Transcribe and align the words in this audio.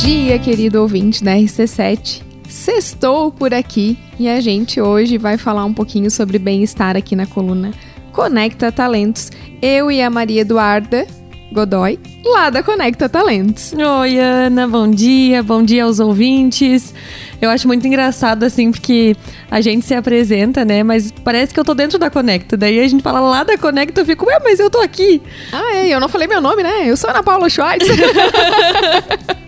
dia, 0.00 0.38
querido 0.38 0.80
ouvinte 0.80 1.24
da 1.24 1.32
RC7. 1.32 2.22
Sextou 2.48 3.32
por 3.32 3.52
aqui 3.52 3.98
e 4.18 4.28
a 4.28 4.40
gente 4.40 4.80
hoje 4.80 5.18
vai 5.18 5.36
falar 5.36 5.64
um 5.64 5.74
pouquinho 5.74 6.10
sobre 6.10 6.38
bem-estar 6.38 6.96
aqui 6.96 7.16
na 7.16 7.26
coluna 7.26 7.72
Conecta 8.12 8.70
Talentos. 8.70 9.30
Eu 9.60 9.90
e 9.90 10.00
a 10.00 10.08
Maria 10.08 10.42
Eduarda 10.42 11.04
Godoy, 11.50 11.98
lá 12.24 12.48
da 12.48 12.62
Conecta 12.62 13.08
Talentos. 13.08 13.72
Oi, 13.72 14.18
Ana, 14.18 14.68
bom 14.68 14.88
dia, 14.88 15.42
bom 15.42 15.62
dia 15.64 15.84
aos 15.84 15.98
ouvintes. 15.98 16.94
Eu 17.40 17.50
acho 17.50 17.66
muito 17.66 17.86
engraçado, 17.86 18.44
assim, 18.44 18.70
porque 18.70 19.16
a 19.50 19.60
gente 19.60 19.84
se 19.84 19.94
apresenta, 19.94 20.64
né? 20.64 20.82
Mas 20.84 21.10
parece 21.10 21.52
que 21.52 21.58
eu 21.58 21.64
tô 21.64 21.74
dentro 21.74 21.98
da 21.98 22.08
Conecta. 22.08 22.56
Daí 22.56 22.78
a 22.78 22.88
gente 22.88 23.02
fala 23.02 23.20
lá 23.20 23.42
da 23.42 23.58
Conecta, 23.58 24.00
eu 24.00 24.06
fico, 24.06 24.26
ué, 24.26 24.38
mas 24.44 24.60
eu 24.60 24.70
tô 24.70 24.80
aqui. 24.80 25.20
Ah, 25.52 25.76
é, 25.76 25.88
eu 25.88 25.98
não 25.98 26.08
falei 26.08 26.28
meu 26.28 26.40
nome, 26.40 26.62
né? 26.62 26.88
Eu 26.88 26.96
sou 26.96 27.10
Ana 27.10 27.22
Paula 27.22 27.48
Schwartz. 27.50 27.86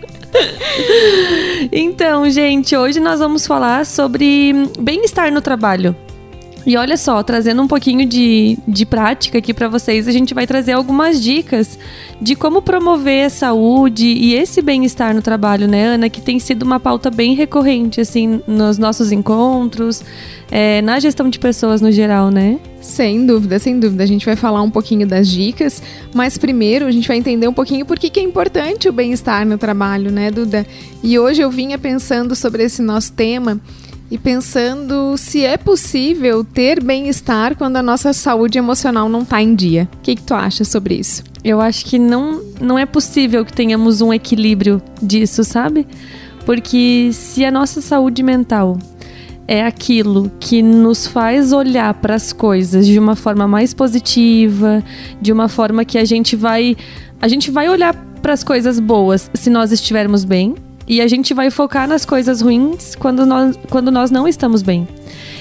então, 1.72 2.28
gente, 2.30 2.76
hoje 2.76 3.00
nós 3.00 3.18
vamos 3.18 3.46
falar 3.46 3.84
sobre 3.86 4.52
bem-estar 4.78 5.32
no 5.32 5.40
trabalho. 5.40 5.94
E 6.66 6.76
olha 6.76 6.96
só, 6.96 7.22
trazendo 7.22 7.62
um 7.62 7.66
pouquinho 7.66 8.06
de, 8.06 8.58
de 8.68 8.84
prática 8.84 9.38
aqui 9.38 9.54
para 9.54 9.66
vocês, 9.66 10.06
a 10.06 10.12
gente 10.12 10.34
vai 10.34 10.46
trazer 10.46 10.72
algumas 10.72 11.22
dicas 11.22 11.78
de 12.20 12.34
como 12.34 12.60
promover 12.60 13.26
a 13.26 13.30
saúde 13.30 14.06
e 14.06 14.34
esse 14.34 14.60
bem-estar 14.60 15.14
no 15.14 15.22
trabalho, 15.22 15.66
né, 15.66 15.86
Ana? 15.86 16.10
Que 16.10 16.20
tem 16.20 16.38
sido 16.38 16.62
uma 16.62 16.78
pauta 16.78 17.10
bem 17.10 17.34
recorrente, 17.34 18.00
assim, 18.00 18.42
nos 18.46 18.76
nossos 18.76 19.10
encontros, 19.10 20.04
é, 20.50 20.82
na 20.82 21.00
gestão 21.00 21.30
de 21.30 21.38
pessoas 21.38 21.80
no 21.80 21.90
geral, 21.90 22.30
né? 22.30 22.58
Sem 22.80 23.24
dúvida, 23.24 23.58
sem 23.58 23.80
dúvida. 23.80 24.02
A 24.02 24.06
gente 24.06 24.26
vai 24.26 24.36
falar 24.36 24.60
um 24.60 24.70
pouquinho 24.70 25.06
das 25.06 25.28
dicas, 25.28 25.82
mas 26.14 26.36
primeiro 26.36 26.86
a 26.86 26.90
gente 26.90 27.08
vai 27.08 27.16
entender 27.16 27.48
um 27.48 27.54
pouquinho 27.54 27.86
por 27.86 27.98
que, 27.98 28.20
é 28.20 28.22
importante 28.22 28.86
o 28.86 28.92
bem-estar 28.92 29.46
no 29.46 29.56
trabalho, 29.56 30.10
né, 30.10 30.30
Duda? 30.30 30.66
E 31.02 31.18
hoje 31.18 31.40
eu 31.40 31.50
vinha 31.50 31.78
pensando 31.78 32.36
sobre 32.36 32.64
esse 32.64 32.82
nosso 32.82 33.12
tema 33.12 33.58
e 34.10 34.18
pensando 34.18 35.16
se 35.16 35.44
é 35.44 35.56
possível 35.56 36.42
ter 36.42 36.82
bem-estar 36.82 37.56
quando 37.56 37.76
a 37.76 37.82
nossa 37.82 38.12
saúde 38.12 38.58
emocional 38.58 39.08
não 39.08 39.22
está 39.22 39.40
em 39.40 39.54
dia. 39.54 39.88
O 39.94 39.98
que, 40.02 40.16
que 40.16 40.22
tu 40.22 40.34
acha 40.34 40.64
sobre 40.64 40.94
isso? 40.94 41.22
Eu 41.44 41.60
acho 41.60 41.84
que 41.84 41.98
não, 41.98 42.42
não 42.60 42.78
é 42.78 42.84
possível 42.84 43.44
que 43.44 43.52
tenhamos 43.52 44.00
um 44.00 44.12
equilíbrio 44.12 44.82
disso, 45.00 45.44
sabe? 45.44 45.86
Porque 46.44 47.10
se 47.12 47.44
a 47.44 47.50
nossa 47.50 47.80
saúde 47.80 48.22
mental 48.22 48.78
é 49.46 49.64
aquilo 49.64 50.30
que 50.40 50.60
nos 50.62 51.06
faz 51.06 51.52
olhar 51.52 51.94
para 51.94 52.14
as 52.14 52.32
coisas 52.32 52.86
de 52.86 52.98
uma 52.98 53.14
forma 53.14 53.46
mais 53.46 53.72
positiva, 53.72 54.82
de 55.20 55.32
uma 55.32 55.48
forma 55.48 55.84
que 55.84 55.98
a 55.98 56.04
gente 56.04 56.34
vai 56.34 56.76
a 57.20 57.28
gente 57.28 57.50
vai 57.50 57.68
olhar 57.68 57.94
para 58.22 58.32
as 58.32 58.42
coisas 58.42 58.80
boas 58.80 59.30
se 59.34 59.50
nós 59.50 59.72
estivermos 59.72 60.24
bem 60.24 60.54
e 60.90 61.00
a 61.00 61.06
gente 61.06 61.32
vai 61.32 61.52
focar 61.52 61.86
nas 61.86 62.04
coisas 62.04 62.40
ruins 62.40 62.96
quando 62.96 63.24
nós, 63.24 63.56
quando 63.70 63.92
nós 63.92 64.10
não 64.10 64.26
estamos 64.26 64.60
bem. 64.60 64.88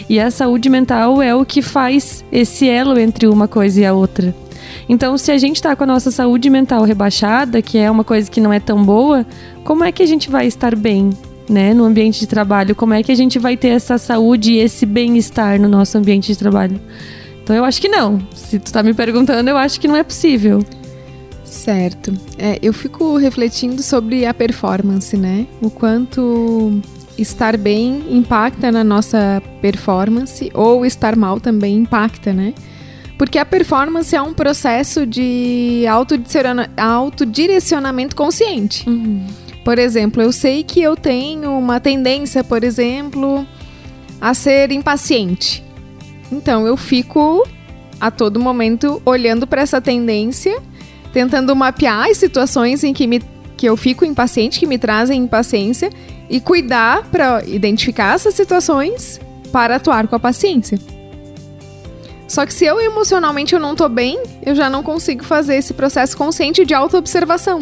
E 0.08 0.20
a 0.20 0.30
saúde 0.30 0.70
mental 0.70 1.24
é 1.24 1.34
o 1.34 1.44
que 1.44 1.64
faz 1.64 2.24
esse 2.32 2.70
elo 2.70 3.00
entre 3.00 3.26
uma 3.26 3.48
coisa 3.48 3.82
e 3.82 3.86
a 3.86 3.92
outra. 3.92 4.34
Então, 4.88 5.18
se 5.18 5.32
a 5.32 5.40
gente 5.40 5.56
está 5.56 5.76
com 5.76 5.84
a 5.84 5.88
nossa 5.88 6.12
saúde 6.12 6.52
mental 6.52 6.84
rebaixada, 6.84 7.64
que 7.64 7.80
é 7.80 7.90
uma 7.90 8.04
coisa 8.04 8.30
que 8.30 8.40
não 8.40 8.54
é 8.54 8.60
tão 8.60 8.84
boa, 8.84 9.26
como 9.64 9.84
é 9.84 9.92
que 9.92 10.04
a 10.04 10.06
gente 10.06 10.30
vai 10.30 10.46
estar 10.46 10.76
bem, 10.76 11.10
né, 11.50 11.74
no 11.74 11.84
ambiente 11.84 12.20
de 12.20 12.28
trabalho? 12.28 12.76
Como 12.76 12.94
é 12.94 13.02
que 13.02 13.12
a 13.12 13.16
gente 13.16 13.40
vai 13.40 13.58
ter 13.58 13.70
essa 13.70 13.98
saúde 13.98 14.52
e 14.52 14.60
esse 14.60 14.86
bem-estar 14.86 15.60
no 15.60 15.68
nosso 15.68 15.98
ambiente 15.98 16.28
de 16.28 16.38
trabalho? 16.38 16.80
Então, 17.44 17.56
eu 17.56 17.66
acho 17.66 17.82
que 17.82 17.88
não. 17.88 18.20
Se 18.36 18.60
tu 18.60 18.68
está 18.68 18.84
me 18.84 18.94
perguntando, 18.94 19.50
eu 19.50 19.58
acho 19.58 19.80
que 19.82 19.88
não 19.88 19.96
é 19.96 20.04
possível. 20.04 20.64
Certo. 21.50 22.14
É, 22.38 22.60
eu 22.62 22.72
fico 22.72 23.18
refletindo 23.18 23.82
sobre 23.82 24.26
a 24.26 24.34
performance, 24.34 25.18
né? 25.18 25.48
O 25.62 25.70
quanto 25.70 26.80
estar 27.18 27.58
bem 27.58 28.06
impacta 28.10 28.72
na 28.72 28.84
nossa 28.84 29.42
performance 29.62 30.52
ou 30.54 30.86
estar 30.86 31.16
mal 31.16 31.40
também 31.40 31.76
impacta, 31.78 32.32
né? 32.32 32.54
Porque 33.18 33.38
a 33.38 33.46
performance 33.46 34.16
é 34.16 34.22
um 34.22 34.34
processo 34.34 35.06
de 35.06 35.84
autodirecionamento 36.78 38.16
consciente. 38.16 38.88
Uhum. 38.88 39.28
Por 39.66 39.78
exemplo, 39.78 40.22
eu 40.22 40.32
sei 40.32 40.64
que 40.64 40.82
eu 40.82 40.96
tenho 40.96 41.52
uma 41.58 41.82
tendência, 41.82 42.44
por 42.44 42.64
exemplo, 42.64 43.46
a 44.22 44.34
ser 44.34 44.72
impaciente. 44.72 45.64
Então 46.32 46.66
eu 46.66 46.78
fico 46.78 47.46
a 48.00 48.10
todo 48.10 48.40
momento 48.40 49.02
olhando 49.04 49.46
para 49.46 49.62
essa 49.62 49.82
tendência 49.82 50.62
tentando 51.14 51.56
mapear 51.56 52.10
as 52.10 52.18
situações 52.18 52.84
em 52.84 52.94
que, 52.94 53.08
me, 53.08 53.22
que 53.58 53.68
eu 53.68 53.76
fico 53.76 54.06
impaciente, 54.06 54.60
que 54.60 54.68
me 54.68 54.78
trazem 54.78 55.24
impaciência, 55.24 55.90
e 56.30 56.40
cuidar 56.40 57.04
para 57.06 57.44
identificar 57.46 58.14
essas 58.14 58.36
situações 58.36 59.20
para 59.52 59.78
atuar 59.78 60.08
com 60.08 60.16
a 60.16 60.20
paciência. 60.20 60.78
Só 62.28 62.46
que 62.46 62.54
se 62.54 62.64
eu 62.64 62.80
emocionalmente 62.80 63.56
eu 63.56 63.60
não 63.60 63.76
tô 63.76 63.90
bem, 63.90 64.22
eu 64.46 64.54
já 64.54 64.70
não 64.70 64.84
consigo 64.84 65.24
fazer 65.24 65.56
esse 65.56 65.74
processo 65.74 66.16
consciente 66.16 66.64
de 66.64 66.76
autoobservação. 66.76 67.60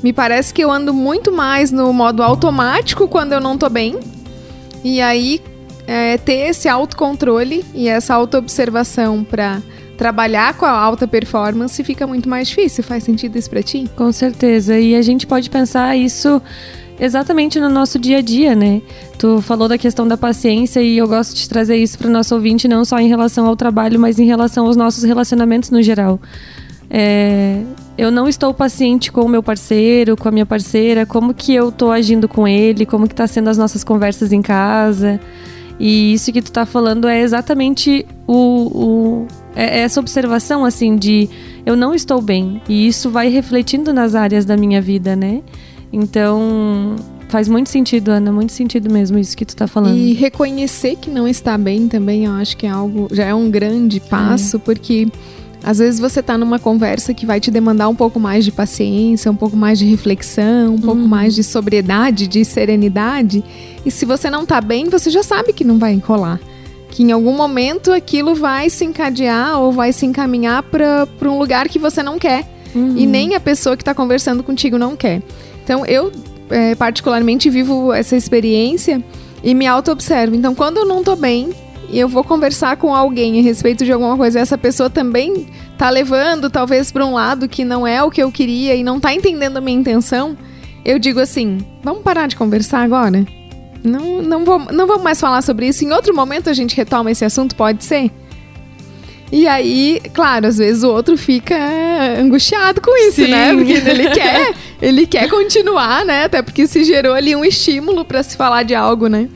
Me 0.00 0.12
parece 0.12 0.54
que 0.54 0.62
eu 0.62 0.70
ando 0.70 0.94
muito 0.94 1.32
mais 1.32 1.72
no 1.72 1.92
modo 1.92 2.22
automático 2.22 3.08
quando 3.08 3.32
eu 3.32 3.40
não 3.40 3.58
tô 3.58 3.68
bem. 3.68 3.98
E 4.84 5.00
aí, 5.00 5.42
é, 5.88 6.16
ter 6.18 6.50
esse 6.50 6.68
autocontrole 6.68 7.64
e 7.74 7.88
essa 7.88 8.14
autoobservação 8.14 9.24
para 9.24 9.60
trabalhar 9.98 10.54
com 10.54 10.64
a 10.64 10.70
alta 10.70 11.08
performance 11.08 11.82
fica 11.82 12.06
muito 12.06 12.28
mais 12.28 12.48
difícil. 12.48 12.84
Faz 12.84 13.02
sentido 13.02 13.36
isso 13.36 13.50
para 13.50 13.62
ti? 13.62 13.90
Com 13.96 14.10
certeza. 14.12 14.78
E 14.78 14.94
a 14.94 15.02
gente 15.02 15.26
pode 15.26 15.50
pensar 15.50 15.96
isso 15.96 16.40
exatamente 17.00 17.60
no 17.60 17.68
nosso 17.68 17.98
dia 17.98 18.18
a 18.18 18.20
dia, 18.20 18.54
né? 18.54 18.80
Tu 19.18 19.42
falou 19.42 19.68
da 19.68 19.76
questão 19.76 20.06
da 20.06 20.16
paciência 20.16 20.80
e 20.80 20.96
eu 20.96 21.08
gosto 21.08 21.34
de 21.34 21.48
trazer 21.48 21.76
isso 21.76 21.98
para 21.98 22.06
o 22.06 22.10
nosso 22.10 22.32
ouvinte, 22.34 22.68
não 22.68 22.84
só 22.84 22.98
em 23.00 23.08
relação 23.08 23.44
ao 23.46 23.56
trabalho, 23.56 23.98
mas 23.98 24.20
em 24.20 24.24
relação 24.24 24.66
aos 24.66 24.76
nossos 24.76 25.02
relacionamentos 25.02 25.70
no 25.70 25.82
geral. 25.82 26.20
É, 26.88 27.62
eu 27.98 28.10
não 28.10 28.28
estou 28.28 28.54
paciente 28.54 29.10
com 29.10 29.22
o 29.22 29.28
meu 29.28 29.42
parceiro, 29.42 30.16
com 30.16 30.28
a 30.28 30.30
minha 30.30 30.46
parceira, 30.46 31.04
como 31.04 31.34
que 31.34 31.52
eu 31.52 31.70
estou 31.70 31.90
agindo 31.90 32.28
com 32.28 32.46
ele, 32.46 32.86
como 32.86 33.08
que 33.08 33.14
tá 33.14 33.26
sendo 33.26 33.50
as 33.50 33.58
nossas 33.58 33.82
conversas 33.82 34.32
em 34.32 34.40
casa. 34.40 35.20
E 35.78 36.14
isso 36.14 36.32
que 36.32 36.40
tu 36.40 36.50
tá 36.50 36.64
falando 36.64 37.08
é 37.08 37.20
exatamente 37.20 38.06
o, 38.26 38.36
o 38.36 39.26
é, 39.58 39.78
é 39.78 39.80
essa 39.80 39.98
observação 39.98 40.64
assim 40.64 40.94
de 40.94 41.28
eu 41.66 41.76
não 41.76 41.92
estou 41.92 42.22
bem 42.22 42.62
e 42.68 42.86
isso 42.86 43.10
vai 43.10 43.28
refletindo 43.28 43.92
nas 43.92 44.14
áreas 44.14 44.44
da 44.44 44.56
minha 44.56 44.80
vida, 44.80 45.16
né? 45.16 45.42
Então 45.92 46.94
faz 47.28 47.48
muito 47.48 47.68
sentido, 47.68 48.10
Ana, 48.10 48.30
muito 48.30 48.52
sentido 48.52 48.90
mesmo 48.90 49.18
isso 49.18 49.36
que 49.36 49.44
tu 49.44 49.56
tá 49.56 49.66
falando. 49.66 49.98
E 49.98 50.14
reconhecer 50.14 50.96
que 50.96 51.10
não 51.10 51.26
está 51.26 51.58
bem 51.58 51.88
também, 51.88 52.24
eu 52.24 52.32
acho 52.32 52.56
que 52.56 52.66
é 52.66 52.70
algo 52.70 53.08
já 53.10 53.24
é 53.24 53.34
um 53.34 53.50
grande 53.50 53.98
passo, 53.98 54.56
é. 54.58 54.60
porque 54.60 55.08
às 55.64 55.78
vezes 55.78 55.98
você 55.98 56.22
tá 56.22 56.38
numa 56.38 56.60
conversa 56.60 57.12
que 57.12 57.26
vai 57.26 57.40
te 57.40 57.50
demandar 57.50 57.88
um 57.88 57.96
pouco 57.96 58.20
mais 58.20 58.44
de 58.44 58.52
paciência, 58.52 59.28
um 59.28 59.36
pouco 59.36 59.56
mais 59.56 59.76
de 59.76 59.86
reflexão, 59.86 60.68
um 60.68 60.70
uhum. 60.74 60.78
pouco 60.78 61.02
mais 61.02 61.34
de 61.34 61.42
sobriedade, 61.42 62.28
de 62.28 62.44
serenidade. 62.44 63.42
E 63.84 63.90
se 63.90 64.06
você 64.06 64.30
não 64.30 64.46
tá 64.46 64.60
bem, 64.60 64.88
você 64.88 65.10
já 65.10 65.24
sabe 65.24 65.52
que 65.52 65.64
não 65.64 65.78
vai 65.78 65.94
enrolar 65.94 66.38
que 66.90 67.02
em 67.02 67.12
algum 67.12 67.36
momento 67.36 67.92
aquilo 67.92 68.34
vai 68.34 68.70
se 68.70 68.84
encadear 68.84 69.60
ou 69.60 69.72
vai 69.72 69.92
se 69.92 70.06
encaminhar 70.06 70.62
para 70.62 71.06
um 71.22 71.38
lugar 71.38 71.68
que 71.68 71.78
você 71.78 72.02
não 72.02 72.18
quer. 72.18 72.44
Uhum. 72.74 72.96
E 72.96 73.06
nem 73.06 73.34
a 73.34 73.40
pessoa 73.40 73.76
que 73.76 73.82
está 73.82 73.94
conversando 73.94 74.42
contigo 74.42 74.78
não 74.78 74.96
quer. 74.96 75.22
Então, 75.62 75.84
eu, 75.86 76.12
é, 76.50 76.74
particularmente, 76.74 77.50
vivo 77.50 77.92
essa 77.92 78.16
experiência 78.16 79.02
e 79.42 79.54
me 79.54 79.66
auto-observo. 79.66 80.34
Então, 80.34 80.54
quando 80.54 80.78
eu 80.78 80.86
não 80.86 81.00
estou 81.00 81.16
bem 81.16 81.50
e 81.90 81.98
eu 81.98 82.08
vou 82.08 82.24
conversar 82.24 82.76
com 82.76 82.94
alguém 82.94 83.38
a 83.38 83.42
respeito 83.42 83.84
de 83.84 83.92
alguma 83.92 84.16
coisa, 84.16 84.40
essa 84.40 84.58
pessoa 84.58 84.90
também 84.90 85.46
está 85.72 85.90
levando, 85.90 86.50
talvez, 86.50 86.90
para 86.90 87.06
um 87.06 87.14
lado 87.14 87.48
que 87.48 87.64
não 87.64 87.86
é 87.86 88.02
o 88.02 88.10
que 88.10 88.22
eu 88.22 88.32
queria 88.32 88.74
e 88.74 88.82
não 88.82 88.96
está 88.96 89.14
entendendo 89.14 89.56
a 89.56 89.60
minha 89.60 89.78
intenção, 89.78 90.36
eu 90.84 90.98
digo 90.98 91.20
assim: 91.20 91.58
vamos 91.82 92.02
parar 92.02 92.26
de 92.26 92.36
conversar 92.36 92.82
agora? 92.82 93.37
Não, 93.88 94.22
não, 94.22 94.44
vou, 94.44 94.58
não 94.72 94.86
vamos 94.86 95.02
mais 95.02 95.20
falar 95.20 95.42
sobre 95.42 95.68
isso. 95.68 95.84
Em 95.84 95.92
outro 95.92 96.14
momento 96.14 96.48
a 96.48 96.52
gente 96.52 96.76
retoma 96.76 97.10
esse 97.10 97.24
assunto, 97.24 97.54
pode 97.54 97.84
ser? 97.84 98.10
E 99.30 99.46
aí, 99.46 100.00
claro, 100.14 100.46
às 100.46 100.56
vezes 100.56 100.82
o 100.82 100.90
outro 100.90 101.16
fica 101.16 101.54
angustiado 102.18 102.80
com 102.80 102.96
isso, 103.08 103.20
né? 103.26 103.50
Sim. 103.50 103.56
né? 103.56 103.64
Porque 103.64 103.90
ele 103.90 104.10
quer, 104.10 104.54
ele 104.80 105.06
quer 105.06 105.28
continuar, 105.28 106.04
né? 106.04 106.24
Até 106.24 106.40
porque 106.40 106.66
se 106.66 106.82
gerou 106.84 107.14
ali 107.14 107.36
um 107.36 107.44
estímulo 107.44 108.04
para 108.04 108.22
se 108.22 108.36
falar 108.36 108.62
de 108.62 108.74
algo, 108.74 109.06
né? 109.06 109.28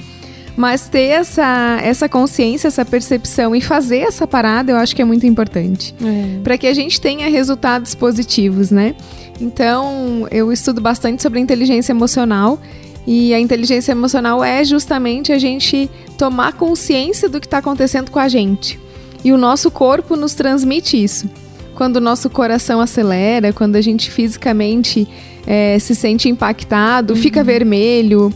Mas 0.56 0.88
ter 0.88 1.08
essa, 1.08 1.78
essa 1.82 2.08
consciência, 2.08 2.68
essa 2.68 2.84
percepção 2.84 3.56
e 3.56 3.60
fazer 3.60 3.98
essa 3.98 4.26
parada, 4.26 4.72
eu 4.72 4.76
acho 4.76 4.94
que 4.94 5.00
é 5.00 5.04
muito 5.04 5.26
importante. 5.26 5.94
É. 6.02 6.42
Para 6.42 6.58
que 6.58 6.66
a 6.66 6.74
gente 6.74 7.00
tenha 7.00 7.28
resultados 7.28 7.94
positivos, 7.94 8.70
né? 8.70 8.94
Então, 9.40 10.26
eu 10.30 10.52
estudo 10.52 10.80
bastante 10.80 11.22
sobre 11.22 11.40
inteligência 11.40 11.92
emocional 11.92 12.60
e 13.06 13.34
a 13.34 13.40
inteligência 13.40 13.92
emocional 13.92 14.44
é 14.44 14.64
justamente 14.64 15.32
a 15.32 15.38
gente 15.38 15.90
tomar 16.16 16.52
consciência 16.52 17.28
do 17.28 17.40
que 17.40 17.46
está 17.46 17.58
acontecendo 17.58 18.10
com 18.10 18.18
a 18.18 18.28
gente. 18.28 18.78
E 19.24 19.32
o 19.32 19.38
nosso 19.38 19.70
corpo 19.70 20.16
nos 20.16 20.34
transmite 20.34 21.02
isso. 21.02 21.28
Quando 21.74 21.96
o 21.96 22.00
nosso 22.00 22.28
coração 22.28 22.80
acelera, 22.80 23.52
quando 23.52 23.76
a 23.76 23.80
gente 23.80 24.10
fisicamente 24.10 25.08
é, 25.46 25.78
se 25.78 25.94
sente 25.94 26.28
impactado, 26.28 27.14
uhum. 27.14 27.20
fica 27.20 27.42
vermelho. 27.42 28.32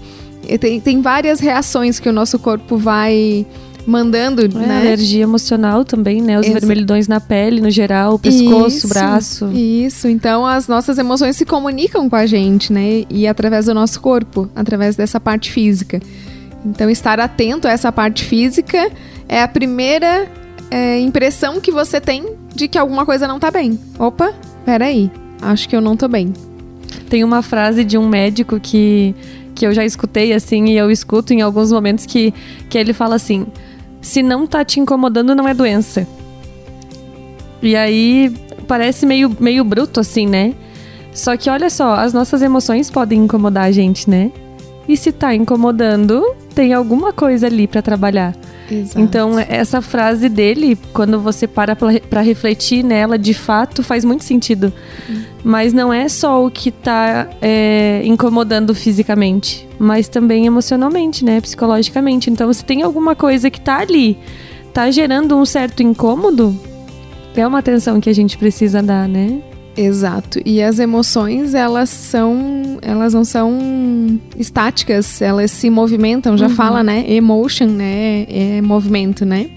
Tem, 0.60 0.80
tem 0.80 1.00
várias 1.00 1.40
reações 1.40 1.98
que 1.98 2.08
o 2.08 2.12
nosso 2.12 2.38
corpo 2.38 2.76
vai 2.76 3.46
mandando, 3.86 4.42
é, 4.42 4.48
né? 4.48 4.86
Energia 4.86 5.22
emocional 5.22 5.84
também, 5.84 6.20
né? 6.20 6.38
Os 6.38 6.46
Ex 6.46 6.54
vermelhidões 6.54 7.06
na 7.06 7.20
pele, 7.20 7.60
no 7.60 7.70
geral, 7.70 8.18
pescoço, 8.18 8.78
isso, 8.78 8.88
braço. 8.88 9.52
Isso, 9.52 10.08
então 10.08 10.44
as 10.44 10.66
nossas 10.66 10.98
emoções 10.98 11.36
se 11.36 11.44
comunicam 11.44 12.10
com 12.10 12.16
a 12.16 12.26
gente, 12.26 12.72
né? 12.72 13.04
E 13.08 13.26
através 13.26 13.66
do 13.66 13.74
nosso 13.74 14.00
corpo, 14.00 14.50
através 14.54 14.96
dessa 14.96 15.20
parte 15.20 15.50
física. 15.52 16.00
Então 16.64 16.90
estar 16.90 17.20
atento 17.20 17.68
a 17.68 17.70
essa 17.70 17.92
parte 17.92 18.24
física 18.24 18.90
é 19.28 19.40
a 19.40 19.46
primeira 19.46 20.28
é, 20.70 20.98
impressão 20.98 21.60
que 21.60 21.70
você 21.70 22.00
tem 22.00 22.26
de 22.54 22.66
que 22.66 22.76
alguma 22.76 23.06
coisa 23.06 23.28
não 23.28 23.38
tá 23.38 23.50
bem. 23.50 23.78
Opa, 23.98 24.34
peraí, 24.64 25.10
acho 25.40 25.68
que 25.68 25.76
eu 25.76 25.80
não 25.80 25.96
tô 25.96 26.08
bem. 26.08 26.32
Tem 27.08 27.22
uma 27.22 27.42
frase 27.42 27.84
de 27.84 27.96
um 27.96 28.08
médico 28.08 28.58
que, 28.58 29.14
que 29.54 29.66
eu 29.66 29.72
já 29.72 29.84
escutei 29.84 30.32
assim, 30.32 30.66
e 30.66 30.76
eu 30.76 30.90
escuto 30.90 31.32
em 31.32 31.40
alguns 31.40 31.70
momentos 31.70 32.04
que, 32.04 32.34
que 32.68 32.76
ele 32.76 32.92
fala 32.92 33.14
assim: 33.14 33.46
se 34.06 34.22
não 34.22 34.46
tá 34.46 34.64
te 34.64 34.78
incomodando, 34.78 35.34
não 35.34 35.48
é 35.48 35.52
doença. 35.52 36.06
E 37.60 37.74
aí 37.74 38.32
parece 38.68 39.04
meio, 39.04 39.36
meio 39.40 39.64
bruto 39.64 39.98
assim, 39.98 40.28
né? 40.28 40.54
Só 41.12 41.36
que 41.36 41.50
olha 41.50 41.68
só, 41.68 41.94
as 41.94 42.12
nossas 42.12 42.40
emoções 42.40 42.88
podem 42.88 43.24
incomodar 43.24 43.64
a 43.64 43.72
gente, 43.72 44.08
né? 44.08 44.30
E 44.88 44.96
se 44.96 45.10
tá 45.10 45.34
incomodando, 45.34 46.24
tem 46.54 46.72
alguma 46.72 47.12
coisa 47.12 47.48
ali 47.48 47.66
para 47.66 47.82
trabalhar. 47.82 48.32
Exato. 48.70 49.00
Então, 49.00 49.38
essa 49.38 49.80
frase 49.80 50.28
dele, 50.28 50.78
quando 50.92 51.20
você 51.20 51.46
para 51.46 51.76
para 51.76 52.20
refletir 52.20 52.82
nela, 52.82 53.18
de 53.18 53.34
fato 53.34 53.82
faz 53.82 54.04
muito 54.04 54.24
sentido. 54.24 54.72
Uhum. 55.08 55.22
Mas 55.44 55.72
não 55.72 55.92
é 55.92 56.08
só 56.08 56.44
o 56.44 56.50
que 56.50 56.70
tá 56.70 57.28
é, 57.40 58.02
incomodando 58.04 58.74
fisicamente, 58.74 59.68
mas 59.78 60.08
também 60.08 60.46
emocionalmente, 60.46 61.24
né? 61.24 61.40
Psicologicamente. 61.40 62.30
Então, 62.30 62.52
se 62.52 62.64
tem 62.64 62.82
alguma 62.82 63.14
coisa 63.14 63.50
que 63.50 63.60
tá 63.60 63.78
ali, 63.78 64.18
tá 64.72 64.90
gerando 64.90 65.36
um 65.36 65.44
certo 65.44 65.82
incômodo, 65.82 66.58
é 67.36 67.46
uma 67.46 67.58
atenção 67.58 68.00
que 68.00 68.10
a 68.10 68.14
gente 68.14 68.36
precisa 68.36 68.82
dar, 68.82 69.08
né? 69.08 69.40
Exato. 69.76 70.40
E 70.44 70.62
as 70.62 70.78
emoções, 70.78 71.54
elas 71.54 71.90
são. 71.90 72.78
Elas 72.80 73.12
não 73.12 73.24
são 73.24 74.18
estáticas, 74.38 75.20
elas 75.20 75.50
se 75.50 75.68
movimentam, 75.68 76.36
já 76.36 76.46
uhum. 76.46 76.54
fala, 76.54 76.82
né? 76.82 77.04
Emotion, 77.06 77.66
né? 77.66 78.26
É 78.28 78.62
movimento, 78.62 79.24
né? 79.26 79.50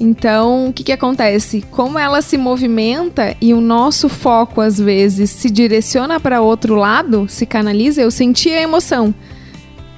Então, 0.00 0.68
o 0.68 0.72
que, 0.72 0.84
que 0.84 0.92
acontece? 0.92 1.64
Como 1.70 1.98
ela 1.98 2.22
se 2.22 2.38
movimenta 2.38 3.36
e 3.40 3.52
o 3.52 3.60
nosso 3.60 4.08
foco, 4.08 4.60
às 4.60 4.78
vezes, 4.78 5.30
se 5.30 5.50
direciona 5.50 6.20
para 6.20 6.40
outro 6.40 6.76
lado, 6.76 7.26
se 7.28 7.44
canaliza, 7.44 8.00
eu 8.00 8.10
senti 8.10 8.50
a 8.50 8.62
emoção. 8.62 9.12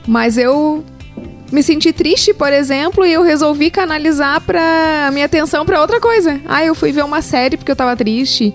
Mas 0.07 0.39
eu 0.39 0.83
me 1.53 1.63
senti 1.63 1.93
triste, 1.93 2.33
por 2.33 2.53
exemplo, 2.53 3.05
e 3.05 3.13
eu 3.13 3.23
resolvi 3.23 3.71
canalizar 3.71 4.41
para 4.41 5.11
minha 5.13 5.27
atenção 5.27 5.67
para 5.67 5.81
outra 5.81 6.01
coisa. 6.01 6.41
Ah, 6.47 6.65
eu 6.65 6.75
fui 6.75 6.93
ver 6.93 7.05
uma 7.05 7.21
série 7.21 7.57
porque 7.57 7.71
eu 7.71 7.75
estava 7.75 7.95
triste 7.95 8.55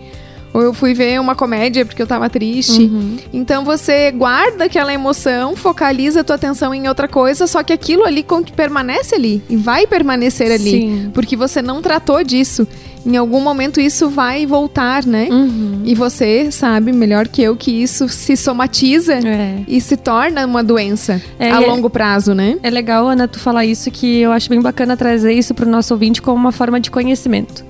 ou 0.56 0.62
eu 0.62 0.74
fui 0.74 0.94
ver 0.94 1.19
uma 1.19 1.36
comédia 1.36 1.86
porque 1.86 2.02
eu 2.02 2.07
tava 2.07 2.30
triste. 2.30 2.84
Uhum. 2.84 3.18
Então 3.34 3.66
você 3.66 4.10
guarda 4.10 4.63
aquela 4.63 4.94
emoção, 4.94 5.54
focaliza 5.54 6.22
a 6.22 6.24
tua 6.24 6.38
atenção 6.38 6.74
em 6.74 6.88
outra 6.88 7.10
coisa, 7.10 7.46
só 7.46 7.62
que 7.62 7.74
aquilo 7.74 8.06
ali 8.06 8.25
permanece 8.56 9.16
ali 9.16 9.44
e 9.50 9.57
vai 9.57 9.86
permanecer 9.86 10.50
ali, 10.50 10.72
Sim. 10.72 11.12
porque 11.13 11.36
você 11.36 11.62
não 11.62 11.81
tratou 11.81 12.24
disso. 12.24 12.66
Em 13.06 13.18
algum 13.18 13.42
momento 13.42 13.81
isso 13.81 14.10
vai 14.10 14.46
voltar, 14.46 15.06
né? 15.06 15.28
Uhum. 15.30 15.81
E 15.84 15.94
você 15.94 16.50
sabe 16.50 16.94
melhor 16.94 17.28
que 17.28 17.44
eu 17.44 17.58
que 17.58 17.69
isso 17.69 18.08
se 18.08 18.38
somatiza 18.38 19.16
é. 19.16 19.60
e 19.68 19.81
se 19.81 19.98
torna 19.98 20.46
uma 20.46 20.63
doença 20.63 21.22
é, 21.38 21.51
a 21.51 21.62
é 21.62 21.68
longo 21.68 21.90
prazo, 21.90 22.34
né? 22.34 22.58
É 22.63 22.69
legal, 22.69 23.10
Ana, 23.10 23.28
tu 23.28 23.40
falar 23.40 23.66
isso 23.66 23.92
que 23.92 24.22
eu 24.22 24.31
acho 24.31 24.50
bem 24.50 24.62
bacana 24.62 24.96
trazer 24.96 25.34
isso 25.34 25.54
para 25.54 25.68
o 25.68 25.69
nosso 25.69 25.94
ouvinte 25.94 26.22
como 26.22 26.38
uma 26.38 26.54
forma 26.54 26.80
de 26.80 26.90
conhecimento 26.90 27.66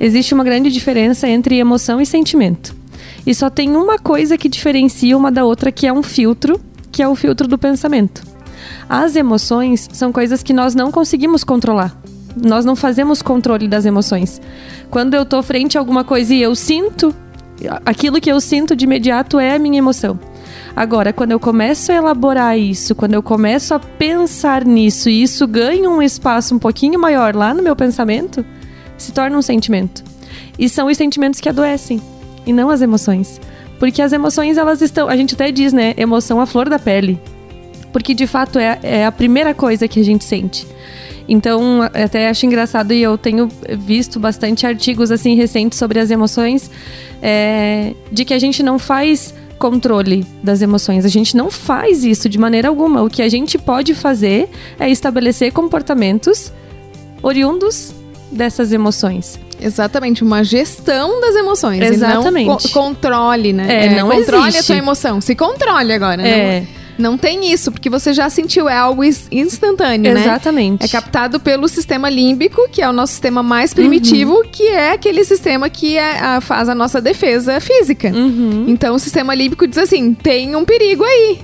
existe 0.00 0.32
uma 0.32 0.42
grande 0.42 0.70
diferença 0.70 1.28
entre 1.28 1.58
emoção 1.58 2.00
e 2.00 2.06
sentimento. 2.06 2.74
E 3.26 3.34
só 3.34 3.50
tem 3.50 3.76
uma 3.76 3.98
coisa 3.98 4.38
que 4.38 4.48
diferencia 4.48 5.16
uma 5.16 5.30
da 5.30 5.44
outra, 5.44 5.70
que 5.70 5.86
é 5.86 5.92
um 5.92 6.02
filtro, 6.02 6.58
que 6.90 7.02
é 7.02 7.08
o 7.08 7.14
filtro 7.14 7.46
do 7.46 7.58
pensamento. 7.58 8.22
As 8.88 9.14
emoções 9.14 9.88
são 9.92 10.10
coisas 10.10 10.42
que 10.42 10.52
nós 10.52 10.74
não 10.74 10.90
conseguimos 10.90 11.44
controlar. 11.44 11.94
Nós 12.36 12.64
não 12.64 12.74
fazemos 12.74 13.20
controle 13.20 13.68
das 13.68 13.84
emoções. 13.84 14.40
Quando 14.90 15.14
eu 15.14 15.22
estou 15.22 15.42
frente 15.42 15.76
a 15.76 15.80
alguma 15.80 16.02
coisa 16.02 16.34
e 16.34 16.40
eu 16.40 16.54
sinto, 16.54 17.14
aquilo 17.84 18.20
que 18.20 18.30
eu 18.30 18.40
sinto 18.40 18.74
de 18.74 18.84
imediato 18.84 19.38
é 19.38 19.54
a 19.54 19.58
minha 19.58 19.78
emoção. 19.78 20.18
Agora, 20.74 21.12
quando 21.12 21.32
eu 21.32 21.40
começo 21.40 21.90
a 21.90 21.96
elaborar 21.96 22.58
isso, 22.58 22.94
quando 22.94 23.14
eu 23.14 23.22
começo 23.22 23.74
a 23.74 23.78
pensar 23.78 24.64
nisso 24.64 25.08
e 25.10 25.22
isso 25.22 25.46
ganha 25.46 25.90
um 25.90 26.00
espaço 26.00 26.54
um 26.54 26.58
pouquinho 26.58 26.98
maior 26.98 27.34
lá 27.34 27.52
no 27.52 27.62
meu 27.62 27.74
pensamento, 27.74 28.44
se 29.02 29.12
torna 29.12 29.36
um 29.36 29.42
sentimento. 29.42 30.04
E 30.58 30.68
são 30.68 30.88
os 30.88 30.96
sentimentos 30.96 31.40
que 31.40 31.48
adoecem, 31.48 32.00
e 32.46 32.52
não 32.52 32.70
as 32.70 32.82
emoções. 32.82 33.40
Porque 33.78 34.02
as 34.02 34.12
emoções, 34.12 34.58
elas 34.58 34.82
estão. 34.82 35.08
A 35.08 35.16
gente 35.16 35.34
até 35.34 35.50
diz, 35.50 35.72
né? 35.72 35.94
Emoção 35.96 36.40
à 36.40 36.46
flor 36.46 36.68
da 36.68 36.78
pele. 36.78 37.18
Porque 37.92 38.14
de 38.14 38.26
fato 38.26 38.58
é, 38.58 38.78
é 38.82 39.06
a 39.06 39.10
primeira 39.10 39.54
coisa 39.54 39.88
que 39.88 39.98
a 39.98 40.04
gente 40.04 40.24
sente. 40.24 40.66
Então, 41.26 41.82
até 41.82 42.28
acho 42.28 42.44
engraçado 42.44 42.92
e 42.92 43.00
eu 43.00 43.16
tenho 43.16 43.48
visto 43.78 44.18
bastante 44.18 44.66
artigos 44.66 45.10
assim 45.10 45.36
recentes 45.36 45.78
sobre 45.78 46.00
as 46.00 46.10
emoções, 46.10 46.70
é, 47.22 47.94
de 48.10 48.24
que 48.24 48.34
a 48.34 48.38
gente 48.38 48.62
não 48.62 48.78
faz 48.78 49.32
controle 49.58 50.26
das 50.42 50.60
emoções. 50.60 51.04
A 51.04 51.08
gente 51.08 51.36
não 51.36 51.50
faz 51.50 52.04
isso 52.04 52.28
de 52.28 52.38
maneira 52.38 52.68
alguma. 52.68 53.02
O 53.02 53.08
que 53.08 53.22
a 53.22 53.28
gente 53.28 53.58
pode 53.58 53.94
fazer 53.94 54.48
é 54.78 54.90
estabelecer 54.90 55.52
comportamentos 55.52 56.52
oriundos 57.22 57.94
dessas 58.30 58.72
emoções. 58.72 59.38
Exatamente, 59.60 60.24
uma 60.24 60.42
gestão 60.42 61.20
das 61.20 61.34
emoções. 61.34 61.82
Exatamente. 61.82 62.46
não 62.46 62.56
co 62.56 62.68
controle, 62.70 63.52
né? 63.52 63.86
É, 63.86 64.00
não 64.00 64.08
controle 64.08 64.48
existe. 64.48 64.60
a 64.60 64.66
tua 64.66 64.76
emoção. 64.76 65.20
Se 65.20 65.34
controle 65.34 65.92
agora, 65.92 66.26
é. 66.26 66.60
Não, 66.98 67.12
não 67.12 67.18
tem 67.18 67.52
isso, 67.52 67.70
porque 67.70 67.90
você 67.90 68.12
já 68.12 68.28
sentiu, 68.30 68.68
é 68.68 68.76
algo 68.76 69.02
instantâneo, 69.04 70.14
né? 70.14 70.20
Exatamente. 70.20 70.84
É 70.84 70.88
captado 70.88 71.40
pelo 71.40 71.68
sistema 71.68 72.08
límbico, 72.08 72.68
que 72.70 72.80
é 72.82 72.88
o 72.88 72.92
nosso 72.92 73.12
sistema 73.12 73.42
mais 73.42 73.74
primitivo, 73.74 74.36
uhum. 74.36 74.48
que 74.50 74.66
é 74.66 74.92
aquele 74.92 75.24
sistema 75.24 75.68
que 75.68 75.96
é, 75.96 76.18
a, 76.18 76.40
faz 76.40 76.68
a 76.68 76.74
nossa 76.74 77.00
defesa 77.00 77.60
física. 77.60 78.08
Uhum. 78.08 78.64
Então 78.68 78.94
o 78.94 78.98
sistema 78.98 79.34
límbico 79.34 79.66
diz 79.66 79.78
assim: 79.78 80.14
tem 80.14 80.54
um 80.56 80.64
perigo 80.64 81.04
aí. 81.04 81.38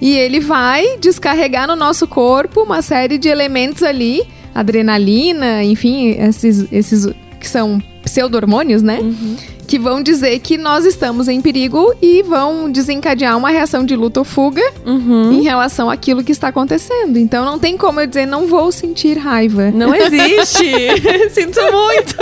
E 0.00 0.16
ele 0.16 0.40
vai 0.40 0.96
descarregar 0.98 1.66
no 1.66 1.76
nosso 1.76 2.06
corpo 2.06 2.62
uma 2.62 2.80
série 2.80 3.18
de 3.18 3.28
elementos 3.28 3.82
ali 3.82 4.26
adrenalina, 4.60 5.64
enfim, 5.64 6.10
esses, 6.18 6.66
esses 6.70 7.08
que 7.40 7.48
são 7.48 7.82
pseudo-hormônios, 8.02 8.82
né? 8.82 8.98
Uhum. 9.00 9.36
Que 9.66 9.78
vão 9.78 10.02
dizer 10.02 10.38
que 10.40 10.58
nós 10.58 10.84
estamos 10.84 11.28
em 11.28 11.40
perigo 11.40 11.94
e 12.02 12.22
vão 12.22 12.70
desencadear 12.70 13.36
uma 13.38 13.50
reação 13.50 13.84
de 13.84 13.94
luta 13.94 14.20
ou 14.20 14.24
fuga 14.24 14.62
uhum. 14.84 15.32
em 15.32 15.42
relação 15.42 15.88
àquilo 15.88 16.24
que 16.24 16.32
está 16.32 16.48
acontecendo. 16.48 17.18
Então 17.18 17.44
não 17.44 17.58
tem 17.58 17.76
como 17.76 18.00
eu 18.00 18.06
dizer, 18.06 18.26
não 18.26 18.46
vou 18.46 18.70
sentir 18.72 19.16
raiva. 19.16 19.70
Não 19.70 19.94
existe! 19.94 20.64
Sinto 21.30 21.60
muito! 21.72 22.16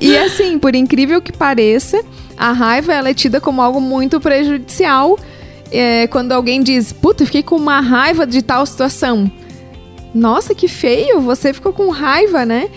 e, 0.00 0.10
e 0.10 0.18
assim, 0.18 0.58
por 0.58 0.74
incrível 0.74 1.20
que 1.20 1.32
pareça, 1.32 2.00
a 2.36 2.52
raiva 2.52 2.92
ela 2.92 3.08
é 3.08 3.14
tida 3.14 3.40
como 3.40 3.62
algo 3.62 3.80
muito 3.80 4.20
prejudicial. 4.20 5.18
É, 5.70 6.06
quando 6.06 6.32
alguém 6.32 6.62
diz, 6.62 6.92
puta, 6.92 7.24
fiquei 7.26 7.42
com 7.42 7.56
uma 7.56 7.80
raiva 7.80 8.26
de 8.26 8.42
tal 8.42 8.64
situação 8.64 9.30
nossa, 10.14 10.54
que 10.54 10.68
feio, 10.68 11.20
você 11.20 11.52
ficou 11.52 11.72
com 11.72 11.90
raiva, 11.90 12.44
né? 12.44 12.68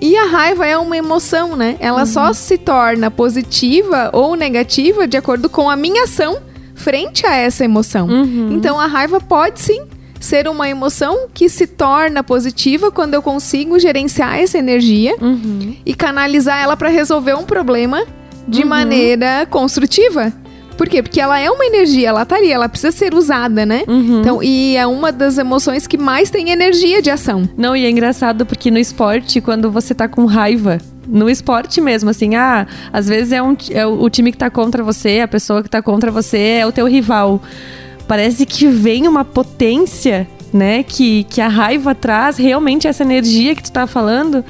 E 0.00 0.16
a 0.16 0.24
raiva 0.24 0.66
é 0.66 0.76
uma 0.76 0.96
emoção, 0.96 1.56
né? 1.56 1.76
Ela 1.78 2.00
uhum. 2.00 2.06
só 2.06 2.32
se 2.32 2.58
torna 2.58 3.10
positiva 3.10 4.10
ou 4.12 4.34
negativa 4.34 5.06
de 5.06 5.16
acordo 5.16 5.48
com 5.48 5.70
a 5.70 5.76
minha 5.76 6.04
ação 6.04 6.38
frente 6.74 7.24
a 7.24 7.36
essa 7.36 7.64
emoção. 7.64 8.08
Uhum. 8.08 8.50
Então 8.52 8.80
a 8.80 8.86
raiva 8.86 9.20
pode 9.20 9.60
sim 9.60 9.82
ser 10.18 10.48
uma 10.48 10.68
emoção 10.68 11.28
que 11.32 11.48
se 11.48 11.66
torna 11.66 12.22
positiva 12.22 12.90
quando 12.90 13.14
eu 13.14 13.22
consigo 13.22 13.78
gerenciar 13.78 14.38
essa 14.38 14.58
energia 14.58 15.14
uhum. 15.20 15.76
e 15.84 15.94
canalizar 15.94 16.60
ela 16.62 16.76
para 16.76 16.88
resolver 16.88 17.34
um 17.34 17.44
problema 17.44 18.04
de 18.46 18.62
uhum. 18.62 18.68
maneira 18.68 19.46
construtiva. 19.46 20.32
Por 20.76 20.88
quê? 20.88 21.02
Porque 21.02 21.20
ela 21.20 21.38
é 21.38 21.50
uma 21.50 21.64
energia, 21.64 22.08
ela 22.08 22.24
tá 22.24 22.36
ali, 22.36 22.50
ela 22.50 22.68
precisa 22.68 22.92
ser 22.92 23.14
usada, 23.14 23.64
né? 23.64 23.84
Uhum. 23.86 24.20
Então, 24.20 24.42
e 24.42 24.76
é 24.76 24.86
uma 24.86 25.12
das 25.12 25.38
emoções 25.38 25.86
que 25.86 25.98
mais 25.98 26.30
tem 26.30 26.50
energia 26.50 27.00
de 27.02 27.10
ação. 27.10 27.48
Não, 27.56 27.76
e 27.76 27.84
é 27.84 27.90
engraçado 27.90 28.46
porque 28.46 28.70
no 28.70 28.78
esporte, 28.78 29.40
quando 29.40 29.70
você 29.70 29.94
tá 29.94 30.08
com 30.08 30.24
raiva, 30.24 30.78
no 31.06 31.28
esporte 31.28 31.80
mesmo, 31.80 32.10
assim, 32.10 32.34
ah, 32.34 32.66
às 32.92 33.08
vezes 33.08 33.32
é, 33.32 33.42
um, 33.42 33.56
é 33.70 33.86
o 33.86 34.08
time 34.08 34.32
que 34.32 34.38
tá 34.38 34.50
contra 34.50 34.82
você, 34.82 35.20
a 35.20 35.28
pessoa 35.28 35.62
que 35.62 35.68
tá 35.68 35.82
contra 35.82 36.10
você 36.10 36.38
é 36.60 36.66
o 36.66 36.72
teu 36.72 36.86
rival. 36.86 37.40
Parece 38.06 38.46
que 38.46 38.66
vem 38.66 39.08
uma 39.08 39.24
potência, 39.24 40.26
né, 40.52 40.82
que, 40.82 41.24
que 41.24 41.40
a 41.40 41.48
raiva 41.48 41.94
traz, 41.94 42.36
realmente 42.36 42.86
essa 42.86 43.02
energia 43.02 43.54
que 43.54 43.62
tu 43.62 43.72
tá 43.72 43.86
falando. 43.86 44.44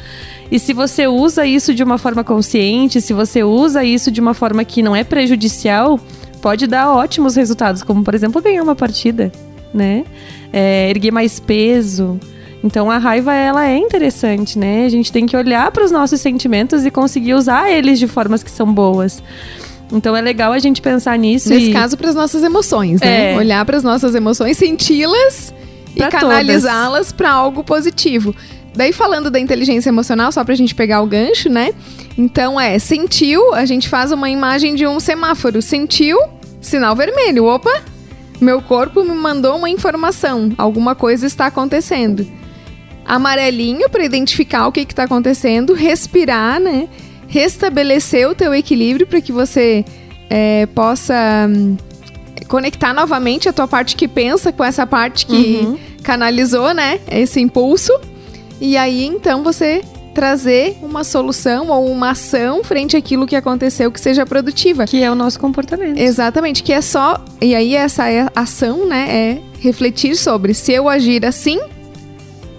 E 0.52 0.58
se 0.58 0.74
você 0.74 1.06
usa 1.06 1.46
isso 1.46 1.74
de 1.74 1.82
uma 1.82 1.96
forma 1.96 2.22
consciente, 2.22 3.00
se 3.00 3.14
você 3.14 3.42
usa 3.42 3.82
isso 3.82 4.10
de 4.10 4.20
uma 4.20 4.34
forma 4.34 4.62
que 4.66 4.82
não 4.82 4.94
é 4.94 5.02
prejudicial, 5.02 5.98
pode 6.42 6.66
dar 6.66 6.92
ótimos 6.92 7.36
resultados, 7.36 7.82
como 7.82 8.04
por 8.04 8.14
exemplo 8.14 8.42
ganhar 8.42 8.62
uma 8.62 8.76
partida, 8.76 9.32
né? 9.72 10.04
É, 10.52 10.90
erguer 10.90 11.10
mais 11.10 11.40
peso. 11.40 12.20
Então 12.62 12.90
a 12.90 12.98
raiva 12.98 13.32
ela 13.32 13.66
é 13.66 13.78
interessante, 13.78 14.58
né? 14.58 14.84
A 14.84 14.90
gente 14.90 15.10
tem 15.10 15.24
que 15.24 15.34
olhar 15.34 15.70
para 15.70 15.86
os 15.86 15.90
nossos 15.90 16.20
sentimentos 16.20 16.84
e 16.84 16.90
conseguir 16.90 17.32
usar 17.32 17.70
eles 17.70 17.98
de 17.98 18.06
formas 18.06 18.42
que 18.42 18.50
são 18.50 18.70
boas. 18.70 19.22
Então 19.90 20.14
é 20.14 20.20
legal 20.20 20.52
a 20.52 20.58
gente 20.58 20.82
pensar 20.82 21.18
nisso. 21.18 21.48
Nesse 21.48 21.70
e... 21.70 21.72
caso, 21.72 21.96
para 21.96 22.10
as 22.10 22.14
nossas 22.14 22.42
emoções, 22.42 23.00
né? 23.00 23.32
É. 23.32 23.36
Olhar 23.38 23.64
para 23.64 23.78
as 23.78 23.82
nossas 23.82 24.14
emoções, 24.14 24.58
senti-las 24.58 25.54
e 25.96 26.00
canalizá-las 26.10 27.10
para 27.10 27.30
algo 27.30 27.64
positivo. 27.64 28.34
Daí 28.74 28.92
falando 28.92 29.30
da 29.30 29.38
inteligência 29.38 29.90
emocional, 29.90 30.32
só 30.32 30.42
pra 30.44 30.54
gente 30.54 30.74
pegar 30.74 31.02
o 31.02 31.06
gancho, 31.06 31.48
né? 31.50 31.74
Então 32.16 32.60
é, 32.60 32.78
sentiu, 32.78 33.54
a 33.54 33.64
gente 33.64 33.88
faz 33.88 34.12
uma 34.12 34.30
imagem 34.30 34.74
de 34.74 34.86
um 34.86 34.98
semáforo. 34.98 35.60
Sentiu, 35.60 36.18
sinal 36.60 36.96
vermelho. 36.96 37.44
Opa! 37.44 37.82
Meu 38.40 38.60
corpo 38.60 39.04
me 39.04 39.14
mandou 39.14 39.56
uma 39.56 39.70
informação, 39.70 40.50
alguma 40.58 40.94
coisa 40.94 41.26
está 41.26 41.46
acontecendo. 41.46 42.26
Amarelinho 43.04 43.88
para 43.88 44.04
identificar 44.04 44.66
o 44.66 44.72
que 44.72 44.80
está 44.80 45.04
acontecendo, 45.04 45.74
respirar, 45.74 46.58
né? 46.58 46.88
Restabelecer 47.28 48.28
o 48.28 48.34
teu 48.34 48.54
equilíbrio 48.54 49.06
para 49.06 49.20
que 49.20 49.30
você 49.30 49.84
é, 50.28 50.66
possa 50.66 51.46
hum, 51.48 51.76
conectar 52.48 52.92
novamente 52.92 53.48
a 53.48 53.52
tua 53.52 53.68
parte 53.68 53.94
que 53.94 54.08
pensa 54.08 54.52
com 54.52 54.64
essa 54.64 54.86
parte 54.86 55.24
que 55.26 55.60
uhum. 55.62 55.78
canalizou, 56.02 56.74
né? 56.74 57.00
Esse 57.10 57.40
impulso. 57.40 57.92
E 58.62 58.76
aí 58.76 59.04
então 59.04 59.42
você 59.42 59.82
trazer 60.14 60.78
uma 60.80 61.02
solução 61.02 61.68
ou 61.68 61.90
uma 61.90 62.10
ação 62.10 62.62
frente 62.62 62.96
àquilo 62.96 63.26
que 63.26 63.34
aconteceu 63.34 63.90
que 63.90 64.00
seja 64.00 64.24
produtiva. 64.24 64.84
Que 64.84 65.02
é 65.02 65.10
o 65.10 65.16
nosso 65.16 65.40
comportamento. 65.40 65.98
Exatamente, 65.98 66.62
que 66.62 66.72
é 66.72 66.80
só. 66.80 67.24
E 67.40 67.56
aí 67.56 67.74
essa 67.74 68.08
é 68.08 68.28
ação, 68.36 68.86
né, 68.86 69.08
é 69.10 69.42
refletir 69.58 70.14
sobre 70.14 70.54
se 70.54 70.72
eu 70.72 70.88
agir 70.88 71.26
assim, 71.26 71.58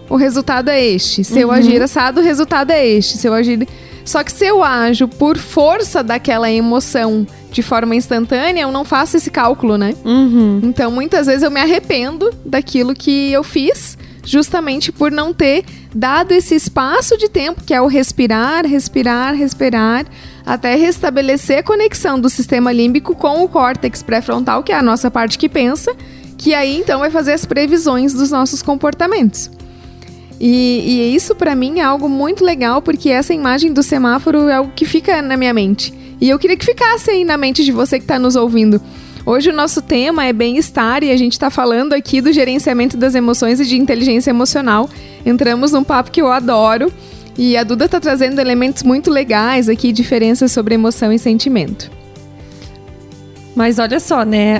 o 0.09 0.17
resultado 0.17 0.67
é 0.69 0.83
este. 0.83 1.23
Se 1.23 1.35
uhum. 1.35 1.39
eu 1.39 1.51
agir 1.51 1.81
assado, 1.81 2.19
o 2.19 2.23
resultado 2.23 2.71
é 2.71 2.85
este. 2.85 3.17
Se 3.17 3.27
eu 3.27 3.33
agir. 3.33 3.65
Só 4.03 4.21
que 4.25 4.31
se 4.33 4.45
eu 4.45 4.61
ajo 4.61 5.07
por 5.07 5.37
força 5.37 6.03
daquela 6.03 6.51
emoção 6.51 7.25
de 7.49 7.61
forma 7.61 7.95
instantânea, 7.95 8.63
eu 8.63 8.71
não 8.73 8.83
faço 8.83 9.15
esse 9.15 9.31
cálculo, 9.31 9.77
né? 9.77 9.95
Uhum. 10.03 10.59
Então, 10.63 10.91
muitas 10.91 11.27
vezes 11.27 11.43
eu 11.43 11.51
me 11.51 11.61
arrependo 11.61 12.29
daquilo 12.43 12.93
que 12.93 13.31
eu 13.31 13.41
fiz 13.41 13.97
justamente 14.23 14.91
por 14.91 15.11
não 15.11 15.33
ter 15.33 15.65
dado 15.93 16.31
esse 16.31 16.55
espaço 16.55 17.17
de 17.17 17.29
tempo, 17.29 17.63
que 17.63 17.73
é 17.73 17.81
o 17.81 17.87
respirar, 17.87 18.65
respirar, 18.65 19.35
respirar, 19.35 20.05
até 20.45 20.75
restabelecer 20.75 21.59
a 21.59 21.63
conexão 21.63 22.19
do 22.19 22.29
sistema 22.29 22.71
límbico 22.71 23.15
com 23.15 23.43
o 23.43 23.49
córtex 23.49 24.01
pré-frontal, 24.01 24.63
que 24.63 24.71
é 24.71 24.75
a 24.75 24.83
nossa 24.83 25.11
parte 25.11 25.37
que 25.37 25.49
pensa, 25.49 25.95
que 26.37 26.53
aí 26.53 26.77
então 26.77 26.99
vai 26.99 27.09
fazer 27.09 27.33
as 27.33 27.45
previsões 27.45 28.13
dos 28.13 28.31
nossos 28.31 28.61
comportamentos. 28.61 29.49
E, 30.39 30.83
e 30.85 31.15
isso 31.15 31.35
para 31.35 31.55
mim 31.55 31.79
é 31.79 31.83
algo 31.83 32.09
muito 32.09 32.43
legal, 32.43 32.81
porque 32.81 33.09
essa 33.09 33.33
imagem 33.33 33.71
do 33.71 33.83
semáforo 33.83 34.49
é 34.49 34.55
algo 34.55 34.71
que 34.75 34.85
fica 34.85 35.21
na 35.21 35.37
minha 35.37 35.53
mente. 35.53 35.93
E 36.19 36.29
eu 36.29 36.39
queria 36.39 36.57
que 36.57 36.65
ficasse 36.65 37.11
aí 37.11 37.23
na 37.23 37.37
mente 37.37 37.63
de 37.63 37.71
você 37.71 37.97
que 37.97 38.05
está 38.05 38.17
nos 38.17 38.35
ouvindo. 38.35 38.81
Hoje 39.25 39.51
o 39.51 39.53
nosso 39.53 39.81
tema 39.81 40.25
é 40.25 40.33
bem-estar 40.33 41.01
e 41.01 41.09
a 41.09 41.15
gente 41.15 41.31
está 41.31 41.49
falando 41.49 41.93
aqui 41.93 42.19
do 42.19 42.33
gerenciamento 42.33 42.97
das 42.97 43.15
emoções 43.15 43.57
e 43.61 43.65
de 43.65 43.77
inteligência 43.77 44.29
emocional. 44.29 44.89
Entramos 45.25 45.71
num 45.71 45.83
papo 45.83 46.11
que 46.11 46.21
eu 46.21 46.29
adoro 46.29 46.91
e 47.37 47.55
a 47.55 47.63
Duda 47.63 47.85
está 47.85 48.01
trazendo 48.01 48.41
elementos 48.41 48.83
muito 48.83 49.09
legais 49.09 49.69
aqui, 49.69 49.93
diferenças 49.93 50.51
sobre 50.51 50.75
emoção 50.75 51.11
e 51.11 51.17
sentimento. 51.17 51.89
Mas 53.55 53.79
olha 53.79 53.99
só, 53.99 54.25
né? 54.25 54.59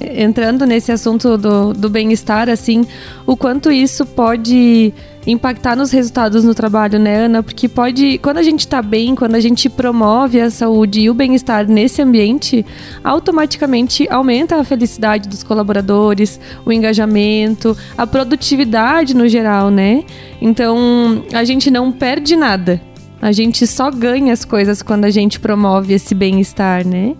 entrando 0.00 0.64
nesse 0.64 0.92
assunto 0.92 1.36
do, 1.36 1.72
do 1.72 1.88
bem-estar, 1.88 2.48
assim, 2.48 2.86
o 3.26 3.36
quanto 3.36 3.72
isso 3.72 4.06
pode 4.06 4.94
impactar 5.26 5.74
nos 5.76 5.90
resultados 5.90 6.44
no 6.44 6.54
trabalho, 6.54 6.98
né, 6.98 7.24
Ana? 7.24 7.42
Porque 7.42 7.68
pode, 7.68 8.18
quando 8.18 8.38
a 8.38 8.42
gente 8.42 8.68
tá 8.68 8.82
bem, 8.82 9.14
quando 9.14 9.34
a 9.34 9.40
gente 9.40 9.68
promove 9.70 10.40
a 10.40 10.50
saúde 10.50 11.00
e 11.00 11.10
o 11.10 11.14
bem-estar 11.14 11.66
nesse 11.66 12.02
ambiente, 12.02 12.64
automaticamente 13.02 14.06
aumenta 14.10 14.56
a 14.56 14.64
felicidade 14.64 15.28
dos 15.28 15.42
colaboradores, 15.42 16.38
o 16.64 16.72
engajamento, 16.72 17.76
a 17.96 18.06
produtividade 18.06 19.14
no 19.14 19.26
geral, 19.28 19.70
né? 19.70 20.04
Então, 20.40 21.24
a 21.32 21.44
gente 21.44 21.70
não 21.70 21.90
perde 21.90 22.36
nada. 22.36 22.80
A 23.20 23.32
gente 23.32 23.66
só 23.66 23.90
ganha 23.90 24.32
as 24.32 24.44
coisas 24.44 24.82
quando 24.82 25.06
a 25.06 25.10
gente 25.10 25.40
promove 25.40 25.94
esse 25.94 26.14
bem-estar, 26.14 26.86
né? 26.86 27.14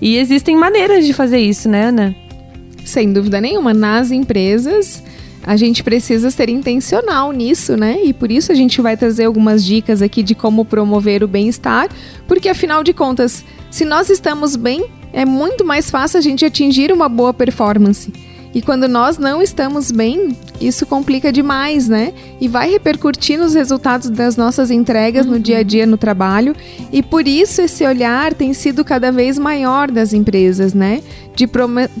E 0.00 0.16
existem 0.16 0.56
maneiras 0.56 1.06
de 1.06 1.12
fazer 1.12 1.38
isso, 1.38 1.68
né, 1.68 1.86
Ana? 1.86 2.16
Sem 2.84 3.12
dúvida 3.12 3.40
nenhuma. 3.40 3.74
Nas 3.74 4.10
empresas, 4.10 5.02
a 5.48 5.56
gente 5.56 5.82
precisa 5.82 6.30
ser 6.30 6.50
intencional 6.50 7.32
nisso, 7.32 7.74
né? 7.74 8.04
E 8.04 8.12
por 8.12 8.30
isso 8.30 8.52
a 8.52 8.54
gente 8.54 8.82
vai 8.82 8.98
trazer 8.98 9.24
algumas 9.24 9.64
dicas 9.64 10.02
aqui 10.02 10.22
de 10.22 10.34
como 10.34 10.62
promover 10.62 11.24
o 11.24 11.26
bem-estar, 11.26 11.88
porque 12.26 12.50
afinal 12.50 12.84
de 12.84 12.92
contas, 12.92 13.42
se 13.70 13.82
nós 13.86 14.10
estamos 14.10 14.56
bem, 14.56 14.84
é 15.10 15.24
muito 15.24 15.64
mais 15.64 15.90
fácil 15.90 16.18
a 16.18 16.20
gente 16.20 16.44
atingir 16.44 16.92
uma 16.92 17.08
boa 17.08 17.32
performance. 17.32 18.12
E 18.58 18.60
quando 18.60 18.88
nós 18.88 19.18
não 19.18 19.40
estamos 19.40 19.92
bem, 19.92 20.36
isso 20.60 20.84
complica 20.84 21.30
demais, 21.30 21.88
né? 21.88 22.12
E 22.40 22.48
vai 22.48 22.68
repercutir 22.68 23.38
nos 23.38 23.54
resultados 23.54 24.10
das 24.10 24.36
nossas 24.36 24.68
entregas 24.68 25.26
uhum. 25.26 25.34
no 25.34 25.38
dia 25.38 25.58
a 25.58 25.62
dia 25.62 25.86
no 25.86 25.96
trabalho. 25.96 26.56
E 26.92 27.00
por 27.00 27.28
isso 27.28 27.62
esse 27.62 27.86
olhar 27.86 28.34
tem 28.34 28.52
sido 28.52 28.84
cada 28.84 29.12
vez 29.12 29.38
maior 29.38 29.88
das 29.92 30.12
empresas, 30.12 30.74
né? 30.74 31.04
De 31.36 31.46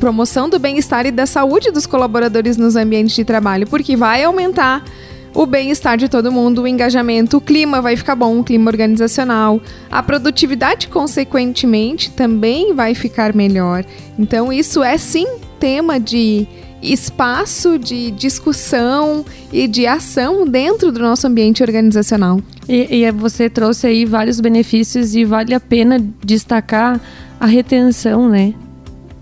promoção 0.00 0.50
do 0.50 0.58
bem-estar 0.58 1.06
e 1.06 1.12
da 1.12 1.26
saúde 1.26 1.70
dos 1.70 1.86
colaboradores 1.86 2.56
nos 2.56 2.74
ambientes 2.74 3.14
de 3.14 3.24
trabalho, 3.24 3.64
porque 3.68 3.94
vai 3.94 4.24
aumentar 4.24 4.84
o 5.32 5.46
bem-estar 5.46 5.96
de 5.96 6.08
todo 6.08 6.32
mundo, 6.32 6.62
o 6.62 6.66
engajamento, 6.66 7.36
o 7.36 7.40
clima 7.40 7.80
vai 7.80 7.96
ficar 7.96 8.16
bom, 8.16 8.40
o 8.40 8.42
clima 8.42 8.68
organizacional, 8.68 9.60
a 9.88 10.02
produtividade, 10.02 10.88
consequentemente, 10.88 12.10
também 12.10 12.74
vai 12.74 12.96
ficar 12.96 13.32
melhor. 13.32 13.84
Então, 14.18 14.52
isso 14.52 14.82
é 14.82 14.98
sim 14.98 15.46
tema 15.58 15.98
de 15.98 16.46
espaço 16.82 17.78
de 17.78 18.10
discussão 18.12 19.24
e 19.52 19.66
de 19.66 19.86
ação 19.86 20.46
dentro 20.46 20.92
do 20.92 21.00
nosso 21.00 21.26
ambiente 21.26 21.62
organizacional. 21.62 22.40
E, 22.68 23.02
e, 23.02 23.10
você 23.10 23.50
trouxe 23.50 23.86
aí 23.86 24.04
vários 24.04 24.40
benefícios 24.40 25.14
e 25.14 25.24
vale 25.24 25.54
a 25.54 25.60
pena 25.60 25.98
destacar 26.24 27.00
a 27.40 27.46
retenção, 27.46 28.28
né? 28.28 28.54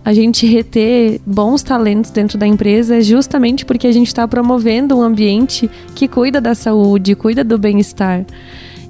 A 0.04 0.12
gente 0.12 0.46
reter 0.46 1.20
bons 1.26 1.62
talentos 1.62 2.10
dentro 2.10 2.38
da 2.38 2.46
empresa 2.46 2.96
é 2.96 3.00
justamente 3.00 3.64
porque 3.64 3.86
a 3.86 3.92
gente 3.92 4.06
está 4.06 4.26
promovendo 4.28 4.96
um 4.96 5.02
ambiente 5.02 5.68
que 5.94 6.06
cuida 6.06 6.40
da 6.40 6.54
saúde, 6.54 7.16
cuida 7.16 7.42
do 7.42 7.58
bem-estar. 7.58 8.24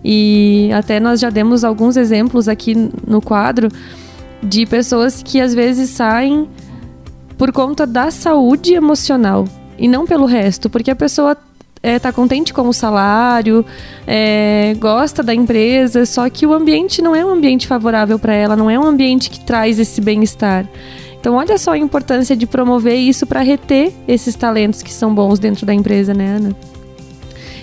E 0.04 0.70
até 0.74 1.00
nós 1.00 1.18
já 1.20 1.30
demos 1.30 1.64
alguns 1.64 1.96
exemplos 1.96 2.48
aqui 2.48 2.74
no 3.06 3.22
quadro 3.22 3.68
de 4.42 4.66
pessoas 4.66 5.22
que 5.22 5.40
às 5.40 5.54
vezes 5.54 5.90
saem 5.90 6.46
por 7.36 7.52
conta 7.52 7.86
da 7.86 8.10
saúde 8.10 8.74
emocional 8.74 9.44
e 9.78 9.86
não 9.88 10.06
pelo 10.06 10.26
resto, 10.26 10.70
porque 10.70 10.90
a 10.90 10.96
pessoa 10.96 11.36
é, 11.82 11.98
tá 11.98 12.12
contente 12.12 12.52
com 12.52 12.68
o 12.68 12.72
salário, 12.72 13.64
é, 14.06 14.74
gosta 14.78 15.22
da 15.22 15.34
empresa, 15.34 16.06
só 16.06 16.28
que 16.28 16.46
o 16.46 16.52
ambiente 16.52 17.02
não 17.02 17.14
é 17.14 17.24
um 17.24 17.30
ambiente 17.30 17.66
favorável 17.66 18.18
para 18.18 18.34
ela, 18.34 18.56
não 18.56 18.70
é 18.70 18.78
um 18.78 18.84
ambiente 18.84 19.30
que 19.30 19.40
traz 19.40 19.78
esse 19.78 20.00
bem-estar. 20.00 20.66
Então, 21.20 21.34
olha 21.34 21.58
só 21.58 21.72
a 21.72 21.78
importância 21.78 22.36
de 22.36 22.46
promover 22.46 22.96
isso 22.96 23.26
para 23.26 23.40
reter 23.40 23.92
esses 24.06 24.34
talentos 24.34 24.82
que 24.82 24.92
são 24.92 25.14
bons 25.14 25.38
dentro 25.38 25.66
da 25.66 25.74
empresa, 25.74 26.14
né, 26.14 26.36
Ana? 26.36 26.56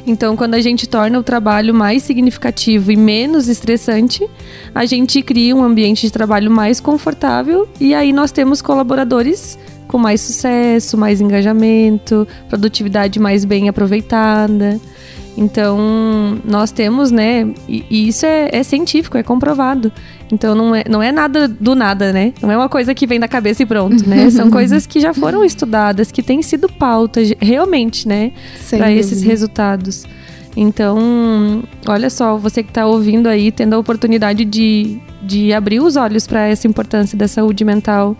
Então, 0.06 0.36
quando 0.36 0.56
a 0.56 0.62
gente 0.62 0.88
torna 0.88 1.18
o 1.18 1.24
trabalho 1.24 1.74
mais 1.74 2.04
significativo 2.04 2.92
e 2.92 2.96
menos 2.98 3.48
estressante, 3.48 4.28
a 4.76 4.86
gente 4.86 5.22
cria 5.22 5.56
um 5.56 5.64
ambiente 5.64 6.02
de 6.02 6.12
trabalho 6.12 6.52
mais 6.52 6.80
confortável 6.80 7.68
e 7.80 7.94
aí 7.94 8.12
nós 8.12 8.32
temos 8.32 8.62
colaboradores 8.62 9.58
com 9.88 9.98
mais 9.98 10.22
sucesso, 10.22 10.98
mais 10.98 11.22
engajamento, 11.22 12.28
produtividade 12.50 13.20
mais 13.20 13.46
bem 13.46 13.70
aproveitada. 13.70 14.80
Então, 15.38 16.40
nós 16.46 16.72
temos, 16.72 17.12
né? 17.12 17.48
E, 17.68 17.86
e 17.90 18.08
isso 18.08 18.26
é, 18.26 18.50
é, 18.52 18.64
científico, 18.64 19.18
é 19.18 19.24
comprovado. 19.24 19.92
Então, 20.32 20.54
não 20.54 20.76
é, 20.76 20.84
não 20.88 21.02
é 21.02 21.12
nada 21.12 21.48
do 21.48 21.76
nada, 21.76 22.14
né? 22.14 22.34
Não 22.42 22.52
é 22.52 22.58
uma 22.58 22.70
coisa 22.70 22.94
que 22.94 23.08
vem 23.08 23.20
da 23.20 23.28
cabeça 23.28 23.64
e 23.64 23.66
pronto, 23.66 24.08
né? 24.08 24.30
São 24.32 24.52
coisas 24.52 24.86
que 24.86 25.00
já 25.00 25.14
foram 25.14 25.44
estudadas, 25.44 26.12
que 26.12 26.22
têm 26.22 26.42
sido 26.42 26.70
pautas 26.70 27.34
realmente, 27.40 28.08
né? 28.08 28.32
Para 28.70 28.92
esses 28.92 29.24
resultados. 29.24 30.06
Então, 30.56 31.64
olha 31.88 32.10
só, 32.12 32.38
você 32.38 32.62
que 32.62 32.70
está 32.70 32.86
ouvindo 32.86 33.28
aí, 33.28 33.52
tendo 33.52 33.74
a 33.74 33.80
oportunidade 33.80 34.46
de, 34.46 35.00
de 35.22 35.52
abrir 35.52 35.80
os 35.82 35.96
olhos 35.96 36.28
para 36.28 36.48
essa 36.48 36.68
importância 36.68 37.18
da 37.18 37.28
saúde 37.28 37.66
mental 37.66 38.16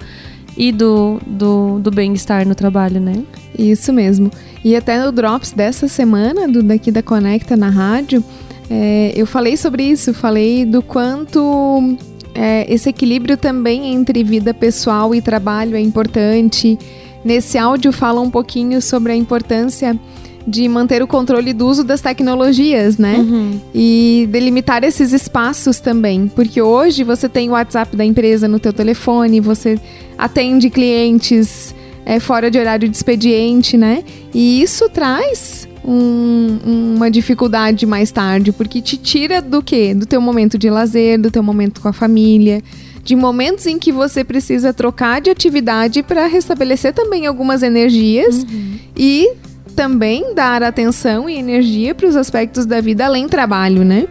e 0.58 0.72
do, 0.72 1.20
do, 1.26 1.80
do 1.80 1.92
bem-estar 1.92 2.48
no 2.48 2.56
trabalho, 2.56 3.00
né? 3.00 3.24
Isso 3.58 3.92
mesmo. 3.92 4.32
E 4.64 4.76
até 4.76 5.04
no 5.04 5.12
Drops 5.12 5.52
dessa 5.52 5.88
semana, 5.88 6.48
do 6.48 6.64
daqui 6.64 6.92
da 6.92 7.02
Conecta 7.02 7.56
na 7.58 7.70
rádio, 7.70 8.24
é, 8.70 9.12
eu 9.16 9.26
falei 9.26 9.58
sobre 9.58 9.84
isso, 9.84 10.14
falei 10.14 10.66
do 10.66 10.82
quanto 10.82 11.98
é, 12.34 12.72
esse 12.72 12.90
equilíbrio 12.90 13.38
também 13.38 13.94
entre 13.94 14.24
vida 14.24 14.54
pessoal 14.54 15.14
e 15.14 15.22
trabalho 15.22 15.76
é 15.76 15.82
importante. 15.82 16.78
Nesse 17.24 17.58
áudio 17.58 17.92
fala 17.92 18.22
um 18.22 18.30
pouquinho 18.30 18.82
sobre 18.82 19.12
a 19.12 19.16
importância 19.16 19.98
de 20.46 20.68
manter 20.68 21.02
o 21.02 21.08
controle 21.08 21.54
do 21.54 21.68
uso 21.68 21.84
das 21.84 22.02
tecnologias, 22.02 22.98
né? 22.98 23.16
Uhum. 23.18 23.60
E 23.74 24.28
delimitar 24.32 24.84
esses 24.84 25.14
espaços 25.14 25.80
também, 25.80 26.28
porque 26.28 26.62
hoje 26.62 27.04
você 27.04 27.30
tem 27.30 27.50
o 27.50 27.54
WhatsApp 27.54 27.96
da 27.96 28.04
empresa 28.04 28.48
no 28.48 28.60
teu 28.60 28.74
telefone, 28.74 29.40
você 29.40 29.80
atende 30.18 30.70
clientes 30.70 31.74
é, 32.06 32.20
fora 32.20 32.52
de 32.52 32.60
horário 32.60 32.88
de 32.90 32.96
expediente, 32.96 33.78
né? 33.78 34.04
E 34.34 34.62
isso 34.62 34.90
traz 34.90 35.68
um, 35.86 36.60
uma 36.96 37.10
dificuldade 37.10 37.86
mais 37.86 38.12
tarde, 38.12 38.52
porque 38.52 38.82
te 38.82 38.98
tira 38.98 39.42
do 39.42 39.62
quê? 39.62 39.94
Do 39.94 40.06
teu 40.06 40.22
momento 40.22 40.58
de 40.58 40.70
lazer, 40.70 41.20
do 41.20 41.32
teu 41.32 41.44
momento 41.44 41.82
com 41.82 41.88
a 41.88 41.94
família, 41.94 42.62
de 43.04 43.16
momentos 43.16 43.66
em 43.66 43.78
que 43.78 43.92
você 43.92 44.24
precisa 44.24 44.74
trocar 44.74 45.22
de 45.22 45.30
atividade 45.30 46.02
para 46.02 46.26
restabelecer 46.26 46.94
também 46.94 47.26
algumas 47.26 47.62
energias 47.62 48.44
uhum. 48.44 48.76
e 48.96 49.30
também 49.74 50.34
dar 50.34 50.64
atenção 50.64 51.30
e 51.30 51.38
energia 51.38 51.94
para 51.94 52.08
os 52.08 52.16
aspectos 52.16 52.66
da 52.66 52.80
vida 52.80 53.06
além 53.06 53.28
trabalho, 53.28 53.84
né? 53.84 54.08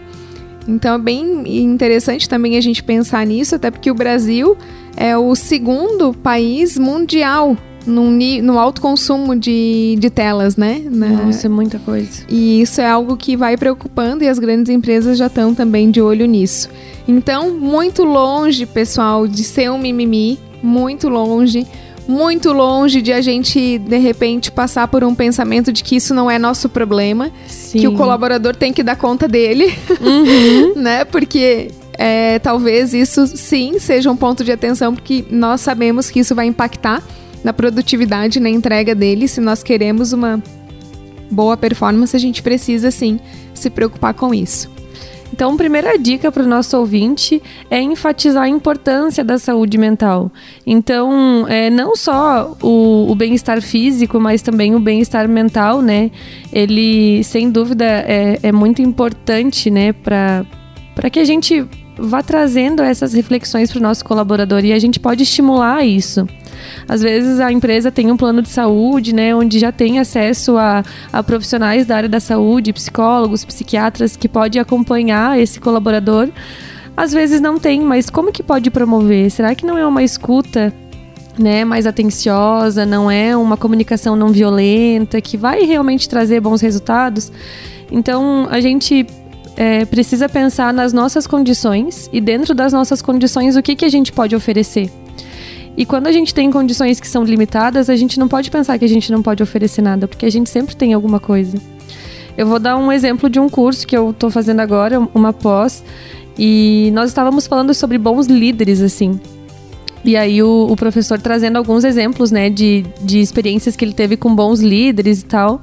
Então 0.66 0.94
é 0.94 0.98
bem 0.98 1.62
interessante 1.64 2.28
também 2.28 2.56
a 2.56 2.60
gente 2.60 2.82
pensar 2.82 3.26
nisso, 3.26 3.54
até 3.54 3.70
porque 3.70 3.90
o 3.90 3.94
Brasil 3.94 4.56
é 4.96 5.16
o 5.16 5.34
segundo 5.34 6.12
país 6.12 6.78
mundial 6.78 7.56
no, 7.86 8.10
no 8.10 8.58
alto 8.58 8.80
consumo 8.80 9.34
de, 9.34 9.96
de 9.98 10.10
telas, 10.10 10.56
né? 10.56 10.82
Nossa, 10.88 11.46
é 11.46 11.50
muita 11.50 11.78
coisa. 11.78 12.24
E 12.28 12.60
isso 12.60 12.80
é 12.80 12.86
algo 12.86 13.16
que 13.16 13.36
vai 13.36 13.56
preocupando 13.56 14.22
e 14.22 14.28
as 14.28 14.38
grandes 14.38 14.72
empresas 14.72 15.18
já 15.18 15.26
estão 15.26 15.54
também 15.54 15.90
de 15.90 16.00
olho 16.00 16.26
nisso. 16.26 16.68
Então, 17.06 17.50
muito 17.50 18.04
longe, 18.04 18.66
pessoal, 18.66 19.26
de 19.26 19.42
ser 19.42 19.70
um 19.70 19.78
mimimi, 19.78 20.38
muito 20.62 21.08
longe 21.08 21.66
muito 22.06 22.52
longe 22.52 23.00
de 23.00 23.12
a 23.12 23.20
gente, 23.20 23.78
de 23.78 23.98
repente, 23.98 24.50
passar 24.50 24.88
por 24.88 25.04
um 25.04 25.14
pensamento 25.14 25.72
de 25.72 25.84
que 25.84 25.96
isso 25.96 26.14
não 26.14 26.30
é 26.30 26.38
nosso 26.38 26.68
problema, 26.68 27.30
Sim. 27.46 27.80
que 27.80 27.88
o 27.88 27.94
colaborador 27.94 28.56
tem 28.56 28.72
que 28.72 28.82
dar 28.82 28.96
conta 28.96 29.28
dele, 29.28 29.72
uhum. 30.00 30.74
né? 30.80 31.04
Porque 31.04 31.70
é, 31.98 32.38
talvez 32.38 32.92
isso 32.92 33.26
sim 33.26 33.78
seja 33.78 34.10
um 34.10 34.16
ponto 34.16 34.44
de 34.44 34.52
atenção, 34.52 34.94
porque 34.94 35.24
nós 35.30 35.60
sabemos 35.60 36.10
que 36.10 36.20
isso 36.20 36.34
vai 36.34 36.46
impactar 36.46 37.02
na 37.44 37.52
produtividade, 37.52 38.40
na 38.40 38.50
entrega 38.50 38.94
dele. 38.94 39.28
Se 39.28 39.40
nós 39.40 39.62
queremos 39.62 40.12
uma 40.12 40.42
boa 41.30 41.56
performance, 41.56 42.14
a 42.14 42.18
gente 42.18 42.42
precisa 42.42 42.90
sim 42.90 43.18
se 43.54 43.70
preocupar 43.70 44.14
com 44.14 44.34
isso. 44.34 44.70
Então, 45.32 45.56
primeira 45.56 45.98
dica 45.98 46.30
para 46.30 46.42
o 46.42 46.46
nosso 46.46 46.76
ouvinte 46.76 47.42
é 47.70 47.80
enfatizar 47.80 48.44
a 48.44 48.48
importância 48.48 49.24
da 49.24 49.38
saúde 49.38 49.78
mental. 49.78 50.30
Então, 50.66 51.46
é, 51.48 51.70
não 51.70 51.96
só 51.96 52.56
o, 52.62 53.10
o 53.10 53.14
bem-estar 53.14 53.62
físico, 53.62 54.20
mas 54.20 54.42
também 54.42 54.74
o 54.74 54.80
bem-estar 54.80 55.26
mental, 55.28 55.80
né? 55.80 56.10
Ele, 56.52 57.24
sem 57.24 57.50
dúvida, 57.50 57.84
é, 57.84 58.38
é 58.42 58.52
muito 58.52 58.82
importante, 58.82 59.70
né, 59.70 59.92
para 59.92 60.44
que 61.10 61.18
a 61.18 61.24
gente 61.24 61.66
vá 61.96 62.22
trazendo 62.22 62.82
essas 62.82 63.12
reflexões 63.12 63.70
para 63.70 63.78
o 63.78 63.82
nosso 63.82 64.04
colaborador 64.04 64.64
e 64.64 64.72
a 64.72 64.78
gente 64.78 64.98
pode 64.98 65.22
estimular 65.22 65.84
isso. 65.84 66.26
Às 66.88 67.02
vezes 67.02 67.40
a 67.40 67.52
empresa 67.52 67.90
tem 67.90 68.10
um 68.10 68.16
plano 68.16 68.42
de 68.42 68.48
saúde, 68.48 69.14
né, 69.14 69.34
onde 69.34 69.58
já 69.58 69.72
tem 69.72 69.98
acesso 69.98 70.56
a, 70.56 70.82
a 71.12 71.22
profissionais 71.22 71.86
da 71.86 71.96
área 71.96 72.08
da 72.08 72.20
saúde, 72.20 72.72
psicólogos, 72.72 73.44
psiquiatras 73.44 74.16
que 74.16 74.28
pode 74.28 74.58
acompanhar 74.58 75.38
esse 75.38 75.60
colaborador. 75.60 76.28
Às 76.96 77.12
vezes 77.12 77.40
não 77.40 77.58
tem, 77.58 77.80
mas 77.80 78.10
como 78.10 78.32
que 78.32 78.42
pode 78.42 78.70
promover? 78.70 79.30
Será 79.30 79.54
que 79.54 79.64
não 79.64 79.78
é 79.78 79.86
uma 79.86 80.02
escuta 80.02 80.72
né, 81.38 81.64
mais 81.64 81.86
atenciosa, 81.86 82.84
não 82.84 83.10
é 83.10 83.36
uma 83.36 83.56
comunicação 83.56 84.14
não 84.14 84.28
violenta, 84.28 85.20
que 85.20 85.36
vai 85.36 85.62
realmente 85.62 86.08
trazer 86.08 86.40
bons 86.40 86.60
resultados. 86.60 87.32
Então, 87.90 88.46
a 88.50 88.60
gente 88.60 89.06
é, 89.56 89.84
precisa 89.84 90.28
pensar 90.28 90.72
nas 90.72 90.92
nossas 90.92 91.26
condições 91.26 92.08
e 92.12 92.20
dentro 92.20 92.54
das 92.54 92.72
nossas 92.72 93.02
condições 93.02 93.56
o 93.56 93.62
que, 93.62 93.76
que 93.76 93.84
a 93.84 93.88
gente 93.88 94.12
pode 94.12 94.34
oferecer. 94.34 94.90
E 95.76 95.86
quando 95.86 96.06
a 96.06 96.12
gente 96.12 96.34
tem 96.34 96.50
condições 96.50 97.00
que 97.00 97.08
são 97.08 97.24
limitadas, 97.24 97.88
a 97.88 97.96
gente 97.96 98.18
não 98.18 98.28
pode 98.28 98.50
pensar 98.50 98.78
que 98.78 98.84
a 98.84 98.88
gente 98.88 99.10
não 99.10 99.22
pode 99.22 99.42
oferecer 99.42 99.80
nada, 99.80 100.06
porque 100.06 100.26
a 100.26 100.30
gente 100.30 100.50
sempre 100.50 100.76
tem 100.76 100.92
alguma 100.92 101.18
coisa. 101.18 101.56
Eu 102.36 102.46
vou 102.46 102.58
dar 102.58 102.76
um 102.76 102.90
exemplo 102.92 103.28
de 103.28 103.38
um 103.38 103.48
curso 103.48 103.86
que 103.86 103.96
eu 103.96 104.10
estou 104.10 104.30
fazendo 104.30 104.60
agora, 104.60 105.00
uma 105.14 105.32
pós, 105.32 105.82
e 106.38 106.90
nós 106.94 107.10
estávamos 107.10 107.46
falando 107.46 107.72
sobre 107.74 107.98
bons 107.98 108.26
líderes, 108.26 108.80
assim. 108.80 109.18
E 110.04 110.16
aí 110.16 110.42
o, 110.42 110.66
o, 110.68 110.76
professor 110.76 111.20
trazendo 111.20 111.56
alguns 111.56 111.84
exemplos, 111.84 112.30
né, 112.30 112.50
de, 112.50 112.84
de 113.02 113.20
experiências 113.20 113.76
que 113.76 113.84
ele 113.84 113.92
teve 113.92 114.16
com 114.16 114.34
bons 114.34 114.60
líderes 114.60 115.20
e 115.20 115.24
tal. 115.24 115.62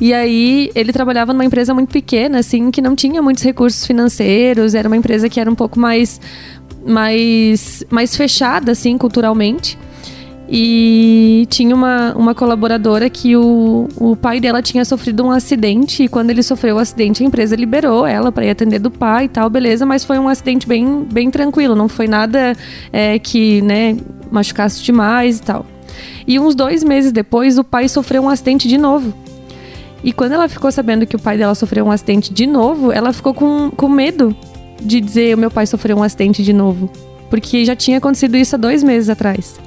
E 0.00 0.12
aí 0.12 0.70
ele 0.74 0.92
trabalhava 0.92 1.32
numa 1.32 1.44
empresa 1.44 1.72
muito 1.72 1.90
pequena, 1.90 2.38
assim, 2.38 2.70
que 2.70 2.82
não 2.82 2.94
tinha 2.94 3.22
muitos 3.22 3.42
recursos 3.42 3.86
financeiros, 3.86 4.74
era 4.74 4.88
uma 4.88 4.96
empresa 4.96 5.28
que 5.28 5.40
era 5.40 5.50
um 5.50 5.54
pouco 5.54 5.78
mais 5.78 6.20
mais, 6.86 7.84
mais 7.90 8.16
fechada, 8.16 8.72
assim, 8.72 8.96
culturalmente. 8.96 9.76
E 10.48 11.44
tinha 11.50 11.74
uma, 11.74 12.14
uma 12.14 12.32
colaboradora 12.32 13.10
que 13.10 13.36
o, 13.36 13.88
o 13.96 14.14
pai 14.14 14.38
dela 14.38 14.62
tinha 14.62 14.84
sofrido 14.84 15.24
um 15.24 15.30
acidente. 15.30 16.04
E 16.04 16.08
quando 16.08 16.30
ele 16.30 16.42
sofreu 16.42 16.76
o 16.76 16.78
acidente, 16.78 17.22
a 17.22 17.26
empresa 17.26 17.56
liberou 17.56 18.06
ela 18.06 18.30
para 18.30 18.44
ir 18.44 18.50
atender 18.50 18.78
do 18.78 18.90
pai 18.90 19.24
e 19.24 19.28
tal, 19.28 19.50
beleza. 19.50 19.84
Mas 19.84 20.04
foi 20.04 20.18
um 20.18 20.28
acidente 20.28 20.66
bem, 20.66 21.04
bem 21.10 21.30
tranquilo, 21.30 21.74
não 21.74 21.88
foi 21.88 22.06
nada 22.06 22.54
é, 22.92 23.18
que 23.18 23.60
né, 23.62 23.96
machucasse 24.30 24.82
demais 24.84 25.38
e 25.38 25.42
tal. 25.42 25.66
E 26.26 26.38
uns 26.38 26.54
dois 26.54 26.84
meses 26.84 27.10
depois, 27.10 27.58
o 27.58 27.64
pai 27.64 27.88
sofreu 27.88 28.22
um 28.22 28.28
acidente 28.28 28.68
de 28.68 28.78
novo. 28.78 29.12
E 30.04 30.12
quando 30.12 30.32
ela 30.32 30.48
ficou 30.48 30.70
sabendo 30.70 31.06
que 31.06 31.16
o 31.16 31.18
pai 31.18 31.38
dela 31.38 31.54
sofreu 31.54 31.86
um 31.86 31.90
acidente 31.90 32.32
de 32.32 32.46
novo, 32.46 32.92
ela 32.92 33.12
ficou 33.12 33.34
com, 33.34 33.70
com 33.70 33.88
medo 33.88 34.36
de 34.80 35.00
dizer 35.00 35.34
o 35.34 35.38
meu 35.38 35.50
pai 35.50 35.66
sofreu 35.66 35.96
um 35.96 36.02
acidente 36.02 36.42
de 36.42 36.52
novo. 36.52 36.90
Porque 37.30 37.64
já 37.64 37.74
tinha 37.74 37.98
acontecido 37.98 38.36
isso 38.36 38.54
há 38.54 38.58
dois 38.58 38.82
meses 38.82 39.08
atrás. 39.08 39.58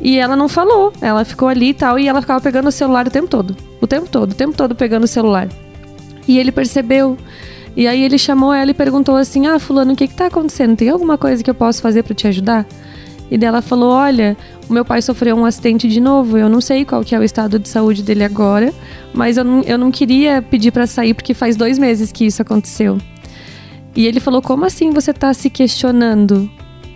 E 0.00 0.18
ela 0.18 0.36
não 0.36 0.48
falou, 0.48 0.92
ela 1.00 1.24
ficou 1.24 1.48
ali 1.48 1.70
e 1.70 1.74
tal, 1.74 1.98
e 1.98 2.08
ela 2.08 2.20
ficava 2.20 2.40
pegando 2.40 2.68
o 2.68 2.72
celular 2.72 3.06
o 3.06 3.10
tempo 3.10 3.28
todo. 3.28 3.56
O 3.80 3.86
tempo 3.86 4.08
todo, 4.08 4.32
o 4.32 4.34
tempo 4.34 4.56
todo 4.56 4.74
pegando 4.74 5.04
o 5.04 5.08
celular. 5.08 5.48
E 6.26 6.38
ele 6.38 6.52
percebeu. 6.52 7.18
E 7.76 7.86
aí 7.86 8.02
ele 8.02 8.18
chamou 8.18 8.52
ela 8.52 8.70
e 8.70 8.74
perguntou 8.74 9.16
assim: 9.16 9.46
Ah, 9.46 9.58
Fulano, 9.58 9.92
o 9.92 9.96
que, 9.96 10.08
que 10.08 10.14
tá 10.14 10.26
acontecendo? 10.26 10.76
Tem 10.76 10.88
alguma 10.88 11.18
coisa 11.18 11.42
que 11.42 11.50
eu 11.50 11.54
posso 11.54 11.82
fazer 11.82 12.02
para 12.02 12.14
te 12.14 12.26
ajudar? 12.26 12.66
E 13.30 13.38
dela 13.38 13.62
falou: 13.62 13.90
Olha, 13.90 14.36
o 14.68 14.72
meu 14.72 14.84
pai 14.84 15.00
sofreu 15.00 15.36
um 15.36 15.44
acidente 15.44 15.88
de 15.88 16.00
novo. 16.00 16.36
Eu 16.36 16.48
não 16.48 16.60
sei 16.60 16.84
qual 16.84 17.04
que 17.04 17.14
é 17.14 17.18
o 17.18 17.22
estado 17.22 17.58
de 17.58 17.68
saúde 17.68 18.02
dele 18.02 18.24
agora, 18.24 18.72
mas 19.14 19.36
eu 19.36 19.44
não, 19.44 19.62
eu 19.62 19.78
não 19.78 19.90
queria 19.90 20.42
pedir 20.42 20.72
para 20.72 20.86
sair 20.86 21.14
porque 21.14 21.32
faz 21.32 21.56
dois 21.56 21.78
meses 21.78 22.10
que 22.10 22.26
isso 22.26 22.42
aconteceu. 22.42 22.98
E 23.94 24.06
ele 24.06 24.18
falou: 24.18 24.42
Como 24.42 24.64
assim 24.64 24.90
você 24.90 25.12
tá 25.12 25.32
se 25.32 25.48
questionando? 25.48 26.50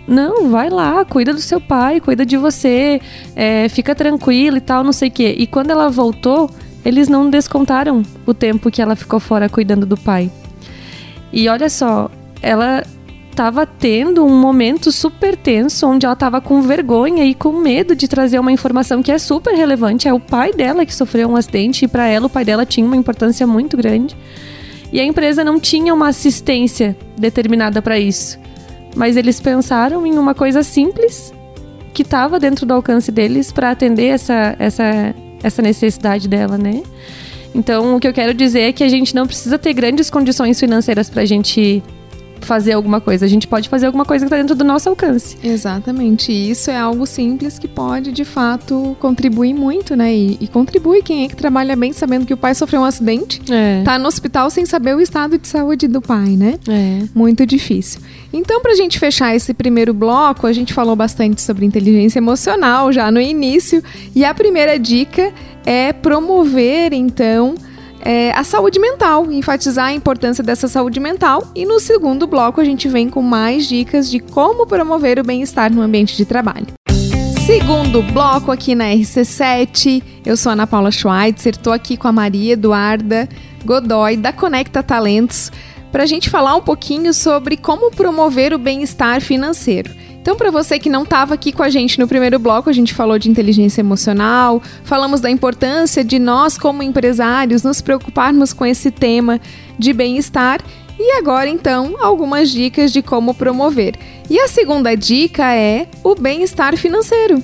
Não, 0.07 0.49
vai 0.49 0.69
lá, 0.69 1.03
cuida 1.03 1.33
do 1.33 1.41
seu 1.41 1.59
pai, 1.59 1.99
cuida 1.99 2.25
de 2.25 2.37
você, 2.37 3.01
é, 3.35 3.67
fica 3.69 3.95
tranquila 3.95 4.57
e 4.57 4.61
tal, 4.61 4.83
não 4.83 4.93
sei 4.93 5.09
o 5.09 5.11
quê. 5.11 5.35
E 5.35 5.47
quando 5.47 5.71
ela 5.71 5.89
voltou, 5.89 6.47
eles 6.83 7.09
não 7.09 7.27
descontaram 7.27 8.03
o 8.25 8.33
tempo 8.33 8.69
que 8.69 8.81
ela 8.81 8.95
ficou 8.95 9.19
fora 9.19 9.49
cuidando 9.49 9.83
do 9.85 9.97
pai. 9.97 10.29
E 11.33 11.49
olha 11.49 11.69
só, 11.69 12.11
ela 12.39 12.83
estava 13.35 13.65
tendo 13.65 14.23
um 14.23 14.39
momento 14.39 14.93
super 14.93 15.35
tenso, 15.35 15.85
onde 15.85 16.05
ela 16.05 16.13
estava 16.13 16.39
com 16.39 16.61
vergonha 16.61 17.25
e 17.25 17.35
com 17.35 17.51
medo 17.51 17.93
de 17.93 18.07
trazer 18.07 18.39
uma 18.39 18.51
informação 18.51 19.03
que 19.03 19.11
é 19.11 19.17
super 19.17 19.53
relevante. 19.53 20.07
É 20.07 20.13
o 20.13 20.21
pai 20.21 20.53
dela 20.53 20.85
que 20.85 20.95
sofreu 20.95 21.27
um 21.27 21.35
acidente 21.35 21.83
e 21.83 21.87
para 21.87 22.07
ela 22.07 22.27
o 22.27 22.29
pai 22.29 22.45
dela 22.45 22.65
tinha 22.65 22.87
uma 22.87 22.95
importância 22.95 23.45
muito 23.45 23.75
grande. 23.75 24.15
E 24.89 25.01
a 25.01 25.03
empresa 25.03 25.43
não 25.43 25.59
tinha 25.59 25.93
uma 25.93 26.07
assistência 26.07 26.95
determinada 27.17 27.81
para 27.81 27.99
isso. 27.99 28.39
Mas 28.95 29.17
eles 29.17 29.41
pensaram 29.41 30.05
em 30.05 30.17
uma 30.17 30.33
coisa 30.33 30.63
simples 30.63 31.33
que 31.93 32.03
estava 32.03 32.39
dentro 32.39 32.65
do 32.65 32.73
alcance 32.73 33.11
deles 33.11 33.51
para 33.51 33.69
atender 33.69 34.07
essa, 34.07 34.55
essa, 34.57 35.13
essa 35.43 35.61
necessidade 35.61 36.29
dela, 36.29 36.57
né? 36.57 36.81
Então, 37.53 37.97
o 37.97 37.99
que 37.99 38.07
eu 38.07 38.13
quero 38.13 38.33
dizer 38.33 38.61
é 38.61 38.71
que 38.71 38.83
a 38.83 38.89
gente 38.89 39.13
não 39.13 39.27
precisa 39.27 39.57
ter 39.57 39.73
grandes 39.73 40.09
condições 40.09 40.57
financeiras 40.57 41.09
para 41.09 41.23
a 41.23 41.25
gente 41.25 41.83
fazer 42.41 42.73
alguma 42.73 43.01
coisa. 43.01 43.25
A 43.25 43.27
gente 43.27 43.47
pode 43.47 43.69
fazer 43.69 43.85
alguma 43.85 44.05
coisa 44.05 44.25
que 44.25 44.27
está 44.27 44.37
dentro 44.37 44.55
do 44.55 44.63
nosso 44.63 44.89
alcance. 44.89 45.37
Exatamente. 45.43 46.31
E 46.31 46.49
isso 46.49 46.69
é 46.69 46.77
algo 46.77 47.05
simples 47.05 47.57
que 47.59 47.67
pode, 47.67 48.11
de 48.11 48.25
fato, 48.25 48.95
contribuir 48.99 49.53
muito, 49.53 49.95
né? 49.95 50.13
E, 50.13 50.37
e 50.41 50.47
contribui 50.47 51.01
quem 51.01 51.25
é 51.25 51.27
que 51.27 51.35
trabalha 51.35 51.75
bem 51.75 51.93
sabendo 51.93 52.25
que 52.25 52.33
o 52.33 52.37
pai 52.37 52.55
sofreu 52.55 52.81
um 52.81 52.85
acidente, 52.85 53.41
é. 53.51 53.83
tá 53.83 53.97
no 53.97 54.07
hospital 54.07 54.49
sem 54.49 54.65
saber 54.65 54.95
o 54.95 55.01
estado 55.01 55.37
de 55.37 55.47
saúde 55.47 55.87
do 55.87 56.01
pai, 56.01 56.35
né? 56.37 56.59
É. 56.67 57.03
Muito 57.13 57.45
difícil. 57.45 58.01
Então, 58.31 58.61
para 58.61 58.71
a 58.71 58.75
gente 58.75 58.99
fechar 58.99 59.35
esse 59.35 59.53
primeiro 59.53 59.93
bloco, 59.93 60.45
a 60.45 60.53
gente 60.53 60.73
falou 60.73 60.95
bastante 60.95 61.41
sobre 61.41 61.65
inteligência 61.65 62.19
emocional 62.19 62.91
já 62.91 63.09
no 63.09 63.21
início. 63.21 63.83
E 64.13 64.25
a 64.25 64.33
primeira 64.33 64.77
dica 64.77 65.31
é 65.65 65.93
promover, 65.93 66.93
então, 66.93 67.55
é, 68.05 68.31
a 68.33 68.43
saúde 68.43 68.79
mental, 68.79 69.31
enfatizar 69.31 69.87
a 69.87 69.93
importância 69.93 70.43
dessa 70.43 70.67
saúde 70.67 70.99
mental. 70.99 71.43
E 71.55 71.65
no 71.65 71.79
segundo 71.79 72.27
bloco, 72.27 72.61
a 72.61 72.63
gente 72.63 72.87
vem 72.87 73.09
com 73.09 73.23
mais 73.23 73.67
dicas 73.67 74.09
de 74.09 74.19
como 74.19 74.67
promover 74.67 75.17
o 75.17 75.23
bem-estar 75.23 75.73
no 75.73 75.81
ambiente 75.81 76.15
de 76.15 76.23
trabalho. 76.23 76.67
Segundo 77.45 78.03
bloco 78.03 78.51
aqui 78.51 78.75
na 78.75 78.85
RC7, 78.85 80.03
eu 80.25 80.37
sou 80.37 80.51
Ana 80.51 80.67
Paula 80.67 80.91
Schweitzer, 80.91 81.53
estou 81.53 81.73
aqui 81.73 81.97
com 81.97 82.07
a 82.07 82.11
Maria 82.11 82.53
Eduarda 82.53 83.27
Godoy, 83.65 84.17
da 84.17 84.31
Conecta 84.31 84.83
Talentos, 84.83 85.51
para 85.91 86.03
a 86.03 86.05
gente 86.05 86.29
falar 86.29 86.55
um 86.55 86.61
pouquinho 86.61 87.13
sobre 87.13 87.57
como 87.57 87.89
promover 87.89 88.53
o 88.53 88.59
bem-estar 88.59 89.21
financeiro. 89.21 89.91
Então, 90.25 90.35
para 90.35 90.49
você 90.49 90.79
que 90.79 90.89
não 90.89 91.03
estava 91.03 91.35
aqui 91.35 91.51
com 91.51 91.61
a 91.61 91.69
gente 91.69 91.99
no 91.99 92.07
primeiro 92.07 92.39
bloco, 92.39 92.67
a 92.67 92.73
gente 92.73 92.95
falou 92.95 93.19
de 93.19 93.29
inteligência 93.29 93.81
emocional, 93.81 94.59
falamos 94.83 95.21
da 95.21 95.29
importância 95.29 96.03
de 96.03 96.17
nós, 96.17 96.57
como 96.57 96.81
empresários, 96.81 97.61
nos 97.61 97.79
preocuparmos 97.79 98.51
com 98.51 98.65
esse 98.65 98.89
tema 98.89 99.39
de 99.77 99.93
bem-estar. 99.93 100.61
E 100.97 101.11
agora, 101.19 101.47
então, 101.47 101.93
algumas 101.99 102.49
dicas 102.49 102.91
de 102.91 103.03
como 103.03 103.35
promover. 103.35 103.93
E 104.27 104.39
a 104.39 104.47
segunda 104.47 104.95
dica 104.95 105.53
é 105.53 105.87
o 106.03 106.15
bem-estar 106.15 106.75
financeiro. 106.75 107.43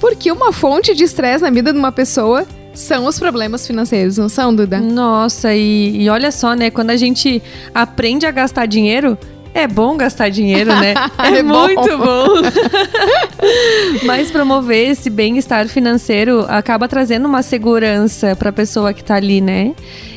Porque 0.00 0.32
uma 0.32 0.52
fonte 0.52 0.96
de 0.96 1.04
estresse 1.04 1.44
na 1.44 1.50
vida 1.50 1.72
de 1.72 1.78
uma 1.78 1.92
pessoa 1.92 2.44
são 2.74 3.06
os 3.06 3.20
problemas 3.20 3.64
financeiros, 3.64 4.18
não 4.18 4.28
são, 4.28 4.52
Duda? 4.52 4.80
Nossa, 4.80 5.54
e, 5.54 6.02
e 6.02 6.08
olha 6.10 6.32
só, 6.32 6.54
né? 6.54 6.72
Quando 6.72 6.90
a 6.90 6.96
gente 6.96 7.40
aprende 7.72 8.26
a 8.26 8.32
gastar 8.32 8.66
dinheiro, 8.66 9.16
é 9.56 9.66
bom 9.66 9.96
gastar 9.96 10.28
dinheiro, 10.28 10.70
né? 10.70 10.94
É, 11.18 11.38
é 11.38 11.42
muito 11.42 11.98
bom. 11.98 12.26
Mas 14.04 14.30
promover 14.30 14.90
esse 14.90 15.08
bem-estar 15.08 15.66
financeiro 15.66 16.44
acaba 16.48 16.86
trazendo 16.86 17.26
uma 17.26 17.42
segurança 17.42 18.36
para 18.36 18.50
a 18.50 18.52
pessoa 18.52 18.92
que 18.92 19.00
está 19.00 19.14
ali, 19.16 19.40
né? 19.40 19.74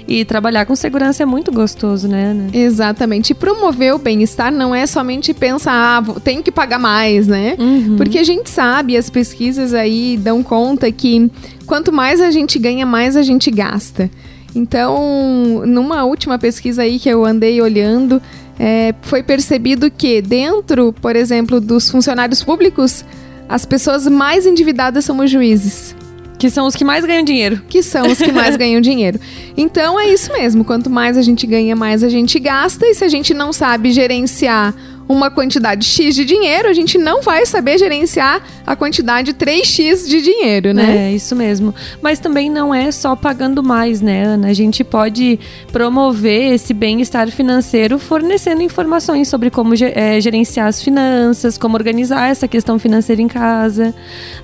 E 0.08 0.26
trabalhar 0.26 0.66
com 0.66 0.76
segurança 0.76 1.24
é 1.24 1.26
muito 1.26 1.52
gostoso, 1.52 2.08
né? 2.08 2.36
Exatamente. 2.54 3.32
E 3.32 3.34
promover 3.34 3.94
o 3.94 3.98
bem-estar 3.98 4.52
não 4.52 4.74
é 4.74 4.86
somente 4.86 5.34
pensar, 5.34 6.04
ah, 6.04 6.20
tenho 6.20 6.44
que 6.44 6.52
pagar 6.52 6.80
mais, 6.80 7.28
né? 7.28 7.56
Uhum. 7.58 7.96
Porque 7.96 8.18
a 8.18 8.24
gente 8.24 8.50
sabe, 8.50 8.98
as 8.98 9.10
pesquisas 9.10 9.74
aí 9.74 10.18
dão 10.18 10.44
conta 10.44 10.92
que 10.92 11.30
quanto 11.66 11.92
mais 11.92 12.20
a 12.22 12.32
gente 12.32 12.60
ganha, 12.60 12.86
mais 12.86 13.16
a 13.16 13.22
gente 13.22 13.50
gasta. 13.52 14.10
Então, 14.56 15.64
numa 15.66 16.04
última 16.04 16.38
pesquisa 16.38 16.82
aí 16.84 17.00
que 17.00 17.10
eu 17.10 17.26
andei 17.26 17.62
olhando, 17.62 18.22
é, 18.60 18.94
foi 19.02 19.24
percebido 19.24 19.90
que 19.90 20.22
dentro, 20.22 20.94
por 20.94 21.16
exemplo, 21.16 21.62
dos 21.62 21.90
funcionários 21.90 22.44
públicos, 22.44 23.06
as 23.48 23.66
pessoas 23.66 24.08
mais 24.08 24.46
endividadas 24.46 25.06
são 25.06 25.18
os 25.20 25.30
juízes. 25.30 25.96
Que 26.38 26.50
são 26.50 26.66
os 26.68 26.76
que 26.76 26.86
mais 26.86 27.04
ganham 27.04 27.24
dinheiro. 27.24 27.62
Que 27.68 27.84
são 27.84 28.08
os 28.08 28.18
que 28.18 28.32
mais 28.32 28.56
ganham 28.58 28.80
dinheiro. 28.80 29.20
Então 29.58 30.00
é 30.00 30.08
isso 30.08 30.32
mesmo. 30.32 30.64
Quanto 30.64 30.90
mais 30.90 31.18
a 31.18 31.22
gente 31.22 31.46
ganha, 31.46 31.76
mais 31.76 32.02
a 32.02 32.08
gente 32.08 32.40
gasta. 32.40 32.86
E 32.86 32.94
se 32.94 33.04
a 33.04 33.10
gente 33.10 33.34
não 33.34 33.52
sabe 33.52 33.92
gerenciar 33.92 34.74
uma 35.10 35.32
quantidade 35.32 35.88
X 35.88 36.14
de 36.14 36.24
dinheiro, 36.24 36.70
a 36.70 36.74
gente 36.74 36.96
não 37.00 37.24
vai 37.24 37.44
saber 37.44 37.80
gerenciar 37.80 38.44
a 38.66 38.76
quantidade 38.76 39.34
3X 39.34 40.08
de 40.08 40.22
dinheiro, 40.22 40.72
né? 40.72 41.10
É, 41.10 41.12
isso 41.12 41.36
mesmo. 41.36 41.74
Mas 42.00 42.20
também 42.20 42.48
não 42.48 42.74
é 42.74 42.92
só 42.92 43.16
pagando 43.16 43.64
mais, 43.64 44.02
né, 44.02 44.24
Ana? 44.24 44.50
A 44.50 44.54
gente 44.54 44.84
pode 44.84 45.40
promover 45.72 46.54
esse 46.54 46.76
bem-estar 46.76 47.32
financeiro 47.32 47.98
fornecendo 47.98 48.62
informações 48.62 49.28
sobre 49.28 49.50
como 49.50 49.74
é, 49.74 50.22
gerenciar 50.22 50.68
as 50.68 50.80
finanças, 50.80 51.58
como 51.58 51.76
organizar 51.76 52.30
essa 52.30 52.48
questão 52.48 52.78
financeira 52.78 53.20
em 53.20 53.28
casa. 53.28 53.96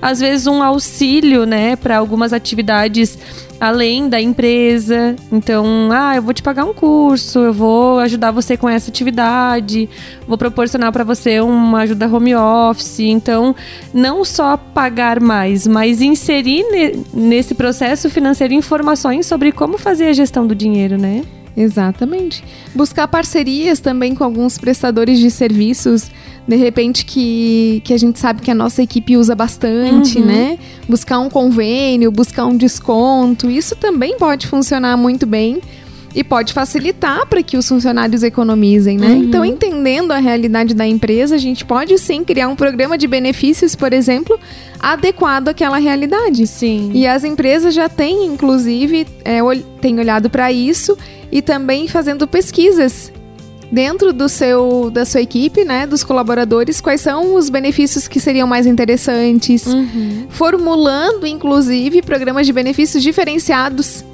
Às 0.02 0.18
vezes 0.18 0.48
um 0.48 0.64
auxílio, 0.64 1.46
né, 1.46 1.76
para 1.76 1.96
algumas 1.96 2.32
atividades 2.32 3.16
além 3.60 4.08
da 4.08 4.20
empresa. 4.20 5.16
Então, 5.32 5.88
ah, 5.92 6.16
eu 6.16 6.22
vou 6.22 6.34
te 6.34 6.42
pagar 6.42 6.64
um 6.64 6.74
curso, 6.74 7.38
eu 7.38 7.52
vou 7.52 7.98
ajudar 8.00 8.30
você 8.30 8.56
com 8.56 8.68
essa 8.68 8.90
atividade, 8.90 9.88
vou 10.26 10.36
proporcionar 10.36 10.92
para 10.92 11.04
você 11.04 11.40
uma 11.40 11.80
ajuda 11.80 12.06
home 12.06 12.34
office. 12.34 13.00
Então, 13.00 13.54
não 13.92 14.24
só 14.24 14.56
pagar 14.56 15.20
mais, 15.20 15.66
mas 15.66 16.00
inserir 16.00 16.64
nesse 17.12 17.54
processo 17.54 18.10
financeiro 18.10 18.54
informações 18.54 19.26
sobre 19.26 19.52
como 19.52 19.78
fazer 19.78 20.08
a 20.08 20.12
gestão 20.12 20.46
do 20.46 20.54
dinheiro, 20.54 20.98
né? 20.98 21.22
Exatamente. 21.56 22.44
Buscar 22.74 23.08
parcerias 23.08 23.80
também 23.80 24.14
com 24.14 24.22
alguns 24.22 24.58
prestadores 24.58 25.18
de 25.18 25.30
serviços, 25.30 26.10
de 26.46 26.56
repente 26.56 27.04
que, 27.04 27.82
que 27.84 27.92
a 27.92 27.98
gente 27.98 28.18
sabe 28.18 28.40
que 28.40 28.50
a 28.50 28.54
nossa 28.54 28.82
equipe 28.82 29.16
usa 29.16 29.34
bastante, 29.34 30.18
uhum. 30.18 30.26
né? 30.26 30.58
Buscar 30.88 31.18
um 31.18 31.28
convênio, 31.28 32.10
buscar 32.10 32.46
um 32.46 32.56
desconto, 32.56 33.50
isso 33.50 33.74
também 33.74 34.16
pode 34.16 34.46
funcionar 34.46 34.96
muito 34.96 35.26
bem 35.26 35.60
e 36.16 36.24
pode 36.24 36.54
facilitar 36.54 37.26
para 37.26 37.42
que 37.42 37.58
os 37.58 37.68
funcionários 37.68 38.22
economizem, 38.22 38.96
né? 38.96 39.08
Uhum. 39.08 39.22
Então, 39.24 39.44
entendendo 39.44 40.12
a 40.12 40.18
realidade 40.18 40.72
da 40.72 40.86
empresa, 40.86 41.34
a 41.34 41.38
gente 41.38 41.62
pode 41.62 41.98
sim 41.98 42.24
criar 42.24 42.48
um 42.48 42.56
programa 42.56 42.96
de 42.96 43.06
benefícios, 43.06 43.76
por 43.76 43.92
exemplo, 43.92 44.40
adequado 44.80 45.48
àquela 45.48 45.76
realidade. 45.76 46.46
Sim. 46.46 46.90
E 46.94 47.06
as 47.06 47.22
empresas 47.22 47.74
já 47.74 47.86
têm, 47.86 48.24
inclusive, 48.24 49.06
é, 49.26 49.40
têm 49.82 49.98
olhado 49.98 50.30
para 50.30 50.50
isso 50.50 50.96
e 51.30 51.42
também 51.42 51.86
fazendo 51.86 52.26
pesquisas 52.26 53.12
dentro 53.70 54.12
do 54.12 54.28
seu 54.28 54.90
da 54.90 55.04
sua 55.04 55.20
equipe, 55.20 55.64
né, 55.64 55.86
dos 55.86 56.04
colaboradores, 56.04 56.80
quais 56.80 57.00
são 57.00 57.34
os 57.34 57.48
benefícios 57.50 58.06
que 58.06 58.20
seriam 58.20 58.46
mais 58.46 58.66
interessantes, 58.66 59.66
uhum. 59.66 60.26
formulando 60.28 61.26
inclusive 61.26 62.02
programas 62.02 62.46
de 62.46 62.52
benefícios 62.52 63.02
diferenciados 63.02 64.04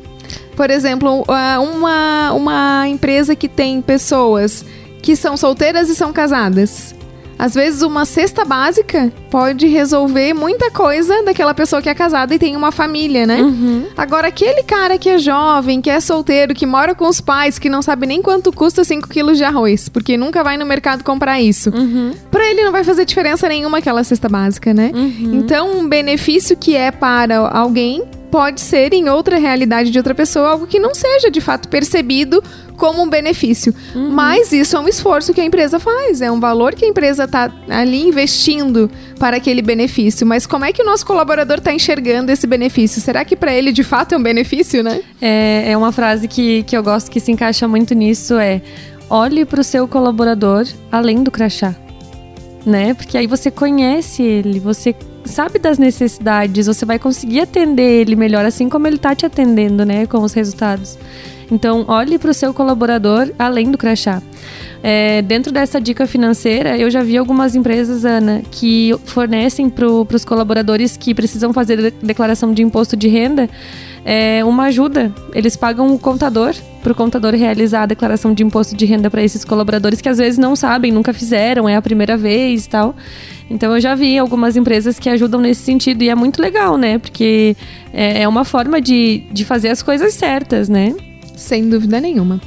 por 0.56 0.70
exemplo, 0.70 1.24
uma, 1.26 2.32
uma 2.32 2.88
empresa 2.88 3.34
que 3.34 3.48
tem 3.48 3.80
pessoas 3.80 4.64
que 5.00 5.16
são 5.16 5.36
solteiras 5.36 5.88
e 5.88 5.94
são 5.94 6.12
casadas. 6.12 6.94
Às 7.42 7.54
vezes, 7.54 7.82
uma 7.82 8.04
cesta 8.04 8.44
básica 8.44 9.12
pode 9.28 9.66
resolver 9.66 10.32
muita 10.32 10.70
coisa 10.70 11.24
daquela 11.24 11.52
pessoa 11.52 11.82
que 11.82 11.88
é 11.88 11.94
casada 11.94 12.32
e 12.32 12.38
tem 12.38 12.54
uma 12.54 12.70
família, 12.70 13.26
né? 13.26 13.42
Uhum. 13.42 13.86
Agora, 13.96 14.28
aquele 14.28 14.62
cara 14.62 14.96
que 14.96 15.08
é 15.08 15.18
jovem, 15.18 15.80
que 15.80 15.90
é 15.90 15.98
solteiro, 15.98 16.54
que 16.54 16.64
mora 16.64 16.94
com 16.94 17.08
os 17.08 17.20
pais, 17.20 17.58
que 17.58 17.68
não 17.68 17.82
sabe 17.82 18.06
nem 18.06 18.22
quanto 18.22 18.52
custa 18.52 18.84
5 18.84 19.08
quilos 19.08 19.38
de 19.38 19.42
arroz, 19.42 19.88
porque 19.88 20.16
nunca 20.16 20.44
vai 20.44 20.56
no 20.56 20.64
mercado 20.64 21.02
comprar 21.02 21.40
isso. 21.40 21.70
Uhum. 21.70 22.12
Pra 22.30 22.48
ele 22.48 22.62
não 22.62 22.70
vai 22.70 22.84
fazer 22.84 23.04
diferença 23.04 23.48
nenhuma 23.48 23.78
aquela 23.78 24.04
cesta 24.04 24.28
básica, 24.28 24.72
né? 24.72 24.92
Uhum. 24.94 25.40
Então, 25.40 25.80
um 25.80 25.88
benefício 25.88 26.56
que 26.56 26.76
é 26.76 26.92
para 26.92 27.38
alguém 27.38 28.04
pode 28.32 28.62
ser 28.62 28.94
em 28.94 29.10
outra 29.10 29.36
realidade 29.36 29.90
de 29.90 29.98
outra 29.98 30.14
pessoa 30.14 30.48
algo 30.48 30.66
que 30.66 30.80
não 30.80 30.94
seja 30.94 31.30
de 31.30 31.38
fato 31.38 31.68
percebido 31.68 32.42
como 32.78 33.02
um 33.02 33.08
benefício. 33.08 33.74
Uhum. 33.94 34.10
Mas 34.10 34.52
isso 34.52 34.74
é 34.74 34.80
um 34.80 34.88
esforço 34.88 35.34
que 35.34 35.40
a 35.40 35.44
empresa 35.44 35.78
faz, 35.78 36.22
é 36.22 36.30
um 36.30 36.40
valor 36.40 36.74
que 36.74 36.86
a 36.86 36.88
empresa 36.88 37.24
está 37.24 37.52
ali 37.68 38.08
investindo 38.08 38.90
para 39.18 39.36
aquele 39.36 39.60
benefício. 39.60 40.26
Mas 40.26 40.46
como 40.46 40.64
é 40.64 40.72
que 40.72 40.80
o 40.80 40.84
nosso 40.84 41.04
colaborador 41.04 41.58
está 41.58 41.74
enxergando 41.74 42.32
esse 42.32 42.46
benefício? 42.46 43.02
Será 43.02 43.22
que 43.22 43.36
para 43.36 43.52
ele 43.52 43.70
de 43.70 43.84
fato 43.84 44.14
é 44.14 44.18
um 44.18 44.22
benefício, 44.22 44.82
né? 44.82 45.02
É, 45.20 45.72
é 45.72 45.76
uma 45.76 45.92
frase 45.92 46.26
que, 46.26 46.62
que 46.62 46.74
eu 46.74 46.82
gosto 46.82 47.10
que 47.10 47.20
se 47.20 47.30
encaixa 47.30 47.68
muito 47.68 47.94
nisso: 47.94 48.38
é 48.38 48.62
olhe 49.10 49.44
para 49.44 49.60
o 49.60 49.64
seu 49.64 49.86
colaborador 49.86 50.66
além 50.90 51.22
do 51.22 51.30
crachá. 51.30 51.74
Né? 52.64 52.94
Porque 52.94 53.18
aí 53.18 53.26
você 53.26 53.50
conhece 53.50 54.22
ele, 54.22 54.58
você 54.58 54.94
sabe 55.24 55.58
das 55.58 55.78
necessidades, 55.78 56.66
você 56.66 56.84
vai 56.84 56.98
conseguir 56.98 57.40
atender 57.40 58.00
ele 58.00 58.16
melhor, 58.16 58.44
assim 58.44 58.68
como 58.68 58.86
ele 58.86 58.96
está 58.96 59.14
te 59.14 59.26
atendendo, 59.26 59.84
né, 59.84 60.06
com 60.06 60.18
os 60.18 60.32
resultados. 60.32 60.98
Então, 61.52 61.84
olhe 61.86 62.18
para 62.18 62.30
o 62.30 62.34
seu 62.34 62.54
colaborador 62.54 63.30
além 63.38 63.70
do 63.70 63.76
crachá. 63.76 64.22
É, 64.82 65.20
dentro 65.20 65.52
dessa 65.52 65.78
dica 65.78 66.06
financeira, 66.06 66.78
eu 66.78 66.90
já 66.90 67.02
vi 67.02 67.18
algumas 67.18 67.54
empresas, 67.54 68.06
Ana, 68.06 68.40
que 68.50 68.96
fornecem 69.04 69.68
para 69.68 69.86
os 69.86 70.24
colaboradores 70.24 70.96
que 70.96 71.14
precisam 71.14 71.52
fazer 71.52 71.92
declaração 72.02 72.54
de 72.54 72.62
imposto 72.62 72.96
de 72.96 73.06
renda 73.06 73.50
é, 74.02 74.42
uma 74.46 74.64
ajuda. 74.64 75.14
Eles 75.34 75.54
pagam 75.54 75.94
o 75.94 75.98
contador 75.98 76.54
para 76.82 76.90
o 76.90 76.94
contador 76.94 77.34
realizar 77.34 77.82
a 77.82 77.86
declaração 77.86 78.32
de 78.32 78.42
imposto 78.42 78.74
de 78.74 78.86
renda 78.86 79.10
para 79.10 79.22
esses 79.22 79.44
colaboradores 79.44 80.00
que 80.00 80.08
às 80.08 80.16
vezes 80.16 80.38
não 80.38 80.56
sabem, 80.56 80.90
nunca 80.90 81.12
fizeram, 81.12 81.68
é 81.68 81.76
a 81.76 81.82
primeira 81.82 82.16
vez 82.16 82.64
e 82.64 82.68
tal. 82.68 82.96
Então 83.50 83.74
eu 83.74 83.80
já 83.80 83.94
vi 83.94 84.18
algumas 84.18 84.56
empresas 84.56 84.98
que 84.98 85.10
ajudam 85.10 85.38
nesse 85.38 85.62
sentido 85.62 86.02
e 86.02 86.08
é 86.08 86.14
muito 86.14 86.40
legal, 86.40 86.78
né? 86.78 86.98
Porque 86.98 87.54
é, 87.92 88.22
é 88.22 88.28
uma 88.28 88.42
forma 88.42 88.80
de, 88.80 89.22
de 89.30 89.44
fazer 89.44 89.68
as 89.68 89.82
coisas 89.82 90.14
certas, 90.14 90.70
né? 90.70 90.94
Sem 91.42 91.68
dúvida 91.68 92.00
nenhuma. 92.00 92.40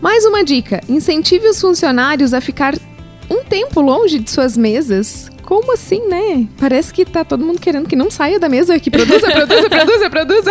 Mais 0.00 0.24
uma 0.24 0.44
dica: 0.44 0.80
incentive 0.88 1.48
os 1.48 1.60
funcionários 1.60 2.32
a 2.32 2.40
ficar 2.40 2.74
um 3.28 3.44
tempo 3.44 3.80
longe 3.80 4.18
de 4.18 4.30
suas 4.30 4.56
mesas. 4.56 5.30
Como 5.42 5.72
assim, 5.72 6.06
né? 6.08 6.46
Parece 6.58 6.92
que 6.92 7.06
tá 7.06 7.24
todo 7.24 7.44
mundo 7.44 7.58
querendo 7.58 7.88
que 7.88 7.96
não 7.96 8.10
saia 8.10 8.38
da 8.38 8.50
mesa, 8.50 8.78
que 8.78 8.90
produza, 8.90 9.26
produza, 9.30 9.70
produza, 9.70 10.10
produza. 10.10 10.50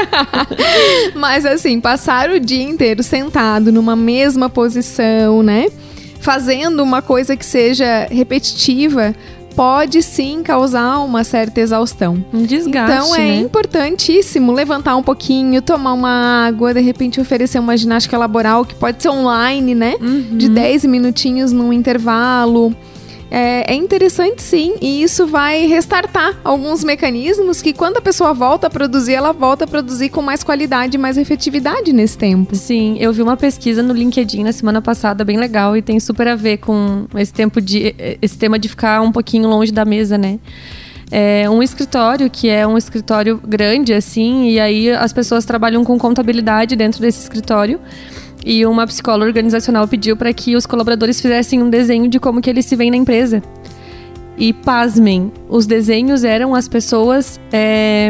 Mas 1.15 1.45
assim, 1.45 1.79
passar 1.79 2.31
o 2.31 2.39
dia 2.39 2.63
inteiro 2.63 3.03
sentado 3.03 3.71
numa 3.71 3.95
mesma 3.95 4.49
posição, 4.49 5.43
né? 5.43 5.67
Fazendo 6.19 6.81
uma 6.81 7.01
coisa 7.01 7.37
que 7.37 7.45
seja 7.45 8.07
repetitiva, 8.09 9.15
pode 9.57 10.03
sim 10.03 10.43
causar 10.43 10.99
uma 10.99 11.23
certa 11.23 11.59
exaustão. 11.59 12.23
Um 12.31 12.43
desgaste. 12.43 12.93
Então 12.93 13.15
é 13.15 13.17
né? 13.17 13.35
importantíssimo 13.37 14.51
levantar 14.51 14.95
um 14.95 15.01
pouquinho, 15.01 15.63
tomar 15.63 15.93
uma 15.93 16.45
água, 16.45 16.75
de 16.75 16.79
repente 16.79 17.19
oferecer 17.19 17.57
uma 17.57 17.75
ginástica 17.75 18.15
laboral 18.19 18.63
que 18.63 18.75
pode 18.75 19.01
ser 19.01 19.09
online, 19.09 19.73
né? 19.73 19.95
Uhum. 19.99 20.37
De 20.37 20.47
10 20.47 20.85
minutinhos 20.85 21.51
num 21.51 21.73
intervalo. 21.73 22.71
É, 23.29 23.73
é, 23.73 23.75
interessante 23.75 24.41
sim, 24.41 24.75
e 24.81 25.03
isso 25.03 25.27
vai 25.27 25.65
restartar 25.67 26.39
alguns 26.43 26.83
mecanismos 26.83 27.61
que 27.61 27.73
quando 27.73 27.97
a 27.97 28.01
pessoa 28.01 28.33
volta 28.33 28.67
a 28.67 28.69
produzir, 28.69 29.13
ela 29.13 29.33
volta 29.33 29.65
a 29.65 29.67
produzir 29.67 30.09
com 30.09 30.21
mais 30.21 30.43
qualidade 30.43 30.97
mais 30.97 31.17
efetividade 31.17 31.91
nesse 31.91 32.17
tempo. 32.17 32.55
Sim, 32.55 32.97
eu 32.99 33.11
vi 33.11 33.21
uma 33.21 33.35
pesquisa 33.35 33.83
no 33.83 33.93
LinkedIn 33.93 34.43
na 34.43 34.53
semana 34.53 34.81
passada 34.81 35.25
bem 35.25 35.37
legal 35.37 35.75
e 35.75 35.81
tem 35.81 35.99
super 35.99 36.27
a 36.27 36.35
ver 36.35 36.57
com 36.57 37.05
esse 37.15 37.33
tempo 37.33 37.59
de 37.59 37.93
esse 38.21 38.37
tema 38.37 38.57
de 38.57 38.69
ficar 38.69 39.01
um 39.01 39.11
pouquinho 39.11 39.49
longe 39.49 39.71
da 39.71 39.83
mesa, 39.83 40.17
né? 40.17 40.39
É 41.09 41.49
um 41.49 41.63
escritório 41.63 42.29
que 42.29 42.49
é 42.49 42.67
um 42.67 42.77
escritório 42.77 43.39
grande 43.45 43.93
assim, 43.93 44.49
e 44.49 44.59
aí 44.59 44.91
as 44.91 45.13
pessoas 45.13 45.45
trabalham 45.45 45.83
com 45.83 45.97
contabilidade 45.97 46.75
dentro 46.75 47.01
desse 47.01 47.21
escritório. 47.21 47.79
E 48.49 48.65
uma 48.65 48.87
psicóloga 48.87 49.25
organizacional 49.25 49.85
pediu 49.89 50.15
para 50.15 50.31
que 50.31 50.55
os 50.55 50.65
colaboradores 50.65 51.19
fizessem 51.19 51.61
um 51.61 51.69
desenho 51.69 52.07
de 52.07 52.17
como 52.17 52.41
que 52.41 52.49
eles 52.49 52.65
se 52.65 52.77
veem 52.77 52.89
na 52.89 52.95
empresa. 52.95 53.43
E 54.37 54.53
pasmem, 54.53 55.33
os 55.49 55.65
desenhos 55.65 56.23
eram 56.23 56.55
as 56.55 56.65
pessoas. 56.65 57.41
É... 57.51 58.09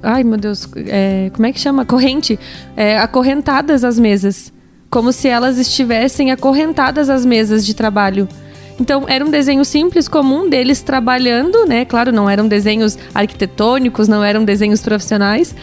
Ai, 0.00 0.22
meu 0.22 0.38
Deus, 0.38 0.68
é... 0.76 1.32
como 1.34 1.46
é 1.46 1.52
que 1.52 1.58
chama? 1.58 1.84
Corrente. 1.84 2.38
É, 2.76 2.96
acorrentadas 2.96 3.82
às 3.82 3.98
mesas. 3.98 4.52
Como 4.88 5.12
se 5.12 5.26
elas 5.26 5.58
estivessem 5.58 6.30
acorrentadas 6.30 7.10
às 7.10 7.26
mesas 7.26 7.66
de 7.66 7.74
trabalho. 7.74 8.28
Então, 8.78 9.04
era 9.08 9.24
um 9.24 9.30
desenho 9.30 9.64
simples, 9.64 10.06
comum 10.06 10.48
deles 10.48 10.80
trabalhando, 10.80 11.66
né? 11.66 11.84
Claro, 11.84 12.12
não 12.12 12.30
eram 12.30 12.46
desenhos 12.46 12.96
arquitetônicos, 13.12 14.06
não 14.06 14.22
eram 14.22 14.44
desenhos 14.44 14.80
profissionais 14.80 15.56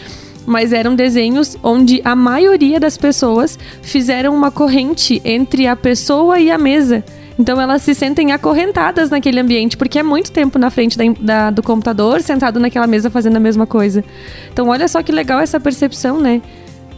mas 0.47 0.71
eram 0.71 0.95
desenhos 0.95 1.57
onde 1.61 2.01
a 2.05 2.15
maioria 2.15 2.79
das 2.79 2.95
pessoas 2.97 3.59
fizeram 3.81 4.33
uma 4.33 4.49
corrente 4.49 5.21
entre 5.25 5.67
a 5.67 5.75
pessoa 5.75 6.39
e 6.39 6.49
a 6.49 6.57
mesa. 6.57 7.03
Então 7.37 7.59
elas 7.59 7.81
se 7.81 7.93
sentem 7.93 8.31
acorrentadas 8.31 9.09
naquele 9.09 9.41
ambiente, 9.41 9.75
porque 9.75 9.99
é 9.99 10.03
muito 10.03 10.31
tempo 10.31 10.57
na 10.57 10.71
frente 10.71 10.97
da, 10.97 11.03
da, 11.19 11.51
do 11.51 11.61
computador, 11.61 12.21
sentado 12.21 12.61
naquela 12.61 12.87
mesa 12.87 13.11
fazendo 13.11 13.35
a 13.35 13.41
mesma 13.41 13.67
coisa. 13.67 14.03
Então 14.51 14.69
olha 14.69 14.87
só 14.87 15.03
que 15.03 15.11
legal 15.11 15.39
essa 15.41 15.59
percepção, 15.59 16.19
né? 16.19 16.41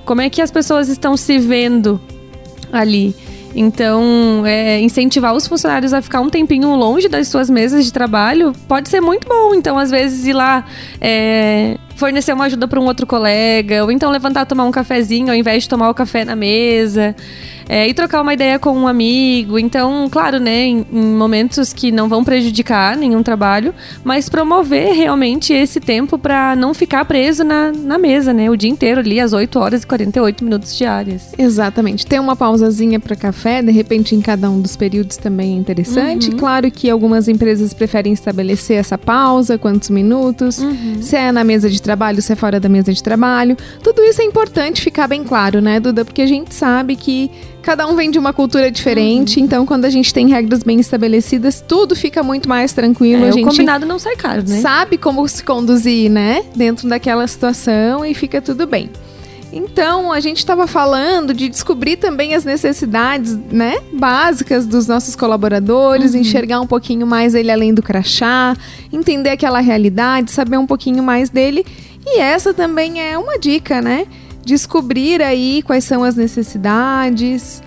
Como 0.05 0.21
é 0.21 0.29
que 0.29 0.43
as 0.43 0.51
pessoas 0.51 0.87
estão 0.87 1.17
se 1.17 1.39
vendo 1.39 1.99
ali. 2.71 3.15
Então, 3.55 4.43
é, 4.45 4.79
incentivar 4.79 5.33
os 5.33 5.47
funcionários 5.47 5.91
a 5.91 6.03
ficar 6.03 6.21
um 6.21 6.29
tempinho 6.29 6.75
longe 6.75 7.09
das 7.09 7.27
suas 7.27 7.49
mesas 7.49 7.83
de 7.83 7.91
trabalho 7.91 8.53
pode 8.67 8.89
ser 8.89 9.01
muito 9.01 9.27
bom. 9.27 9.55
Então, 9.55 9.77
às 9.77 9.89
vezes, 9.89 10.27
ir 10.27 10.33
lá 10.33 10.63
é, 11.01 11.77
fornecer 11.99 12.33
uma 12.33 12.45
ajuda 12.45 12.67
para 12.67 12.79
um 12.79 12.85
outro 12.85 13.05
colega, 13.05 13.83
ou 13.83 13.91
então 13.91 14.09
levantar 14.09 14.45
tomar 14.45 14.65
um 14.65 14.71
cafezinho 14.71 15.29
ao 15.29 15.35
invés 15.35 15.63
de 15.63 15.69
tomar 15.69 15.89
o 15.89 15.93
café 15.93 16.23
na 16.23 16.35
mesa 16.35 17.15
é, 17.69 17.87
e 17.87 17.93
trocar 17.93 18.23
uma 18.23 18.33
ideia 18.33 18.57
com 18.57 18.71
um 18.71 18.87
amigo. 18.87 19.59
Então, 19.59 20.09
claro, 20.09 20.39
né, 20.39 20.65
em, 20.65 20.85
em, 20.91 21.05
momentos 21.15 21.71
que 21.71 21.91
não 21.91 22.09
vão 22.09 22.23
prejudicar 22.23 22.97
nenhum 22.97 23.21
trabalho, 23.21 23.75
mas 24.03 24.27
promover 24.27 24.95
realmente 24.95 25.53
esse 25.53 25.79
tempo 25.79 26.17
para 26.17 26.55
não 26.55 26.73
ficar 26.73 27.05
preso 27.05 27.43
na, 27.43 27.71
na 27.71 27.99
mesa, 27.99 28.33
né, 28.33 28.49
o 28.49 28.57
dia 28.57 28.71
inteiro 28.71 28.99
ali, 28.99 29.19
às 29.19 29.33
8 29.33 29.59
horas 29.59 29.83
e 29.83 29.87
48 29.87 30.43
minutos 30.43 30.75
diárias. 30.75 31.31
Exatamente. 31.37 32.07
Ter 32.07 32.19
uma 32.19 32.35
pausazinha 32.35 32.99
para 32.99 33.15
café, 33.15 33.61
de 33.61 33.71
repente, 33.71 34.15
em 34.15 34.21
cada 34.21 34.49
um 34.49 34.59
dos 34.59 34.75
períodos 34.75 35.17
também 35.17 35.55
é 35.55 35.59
interessante. 35.59 36.31
Uhum. 36.31 36.37
Claro 36.37 36.71
que 36.71 36.89
algumas 36.89 37.27
empresas 37.27 37.71
preferem 37.71 38.11
estabelecer 38.11 38.77
essa 38.77 38.97
pausa, 38.97 39.59
quantos 39.59 39.91
minutos, 39.91 40.57
uhum. 40.57 41.01
se 41.01 41.15
é 41.15 41.31
na 41.31 41.43
mesa 41.43 41.69
de 41.69 41.79
trabalho, 41.89 42.21
se 42.21 42.31
é 42.31 42.35
fora 42.35 42.59
da 42.59 42.69
mesa 42.69 42.93
de 42.93 43.01
trabalho. 43.01 43.57
Tudo 43.81 44.03
isso 44.03 44.21
é 44.21 44.25
importante 44.25 44.79
ficar 44.79 45.07
bem 45.07 45.23
claro, 45.23 45.59
né, 45.59 45.79
Duda? 45.79 46.05
Porque 46.05 46.21
a 46.21 46.27
gente 46.27 46.53
sabe 46.53 46.95
que 46.95 47.31
cada 47.63 47.87
um 47.87 47.95
vem 47.95 48.11
de 48.11 48.19
uma 48.19 48.31
cultura 48.31 48.69
diferente, 48.69 49.39
uhum. 49.39 49.45
então 49.45 49.65
quando 49.65 49.85
a 49.85 49.89
gente 49.89 50.13
tem 50.13 50.29
regras 50.29 50.61
bem 50.61 50.79
estabelecidas, 50.79 51.63
tudo 51.67 51.95
fica 51.95 52.21
muito 52.21 52.47
mais 52.47 52.73
tranquilo. 52.73 53.25
É, 53.25 53.29
a 53.29 53.31
gente 53.31 53.45
o 53.45 53.49
combinado 53.49 53.87
não 53.87 53.97
sai 53.97 54.15
caro, 54.15 54.43
né? 54.47 54.61
Sabe 54.61 54.97
como 54.97 55.27
se 55.27 55.43
conduzir, 55.43 56.11
né? 56.11 56.43
Dentro 56.55 56.87
daquela 56.87 57.25
situação 57.25 58.05
e 58.05 58.13
fica 58.13 58.39
tudo 58.39 58.67
bem. 58.67 58.91
Então, 59.51 60.11
a 60.11 60.19
gente 60.19 60.37
estava 60.37 60.67
falando 60.67 61.33
de 61.33 61.49
descobrir 61.49 61.97
também 61.97 62.35
as 62.35 62.45
necessidades, 62.45 63.35
né, 63.51 63.79
básicas 63.91 64.67
dos 64.67 64.87
nossos 64.87 65.15
colaboradores, 65.15 66.13
uhum. 66.13 66.21
enxergar 66.21 66.61
um 66.61 66.67
pouquinho 66.67 67.07
mais 67.07 67.33
ele 67.33 67.51
além 67.51 67.73
do 67.73 67.81
crachá, 67.81 68.55
entender 68.93 69.31
aquela 69.31 69.59
realidade, 69.59 70.31
saber 70.31 70.57
um 70.57 70.67
pouquinho 70.67 71.01
mais 71.01 71.29
dele. 71.29 71.65
E 72.05 72.19
essa 72.19 72.53
também 72.53 73.01
é 73.01 73.17
uma 73.17 73.37
dica, 73.39 73.81
né? 73.81 74.05
descobrir 74.49 75.21
aí 75.21 75.61
quais 75.61 75.83
são 75.83 76.03
as 76.03 76.15
necessidades 76.15 77.61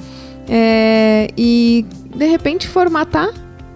é, 0.49 1.29
e 1.37 1.87
de 2.14 2.27
repente 2.27 2.66
formatar 2.66 3.29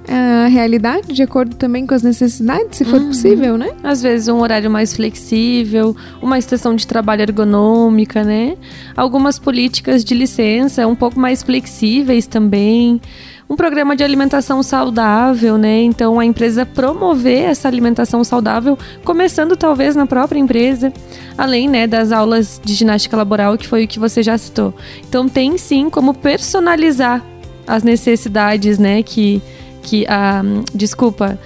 a 0.09 0.47
realidade 0.47 1.13
de 1.13 1.23
acordo 1.23 1.57
também 1.57 1.87
com 1.87 1.95
as 1.95 2.03
necessidades, 2.03 2.79
se 2.79 2.85
for 2.85 3.01
uhum. 3.01 3.09
possível, 3.09 3.59
né? 3.59 3.73
Às 3.83 4.03
vezes 4.03 4.29
um 4.29 4.41
horário 4.41 4.71
mais 4.71 4.95
flexível, 4.95 5.97
uma 6.23 6.39
estação 6.39 6.75
de 6.77 6.87
trabalho 6.87 7.23
ergonômica, 7.23 8.23
né? 8.23 8.57
Algumas 8.97 9.39
políticas 9.39 10.05
de 10.05 10.15
licença 10.15 10.87
um 10.87 10.95
pouco 10.95 11.19
mais 11.19 11.43
flexíveis 11.43 12.27
também 12.27 13.01
um 13.49 13.55
programa 13.55 13.95
de 13.95 14.03
alimentação 14.03 14.63
saudável, 14.63 15.57
né? 15.57 15.83
Então 15.83 16.19
a 16.19 16.25
empresa 16.25 16.67
promover 16.67 17.45
essa 17.45 17.69
alimentação 17.69 18.25
saudável, 18.25 18.77
começando 19.05 19.57
talvez 19.57 19.95
na 19.95 20.07
própria 20.07 20.39
empresa, 20.39 20.93
além, 21.39 21.69
né, 21.69 21.87
das 21.87 22.11
aulas 22.11 22.61
de 22.63 22.75
ginástica 22.75 23.17
laboral, 23.17 23.57
que 23.57 23.67
foi 23.67 23.85
o 23.85 23.89
que 23.89 24.01
você 24.01 24.23
já 24.23 24.37
citou. 24.37 24.75
Então 25.09 25.29
tem 25.29 25.57
sim 25.57 25.89
como 25.89 26.13
personalizar 26.13 27.23
as 27.67 27.83
necessidades, 27.83 28.79
né, 28.79 29.03
que 29.03 29.41
que 29.87 30.05
a 30.09 30.41
ah, 30.41 30.43
desculpa, 30.75 31.39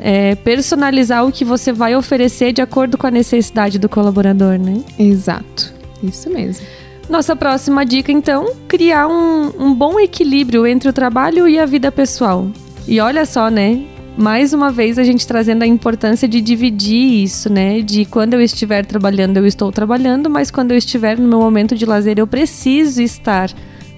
é, 0.00 0.34
personalizar 0.34 1.24
o 1.24 1.32
que 1.32 1.44
você 1.44 1.72
vai 1.72 1.94
oferecer 1.94 2.52
de 2.52 2.60
acordo 2.60 2.98
com 2.98 3.06
a 3.06 3.10
necessidade 3.10 3.78
do 3.78 3.88
colaborador, 3.88 4.58
né? 4.58 4.82
Exato. 4.98 5.72
Isso 6.02 6.28
mesmo. 6.28 6.66
Nossa 7.08 7.36
próxima 7.36 7.86
dica, 7.86 8.10
então, 8.10 8.52
criar 8.66 9.06
um, 9.06 9.52
um 9.58 9.74
bom 9.74 10.00
equilíbrio 10.00 10.66
entre 10.66 10.88
o 10.88 10.92
trabalho 10.92 11.46
e 11.46 11.58
a 11.58 11.66
vida 11.66 11.92
pessoal. 11.92 12.48
E 12.88 12.98
olha 13.00 13.24
só, 13.24 13.48
né? 13.48 13.84
mais 14.16 14.52
uma 14.52 14.70
vez 14.70 14.96
a 14.96 15.02
gente 15.02 15.26
trazendo 15.26 15.64
a 15.64 15.66
importância 15.66 16.28
de 16.28 16.40
dividir 16.40 17.24
isso, 17.24 17.52
né? 17.52 17.80
De 17.80 18.04
quando 18.04 18.34
eu 18.34 18.40
estiver 18.40 18.86
trabalhando, 18.86 19.38
eu 19.38 19.46
estou 19.46 19.72
trabalhando, 19.72 20.30
mas 20.30 20.52
quando 20.52 20.70
eu 20.70 20.76
estiver 20.76 21.18
no 21.18 21.26
meu 21.26 21.40
momento 21.40 21.74
de 21.74 21.84
lazer, 21.84 22.18
eu 22.18 22.26
preciso 22.26 23.02
estar 23.02 23.50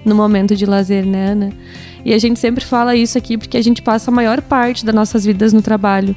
no 0.04 0.14
momento 0.14 0.56
de 0.56 0.64
lazer, 0.64 1.04
né, 1.04 1.32
Ana? 1.32 1.52
E 2.06 2.14
a 2.14 2.18
gente 2.18 2.38
sempre 2.38 2.64
fala 2.64 2.94
isso 2.94 3.18
aqui 3.18 3.36
porque 3.36 3.56
a 3.56 3.62
gente 3.62 3.82
passa 3.82 4.12
a 4.12 4.14
maior 4.14 4.40
parte 4.40 4.86
das 4.86 4.94
nossas 4.94 5.24
vidas 5.24 5.52
no 5.52 5.60
trabalho 5.60 6.14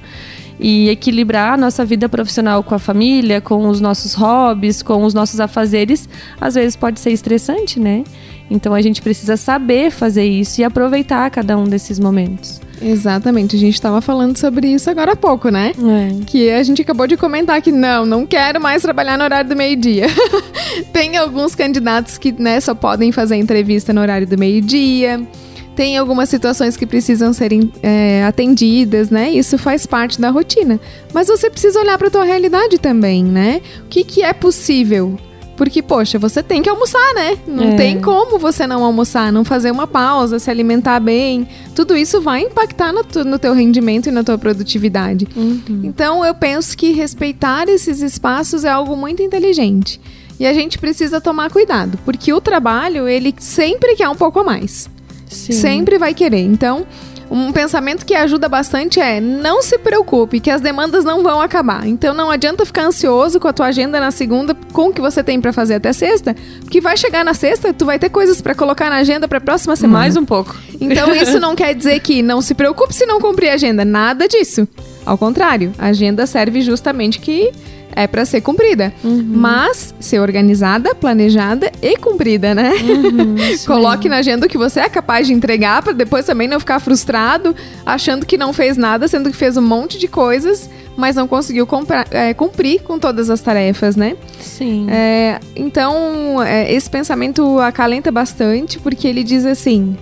e 0.60 0.88
equilibrar 0.88 1.56
a 1.56 1.58
nossa 1.58 1.84
vida 1.84 2.08
profissional 2.08 2.62
com 2.62 2.76
a 2.76 2.80
família, 2.80 3.42
com 3.42 3.68
os 3.68 3.82
nossos 3.82 4.14
hobbies, 4.14 4.84
com 4.84 5.04
os 5.04 5.16
nossos 5.16 5.40
afazeres, 5.40 6.08
às 6.40 6.54
vezes 6.54 6.76
pode 6.76 7.00
ser 7.00 7.10
estressante, 7.10 7.80
né? 7.80 8.04
Então 8.52 8.76
a 8.76 8.82
gente 8.84 9.02
precisa 9.02 9.36
saber 9.36 9.90
fazer 9.90 10.26
isso 10.26 10.62
e 10.62 10.64
aproveitar 10.64 11.28
cada 11.32 11.58
um 11.58 11.64
desses 11.64 11.98
momentos. 11.98 12.62
Exatamente, 12.80 13.56
a 13.56 13.60
gente 13.60 13.74
estava 13.74 14.00
falando 14.00 14.38
sobre 14.38 14.68
isso 14.68 14.92
agora 14.92 15.14
há 15.14 15.16
pouco, 15.16 15.50
né? 15.50 15.72
É. 15.72 16.24
Que 16.24 16.52
a 16.52 16.62
gente 16.62 16.84
acabou 16.84 17.08
de 17.08 17.18
comentar 17.18 17.60
que 17.64 17.72
não, 17.72 18.06
não 18.06 18.28
quero 18.28 18.62
mais 18.62 18.84
trabalhar 18.84 19.18
no 19.18 19.24
horário 19.24 19.50
do 19.50 19.56
meio-dia. 19.56 20.06
Tem 20.94 21.18
alguns 21.18 21.56
candidatos 21.56 22.20
que 22.20 22.32
né, 22.32 22.60
só 22.60 22.76
podem 22.76 23.12
fazer 23.12 23.38
entrevista 23.38 23.92
no 23.92 24.02
horário 24.02 24.28
do 24.28 24.38
meio-dia 24.38 25.28
tem 25.76 25.98
algumas 25.98 26.30
situações 26.30 26.76
que 26.76 26.86
precisam 26.86 27.32
serem 27.32 27.72
é, 27.82 28.24
atendidas, 28.26 29.10
né? 29.10 29.32
Isso 29.32 29.58
faz 29.58 29.86
parte 29.86 30.20
da 30.20 30.30
rotina. 30.30 30.80
Mas 31.14 31.28
você 31.28 31.50
precisa 31.50 31.80
olhar 31.80 31.98
para 31.98 32.08
a 32.08 32.12
tua 32.12 32.24
realidade 32.24 32.78
também, 32.78 33.24
né? 33.24 33.62
O 33.86 33.88
que, 33.88 34.04
que 34.04 34.24
é 34.24 34.34
possível? 34.34 35.18
Porque, 35.60 35.82
poxa, 35.82 36.18
você 36.18 36.42
tem 36.42 36.62
que 36.62 36.70
almoçar, 36.70 37.14
né? 37.14 37.38
Não 37.46 37.74
é. 37.74 37.76
tem 37.76 38.00
como 38.00 38.40
você 38.40 38.66
não 38.66 38.82
almoçar, 38.82 39.30
não 39.30 39.44
fazer 39.44 39.72
uma 39.72 39.86
pausa, 39.86 40.40
se 40.40 40.50
alimentar 40.50 41.02
bem. 41.02 41.46
Tudo 41.76 41.98
isso 41.98 42.22
vai 42.22 42.44
impactar 42.44 42.94
no, 42.94 43.04
no 43.26 43.38
teu 43.38 43.54
rendimento 43.54 44.08
e 44.08 44.12
na 44.12 44.24
tua 44.24 44.38
produtividade. 44.38 45.28
Uhum. 45.36 45.82
Então, 45.84 46.24
eu 46.24 46.34
penso 46.34 46.78
que 46.78 46.94
respeitar 46.94 47.68
esses 47.68 48.02
espaços 48.02 48.64
é 48.64 48.70
algo 48.70 48.96
muito 48.96 49.22
inteligente. 49.22 50.00
E 50.40 50.48
a 50.48 50.54
gente 50.54 50.80
precisa 50.80 51.20
tomar 51.20 51.52
cuidado, 51.52 52.00
porque 52.06 52.32
o 52.32 52.40
trabalho, 52.40 53.06
ele 53.06 53.36
sempre 53.38 53.98
quer 53.98 54.08
um 54.08 54.16
pouco 54.16 54.40
a 54.40 54.44
mais. 54.46 54.90
Sim. 55.30 55.54
Sempre 55.54 55.98
vai 55.98 56.14
querer. 56.14 56.42
Então, 56.42 56.86
um 57.30 57.52
pensamento 57.52 58.06
que 58.06 58.16
ajuda 58.16 58.50
bastante 58.50 59.00
é 59.00 59.22
não 59.22 59.62
se 59.62 59.78
preocupe, 59.78 60.40
que 60.40 60.50
as 60.50 60.62
demandas 60.62 61.06
não 61.06 61.22
vão 61.22 61.40
acabar. 61.40 61.88
Então 61.88 62.14
não 62.14 62.32
adianta 62.32 62.66
ficar 62.66 62.86
ansioso 62.86 63.40
com 63.40 63.48
a 63.48 63.54
tua 63.54 63.68
agenda 63.68 64.00
na 64.00 64.10
segunda, 64.10 64.56
com 64.74 64.88
o 64.88 64.94
que 64.94 65.00
você 65.00 65.24
tem 65.24 65.40
para 65.40 65.54
fazer 65.54 65.76
até 65.76 65.94
sexta, 65.94 66.36
porque 66.62 66.82
vai 66.82 66.98
chegar 66.98 67.24
na 67.24 67.34
sexta, 67.34 67.72
tu 67.72 67.86
vai 67.86 68.00
ter 68.00 68.10
coisas 68.10 68.42
para 68.42 68.56
colocar 68.56 68.90
na 68.90 68.98
agenda 68.98 69.28
para 69.28 69.40
próxima 69.40 69.76
semana. 69.76 70.00
Mais 70.00 70.18
um 70.18 70.26
pouco. 70.26 70.56
Então 70.82 71.14
isso 71.16 71.40
não 71.40 71.56
quer 71.56 71.76
dizer 71.76 72.00
que 72.00 72.22
não 72.24 72.42
se 72.42 72.56
preocupe 72.56 72.94
se 72.94 73.06
não 73.06 73.22
cumprir 73.22 73.50
a 73.50 73.54
agenda, 73.54 73.86
nada 73.86 74.28
disso. 74.28 74.68
Ao 75.06 75.18
contrário, 75.18 75.72
a 75.78 75.88
agenda 75.88 76.26
serve 76.26 76.62
justamente 76.62 77.20
que 77.20 77.52
é 77.96 78.08
para 78.08 78.26
ser 78.26 78.42
cumprida, 78.42 78.94
uhum. 79.04 79.24
mas 79.28 79.94
ser 80.00 80.20
organizada, 80.20 80.94
planejada 80.96 81.72
e 81.82 81.98
cumprida, 81.98 82.54
né? 82.54 82.74
Uhum, 82.74 83.36
Coloque 83.66 84.08
na 84.08 84.18
agenda 84.18 84.46
o 84.46 84.50
que 84.50 84.58
você 84.58 84.80
é 84.80 84.90
capaz 84.90 85.28
de 85.28 85.34
entregar 85.34 85.82
para 85.82 85.94
depois 85.94 86.26
também 86.26 86.48
não 86.48 86.60
ficar 86.60 86.80
frustrado, 86.80 87.56
achando 87.86 88.26
que 88.26 88.38
não 88.38 88.54
fez 88.54 88.78
nada, 88.78 89.08
sendo 89.08 89.30
que 89.32 89.38
fez 89.38 89.58
um 89.58 89.62
monte 89.62 89.98
de 89.98 90.08
coisas, 90.08 90.70
mas 90.96 91.16
não 91.16 91.28
conseguiu 91.28 91.66
comprar, 91.66 92.08
é, 92.12 92.34
cumprir 92.34 92.82
com 92.82 93.00
todas 93.00 93.30
as 93.30 93.42
tarefas, 93.42 93.96
né? 93.96 94.16
Sim. 94.40 94.88
É, 94.90 95.40
então, 95.56 96.44
é, 96.44 96.72
esse 96.72 96.90
pensamento 96.90 97.60
acalenta 97.60 98.12
bastante, 98.12 98.78
porque 98.80 99.08
ele 99.08 99.24
diz 99.24 99.46
assim: 99.46 99.96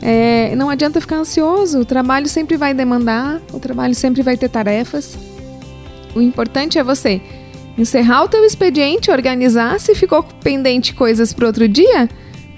é, 0.00 0.54
não 0.56 0.68
adianta 0.68 1.00
ficar 1.00 1.16
ansioso, 1.16 1.80
o 1.80 1.84
trabalho 1.84 2.28
sempre 2.28 2.56
vai 2.56 2.74
demandar, 2.74 3.40
o 3.52 3.60
trabalho 3.60 3.94
sempre 3.94 4.20
vai 4.20 4.36
ter 4.36 4.48
tarefas. 4.48 5.16
O 6.14 6.20
importante 6.20 6.78
é 6.78 6.84
você 6.84 7.20
encerrar 7.76 8.24
o 8.24 8.28
teu 8.28 8.44
expediente, 8.44 9.10
organizar, 9.10 9.78
se 9.80 9.94
ficou 9.94 10.22
pendente 10.22 10.94
coisas 10.94 11.32
para 11.32 11.46
outro 11.46 11.66
dia, 11.66 12.08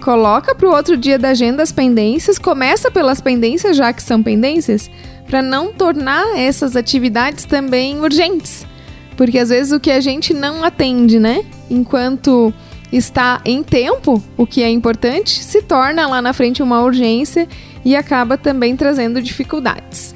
coloca 0.00 0.54
para 0.54 0.68
o 0.68 0.74
outro 0.74 0.96
dia 0.96 1.18
da 1.18 1.30
agenda 1.30 1.62
as 1.62 1.72
pendências, 1.72 2.38
começa 2.38 2.90
pelas 2.90 3.20
pendências, 3.20 3.76
já 3.76 3.92
que 3.92 4.02
são 4.02 4.22
pendências, 4.22 4.90
para 5.26 5.40
não 5.40 5.72
tornar 5.72 6.38
essas 6.38 6.76
atividades 6.76 7.44
também 7.44 8.00
urgentes. 8.00 8.66
Porque 9.16 9.38
às 9.38 9.48
vezes 9.48 9.72
o 9.72 9.80
que 9.80 9.90
a 9.90 10.00
gente 10.00 10.34
não 10.34 10.64
atende, 10.64 11.20
né? 11.20 11.44
Enquanto 11.70 12.52
está 12.92 13.40
em 13.44 13.62
tempo, 13.62 14.22
o 14.36 14.46
que 14.46 14.62
é 14.62 14.68
importante, 14.68 15.42
se 15.42 15.62
torna 15.62 16.06
lá 16.06 16.20
na 16.20 16.32
frente 16.32 16.62
uma 16.62 16.82
urgência 16.82 17.48
e 17.84 17.94
acaba 17.94 18.36
também 18.36 18.76
trazendo 18.76 19.22
dificuldades. 19.22 20.14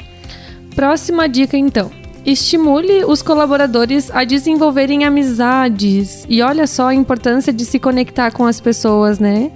Próxima 0.74 1.28
dica 1.28 1.56
então. 1.56 1.97
Estimule 2.28 3.06
os 3.06 3.22
colaboradores 3.22 4.10
a 4.10 4.22
desenvolverem 4.22 5.02
amizades. 5.02 6.26
E 6.28 6.42
olha 6.42 6.66
só 6.66 6.88
a 6.88 6.94
importância 6.94 7.50
de 7.50 7.64
se 7.64 7.78
conectar 7.78 8.32
com 8.32 8.44
as 8.44 8.60
pessoas, 8.60 9.18
né? 9.18 9.50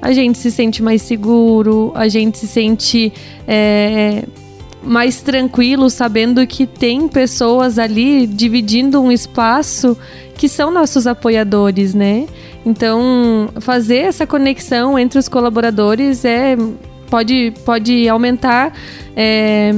A 0.00 0.10
gente 0.10 0.38
se 0.38 0.50
sente 0.50 0.82
mais 0.82 1.02
seguro, 1.02 1.92
a 1.94 2.08
gente 2.08 2.38
se 2.38 2.46
sente 2.46 3.12
é, 3.46 4.24
mais 4.82 5.20
tranquilo 5.20 5.90
sabendo 5.90 6.46
que 6.46 6.66
tem 6.66 7.08
pessoas 7.08 7.78
ali 7.78 8.26
dividindo 8.26 9.02
um 9.02 9.12
espaço 9.12 9.94
que 10.34 10.48
são 10.48 10.70
nossos 10.70 11.06
apoiadores, 11.06 11.92
né? 11.92 12.26
Então, 12.64 13.50
fazer 13.60 13.98
essa 13.98 14.26
conexão 14.26 14.98
entre 14.98 15.18
os 15.18 15.28
colaboradores 15.28 16.24
é 16.24 16.56
pode, 17.10 17.52
pode 17.66 18.08
aumentar 18.08 18.72
é, 19.14 19.72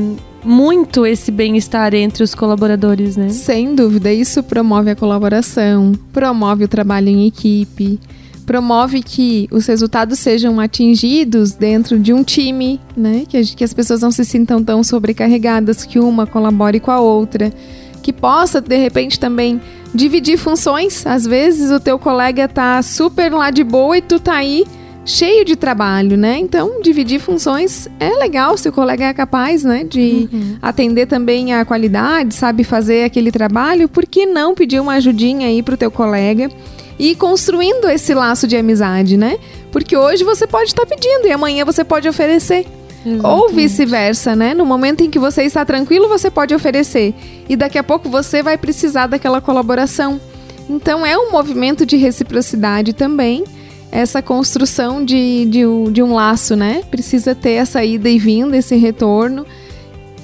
muito 0.46 1.04
esse 1.04 1.30
bem-estar 1.32 1.92
entre 1.94 2.22
os 2.22 2.34
colaboradores, 2.34 3.16
né? 3.16 3.28
Sem 3.30 3.74
dúvida, 3.74 4.12
isso 4.12 4.42
promove 4.42 4.90
a 4.90 4.96
colaboração, 4.96 5.92
promove 6.12 6.64
o 6.64 6.68
trabalho 6.68 7.08
em 7.08 7.26
equipe, 7.26 7.98
promove 8.46 9.02
que 9.02 9.48
os 9.50 9.66
resultados 9.66 10.20
sejam 10.20 10.60
atingidos 10.60 11.52
dentro 11.52 11.98
de 11.98 12.12
um 12.12 12.22
time, 12.22 12.80
né? 12.96 13.24
Que, 13.28 13.42
que 13.56 13.64
as 13.64 13.74
pessoas 13.74 14.00
não 14.00 14.12
se 14.12 14.24
sintam 14.24 14.62
tão 14.62 14.84
sobrecarregadas, 14.84 15.84
que 15.84 15.98
uma 15.98 16.26
colabore 16.26 16.78
com 16.78 16.92
a 16.92 17.00
outra, 17.00 17.52
que 18.00 18.12
possa 18.12 18.60
de 18.60 18.76
repente 18.76 19.18
também 19.18 19.60
dividir 19.92 20.38
funções. 20.38 21.04
Às 21.04 21.26
vezes 21.26 21.72
o 21.72 21.80
teu 21.80 21.98
colega 21.98 22.46
tá 22.46 22.80
super 22.82 23.32
lá 23.32 23.50
de 23.50 23.64
boa 23.64 23.98
e 23.98 24.02
tu 24.02 24.20
tá 24.20 24.34
aí 24.34 24.64
cheio 25.06 25.44
de 25.44 25.54
trabalho, 25.54 26.16
né? 26.16 26.36
Então, 26.36 26.82
dividir 26.82 27.20
funções 27.20 27.88
é 28.00 28.10
legal 28.10 28.58
se 28.58 28.68
o 28.68 28.72
colega 28.72 29.04
é 29.04 29.14
capaz, 29.14 29.62
né, 29.62 29.84
de 29.84 30.28
uhum. 30.32 30.58
atender 30.60 31.06
também 31.06 31.54
a 31.54 31.64
qualidade, 31.64 32.34
sabe 32.34 32.64
fazer 32.64 33.04
aquele 33.04 33.30
trabalho, 33.30 33.88
por 33.88 34.04
que 34.04 34.26
não 34.26 34.54
pedir 34.54 34.80
uma 34.80 34.94
ajudinha 34.94 35.46
aí 35.46 35.62
pro 35.62 35.76
teu 35.76 35.90
colega 35.90 36.50
e 36.98 37.12
ir 37.12 37.14
construindo 37.14 37.88
esse 37.88 38.12
laço 38.12 38.48
de 38.48 38.56
amizade, 38.56 39.16
né? 39.16 39.38
Porque 39.70 39.96
hoje 39.96 40.24
você 40.24 40.46
pode 40.46 40.70
estar 40.70 40.84
tá 40.84 40.94
pedindo 40.94 41.28
e 41.28 41.32
amanhã 41.32 41.64
você 41.64 41.84
pode 41.84 42.08
oferecer. 42.08 42.66
Exatamente. 43.04 43.26
Ou 43.26 43.48
vice-versa, 43.50 44.34
né? 44.34 44.54
No 44.54 44.66
momento 44.66 45.04
em 45.04 45.10
que 45.10 45.18
você 45.18 45.42
está 45.42 45.64
tranquilo, 45.64 46.08
você 46.08 46.28
pode 46.28 46.52
oferecer. 46.54 47.14
E 47.48 47.54
daqui 47.54 47.78
a 47.78 47.84
pouco 47.84 48.08
você 48.08 48.42
vai 48.42 48.58
precisar 48.58 49.06
daquela 49.06 49.40
colaboração. 49.40 50.20
Então 50.68 51.06
é 51.06 51.16
um 51.16 51.30
movimento 51.30 51.86
de 51.86 51.96
reciprocidade 51.96 52.92
também 52.92 53.44
essa 53.90 54.20
construção 54.20 55.04
de, 55.04 55.46
de, 55.46 55.62
de 55.92 56.02
um 56.02 56.14
laço, 56.14 56.56
né? 56.56 56.82
Precisa 56.90 57.34
ter 57.34 57.52
essa 57.52 57.84
ida 57.84 58.08
e 58.08 58.18
vinda, 58.18 58.56
esse 58.56 58.76
retorno, 58.76 59.46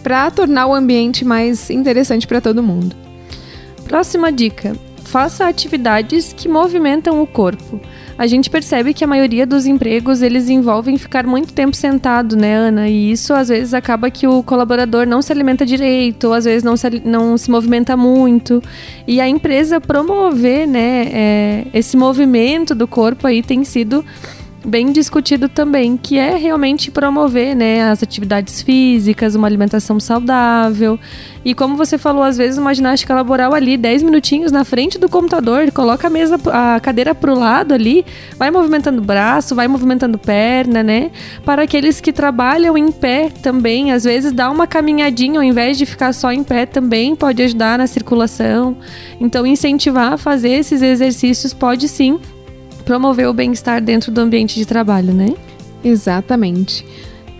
para 0.03 0.31
tornar 0.31 0.67
o 0.67 0.75
ambiente 0.75 1.25
mais 1.25 1.71
interessante 1.71 2.27
para 2.27 2.41
todo 2.41 2.63
mundo. 2.63 2.95
Próxima 3.85 4.33
dica: 4.33 4.77
faça 5.05 5.47
atividades 5.47 6.33
que 6.33 6.49
movimentam 6.49 7.23
o 7.23 7.27
corpo 7.27 7.81
a 8.17 8.27
gente 8.27 8.51
percebe 8.51 8.95
que 8.95 9.05
a 9.05 9.07
maioria 9.07 9.47
dos 9.47 9.67
empregos 9.67 10.23
eles 10.23 10.49
envolvem 10.49 10.97
ficar 10.97 11.27
muito 11.27 11.53
tempo 11.53 11.75
sentado, 11.75 12.37
né, 12.37 12.55
Ana? 12.55 12.89
E 12.89 13.11
isso 13.11 13.33
às 13.35 13.49
vezes 13.49 13.75
acaba 13.75 14.11
que 14.11 14.27
o 14.27 14.43
colaborador 14.43 15.07
não 15.07 15.23
se 15.23 15.33
alimenta 15.33 15.65
direito, 15.65 16.29
ou 16.29 16.35
às 16.35 16.45
vezes 16.45 16.63
não 16.63 16.77
se, 16.77 17.03
não 17.05 17.37
se 17.37 17.51
movimenta 17.51 17.97
muito. 17.97 18.63
E 19.07 19.21
a 19.21 19.29
empresa 19.29 19.81
promover, 19.81 20.67
né, 20.67 21.09
é, 21.13 21.67
esse 21.73 21.97
movimento 21.97 22.75
do 22.75 22.87
corpo 22.87 23.27
aí 23.27 23.43
tem 23.43 23.65
sido 23.65 24.05
bem 24.65 24.93
discutido 24.93 25.49
também, 25.49 25.97
que 25.97 26.19
é 26.19 26.37
realmente 26.37 26.91
promover 26.91 27.55
né, 27.55 27.91
as 27.91 28.03
atividades 28.03 28.63
físicas, 28.63 29.35
uma 29.35 29.47
alimentação 29.47 29.99
saudável. 29.99 30.99
E 31.45 31.55
como 31.55 31.77
você 31.77 31.99
falou, 31.99 32.23
às 32.23 32.37
vezes 32.37 32.57
uma 32.57 32.73
ginástica 32.73 33.15
laboral 33.15 33.53
ali, 33.53 33.77
10 33.77 34.05
minutinhos 34.05 34.53
na 34.53 34.65
frente 34.65 34.99
do 34.99 35.09
computador, 35.09 35.71
coloca 35.73 36.07
a 36.07 36.11
mesa, 36.11 36.39
a 36.53 36.79
cadeira 36.79 37.15
para 37.15 37.33
o 37.33 37.39
lado 37.39 37.75
ali, 37.75 38.07
vai 38.39 38.51
movimentando 38.51 39.03
o 39.03 39.05
braço, 39.05 39.55
vai 39.55 39.67
movimentando 39.67 40.17
perna, 40.19 40.83
né? 40.83 41.11
Para 41.45 41.63
aqueles 41.63 42.01
que 42.01 42.13
trabalham 42.13 42.79
em 42.79 42.93
pé 42.93 43.29
também, 43.29 43.91
às 43.91 44.05
vezes 44.05 44.33
dá 44.33 44.51
uma 44.51 44.67
caminhadinha 44.67 45.41
ao 45.41 45.45
invés 45.45 45.77
de 45.77 45.85
ficar 45.85 46.13
só 46.13 46.31
em 46.31 46.45
pé 46.45 46.65
também 46.67 47.17
pode 47.17 47.43
ajudar 47.43 47.77
na 47.79 47.87
circulação. 47.87 48.77
Então 49.21 49.45
incentivar 49.45 50.13
a 50.13 50.17
fazer 50.17 50.51
esses 50.51 50.81
exercícios 50.81 51.53
pode 51.53 51.89
sim 51.89 52.21
promover 52.83 53.29
o 53.29 53.33
bem-estar 53.33 53.81
dentro 53.81 54.11
do 54.13 54.21
ambiente 54.21 54.55
de 54.55 54.67
trabalho, 54.67 55.13
né? 55.13 55.35
Exatamente. 55.85 56.85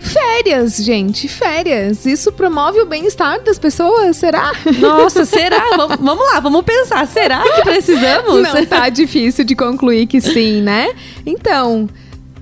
Férias, 0.03 0.75
gente, 0.83 1.29
férias. 1.29 2.05
Isso 2.05 2.31
promove 2.33 2.81
o 2.81 2.85
bem-estar 2.85 3.41
das 3.41 3.57
pessoas? 3.57 4.17
Será? 4.17 4.51
Nossa, 4.79 5.23
será? 5.23 5.63
vamos 5.99 6.25
lá, 6.33 6.41
vamos 6.41 6.63
pensar. 6.63 7.07
Será 7.07 7.41
que 7.41 7.61
precisamos? 7.61 8.43
Não 8.43 8.65
tá 8.65 8.89
difícil 8.89 9.45
de 9.45 9.55
concluir 9.55 10.05
que 10.05 10.19
sim, 10.19 10.61
né? 10.61 10.93
Então, 11.25 11.87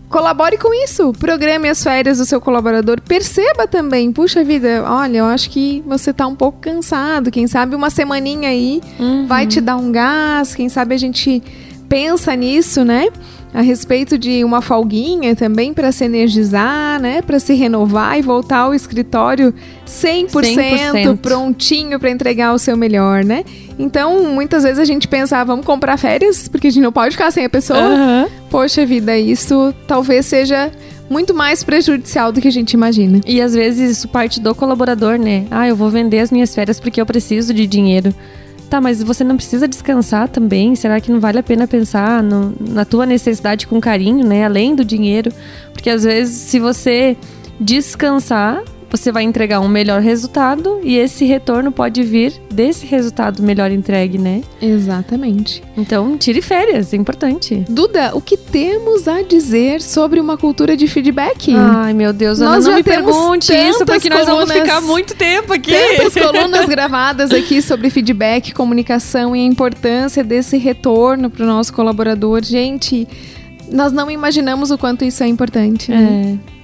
colabore 0.10 0.58
com 0.58 0.74
isso. 0.84 1.14
Programe 1.14 1.70
as 1.70 1.84
férias 1.84 2.18
do 2.18 2.26
seu 2.26 2.42
colaborador. 2.42 3.00
Perceba 3.00 3.68
também, 3.68 4.12
puxa 4.12 4.44
vida, 4.44 4.84
olha, 4.88 5.20
eu 5.20 5.26
acho 5.26 5.50
que 5.52 5.84
você 5.86 6.12
tá 6.12 6.26
um 6.26 6.36
pouco 6.36 6.60
cansado. 6.60 7.30
Quem 7.30 7.46
sabe 7.46 7.76
uma 7.76 7.92
semaninha 7.92 8.50
aí 8.50 8.82
uhum. 9.00 9.28
vai 9.28 9.46
te 9.46 9.62
dar 9.62 9.78
um 9.78 9.92
gás. 9.92 10.56
Quem 10.56 10.68
sabe 10.68 10.96
a 10.96 10.98
gente 10.98 11.44
pensa 11.92 12.34
nisso, 12.38 12.86
né? 12.86 13.10
A 13.54 13.60
respeito 13.60 14.18
de 14.18 14.46
uma 14.46 14.62
folguinha 14.62 15.36
também 15.36 15.74
para 15.74 15.92
se 15.92 16.06
energizar, 16.06 17.02
né? 17.02 17.22
Para 17.22 17.38
se 17.38 17.54
renovar 17.54 18.18
e 18.18 18.22
voltar 18.22 18.60
ao 18.60 18.74
escritório 18.74 19.54
100%, 19.86 20.30
100%. 20.30 21.18
prontinho 21.18 22.00
para 22.00 22.10
entregar 22.10 22.54
o 22.54 22.58
seu 22.58 22.78
melhor, 22.78 23.26
né? 23.26 23.44
Então, 23.78 24.24
muitas 24.24 24.64
vezes 24.64 24.80
a 24.80 24.86
gente 24.86 25.06
pensa, 25.06 25.40
ah, 25.40 25.44
vamos 25.44 25.66
comprar 25.66 25.98
férias, 25.98 26.48
porque 26.48 26.68
a 26.68 26.70
gente 26.72 26.82
não 26.82 26.94
pode 26.94 27.12
ficar 27.12 27.30
sem 27.30 27.44
a 27.44 27.50
pessoa. 27.50 27.90
Uhum. 27.90 28.28
Poxa 28.50 28.86
vida, 28.86 29.18
isso 29.18 29.74
talvez 29.86 30.26
seja 30.26 30.72
muito 31.10 31.34
mais 31.34 31.62
prejudicial 31.62 32.32
do 32.32 32.40
que 32.40 32.48
a 32.48 32.52
gente 32.52 32.72
imagina. 32.72 33.20
E 33.26 33.42
às 33.42 33.54
vezes 33.54 33.98
isso 33.98 34.08
parte 34.08 34.40
do 34.40 34.56
colaborador, 34.56 35.20
né? 35.20 35.46
Ah, 35.52 35.68
eu 35.68 35.76
vou 35.76 35.90
vender 35.90 36.20
as 36.20 36.32
minhas 36.32 36.56
férias 36.56 36.80
porque 36.80 37.02
eu 37.02 37.06
preciso 37.06 37.54
de 37.54 37.68
dinheiro. 37.68 38.16
Tá, 38.72 38.80
mas 38.80 39.04
você 39.04 39.22
não 39.22 39.36
precisa 39.36 39.68
descansar 39.68 40.30
também? 40.30 40.78
Será 40.78 41.02
que 41.02 41.12
não 41.12 41.20
vale 41.20 41.38
a 41.38 41.44
pena 41.44 41.68
pensar 41.68 42.24
no, 42.24 42.54
na 42.58 42.86
tua 42.86 43.06
necessidade 43.06 43.68
com 43.68 43.82
carinho, 43.82 44.26
né? 44.26 44.46
Além 44.46 44.74
do 44.74 44.86
dinheiro? 44.86 45.30
Porque 45.74 45.90
às 45.90 46.06
vezes, 46.06 46.34
se 46.38 46.58
você 46.58 47.18
descansar, 47.60 48.64
você 48.92 49.12
vai 49.12 49.24
entregar 49.24 49.62
um 49.62 49.70
melhor 49.70 50.02
resultado 50.02 50.80
e 50.84 50.98
esse 50.98 51.24
retorno 51.26 51.72
pode 51.72 52.04
vir 52.04 52.34
desse 52.52 52.86
resultado 52.86 53.42
melhor 53.42 53.72
entregue, 53.72 54.18
né? 54.18 54.42
Exatamente. 54.62 55.64
Então, 55.78 56.18
tire 56.18 56.42
férias, 56.42 56.94
é 56.94 56.98
importante. 56.98 57.66
Duda, 57.70 58.12
o 58.14 58.22
que 58.22 58.36
temos 58.36 59.08
a 59.08 59.22
dizer 59.22 59.82
sobre 59.82 60.20
uma 60.20 60.38
cultura 60.38 60.76
de 60.76 60.88
feedback? 60.88 61.56
Ai, 61.56 61.94
meu 61.94 62.12
Deus, 62.12 62.42
Ana, 62.42 62.52
Nós 62.56 62.66
não 62.66 62.72
já 62.72 62.78
me 62.78 62.84
pergunte 62.84 63.54
isso, 63.54 63.86
porque 63.86 64.10
nós 64.10 64.26
vamos 64.26 64.46
colunas- 64.52 64.68
ficar 64.70 64.82
muito 64.82 65.16
tempo 65.16 65.54
aqui. 65.54 65.72
Tantas 65.72 66.14
colunas 66.22 66.66
gravadas 66.66 67.32
aqui 67.32 67.62
sobre 67.62 67.90
feedback, 67.90 68.54
comunicação 68.54 69.34
e 69.36 69.40
a 69.40 69.46
importância 69.46 70.24
desse 70.24 70.58
retorno 70.58 71.30
para 71.30 71.44
o 71.44 71.48
nosso 71.48 71.74
colaborador. 71.74 72.44
Gente, 72.44 73.08
nós 73.72 73.94
não 73.94 74.12
imaginamos 74.12 74.70
o 74.70 74.78
quanto 74.78 75.06
isso 75.06 75.24
é 75.24 75.28
importante. 75.28 75.90
Né? 75.92 76.38
É. 76.48 76.61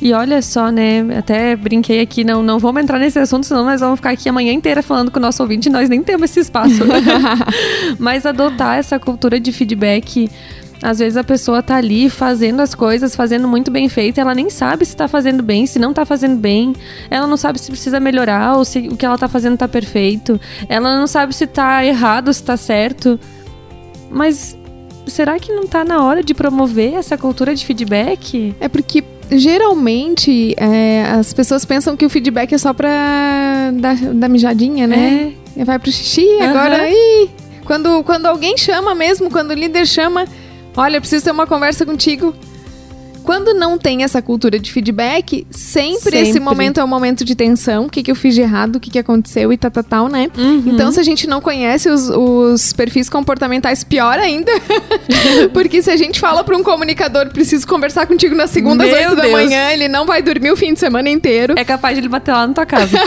E 0.00 0.12
olha 0.12 0.42
só, 0.42 0.70
né? 0.70 1.00
Até 1.18 1.56
brinquei 1.56 2.00
aqui, 2.00 2.24
não, 2.24 2.42
não 2.42 2.58
vamos 2.58 2.82
entrar 2.82 2.98
nesse 2.98 3.18
assunto, 3.18 3.46
senão 3.46 3.64
nós 3.64 3.80
vamos 3.80 3.96
ficar 3.96 4.10
aqui 4.10 4.28
a 4.28 4.32
manhã 4.32 4.52
inteira 4.52 4.82
falando 4.82 5.10
com 5.10 5.18
o 5.18 5.22
nosso 5.22 5.42
ouvinte 5.42 5.68
e 5.68 5.72
nós 5.72 5.88
nem 5.88 6.02
temos 6.02 6.30
esse 6.30 6.40
espaço. 6.40 6.82
Mas 7.98 8.26
adotar 8.26 8.78
essa 8.78 8.98
cultura 8.98 9.38
de 9.40 9.52
feedback. 9.52 10.28
Às 10.82 10.98
vezes 10.98 11.16
a 11.16 11.24
pessoa 11.24 11.62
tá 11.62 11.76
ali 11.76 12.10
fazendo 12.10 12.60
as 12.60 12.74
coisas, 12.74 13.16
fazendo 13.16 13.48
muito 13.48 13.70
bem 13.70 13.88
feito, 13.88 14.20
ela 14.20 14.34
nem 14.34 14.50
sabe 14.50 14.84
se 14.84 14.94
tá 14.94 15.08
fazendo 15.08 15.42
bem, 15.42 15.66
se 15.66 15.78
não 15.78 15.92
tá 15.92 16.04
fazendo 16.04 16.36
bem. 16.36 16.74
Ela 17.10 17.26
não 17.26 17.36
sabe 17.36 17.58
se 17.58 17.70
precisa 17.70 17.98
melhorar 17.98 18.56
ou 18.56 18.64
se 18.64 18.80
o 18.88 18.96
que 18.96 19.06
ela 19.06 19.16
tá 19.16 19.28
fazendo 19.28 19.56
tá 19.56 19.66
perfeito. 19.66 20.38
Ela 20.68 20.98
não 20.98 21.06
sabe 21.06 21.34
se 21.34 21.46
tá 21.46 21.84
errado, 21.84 22.32
se 22.32 22.42
tá 22.42 22.56
certo. 22.56 23.18
Mas 24.10 24.56
será 25.06 25.38
que 25.38 25.52
não 25.52 25.66
tá 25.66 25.84
na 25.84 26.04
hora 26.04 26.22
de 26.22 26.34
promover 26.34 26.94
essa 26.94 27.16
cultura 27.16 27.54
de 27.54 27.64
feedback? 27.64 28.54
É 28.60 28.68
porque 28.68 29.02
geralmente 29.30 30.54
é, 30.56 31.04
as 31.18 31.32
pessoas 31.32 31.64
pensam 31.64 31.96
que 31.96 32.04
o 32.04 32.10
feedback 32.10 32.52
é 32.52 32.58
só 32.58 32.72
pra 32.72 33.70
dar, 33.74 33.96
dar 33.96 34.28
mijadinha, 34.28 34.86
né? 34.86 35.32
E 35.56 35.64
Vai 35.64 35.78
pro 35.78 35.90
xixi, 35.90 36.26
Aham. 36.40 36.50
agora. 36.50 36.90
Ih, 36.90 37.30
quando, 37.64 38.02
quando 38.04 38.26
alguém 38.26 38.56
chama 38.56 38.94
mesmo, 38.94 39.30
quando 39.30 39.50
o 39.50 39.54
líder 39.54 39.86
chama, 39.86 40.26
olha, 40.76 41.00
preciso 41.00 41.24
ter 41.24 41.30
uma 41.30 41.46
conversa 41.46 41.84
contigo. 41.86 42.34
Quando 43.26 43.52
não 43.52 43.76
tem 43.76 44.04
essa 44.04 44.22
cultura 44.22 44.56
de 44.56 44.72
feedback, 44.72 45.44
sempre, 45.50 46.16
esse 46.16 46.34
Sempre. 46.34 46.40
momento 46.40 46.78
é 46.78 46.84
um 46.84 46.86
momento 46.86 47.24
de 47.24 47.34
tensão. 47.34 47.86
O 47.86 47.90
que, 47.90 48.00
que 48.00 48.10
eu 48.10 48.14
fiz 48.14 48.36
de 48.36 48.40
errado, 48.40 48.76
o 48.76 48.80
que, 48.80 48.88
que 48.88 49.00
aconteceu 49.00 49.52
e 49.52 49.56
tal, 49.56 49.68
tal, 49.68 49.82
tal, 49.82 50.08
né? 50.08 50.30
Uhum. 50.38 50.62
Então, 50.66 50.92
se 50.92 51.00
a 51.00 51.02
gente 51.02 51.26
não 51.26 51.40
conhece 51.40 51.90
os, 51.90 52.08
os 52.08 52.72
perfis 52.72 53.10
comportamentais, 53.10 53.82
pior 53.82 54.16
ainda. 54.16 54.52
Porque 55.52 55.82
se 55.82 55.90
a 55.90 55.96
gente 55.96 56.20
fala 56.20 56.44
para 56.44 56.56
um 56.56 56.62
comunicador, 56.62 57.28
preciso 57.30 57.66
conversar 57.66 58.06
contigo 58.06 58.36
na 58.36 58.46
segunda 58.46 58.84
às 58.84 58.92
8 58.92 59.16
da 59.16 59.28
manhã, 59.28 59.70
ele 59.72 59.88
não 59.88 60.06
vai 60.06 60.22
dormir 60.22 60.52
o 60.52 60.56
fim 60.56 60.72
de 60.72 60.78
semana 60.78 61.10
inteiro. 61.10 61.54
É 61.58 61.64
capaz 61.64 61.96
de 61.96 62.02
ele 62.02 62.08
bater 62.08 62.30
lá 62.30 62.46
na 62.46 62.54
tua 62.54 62.66
casa. 62.66 62.96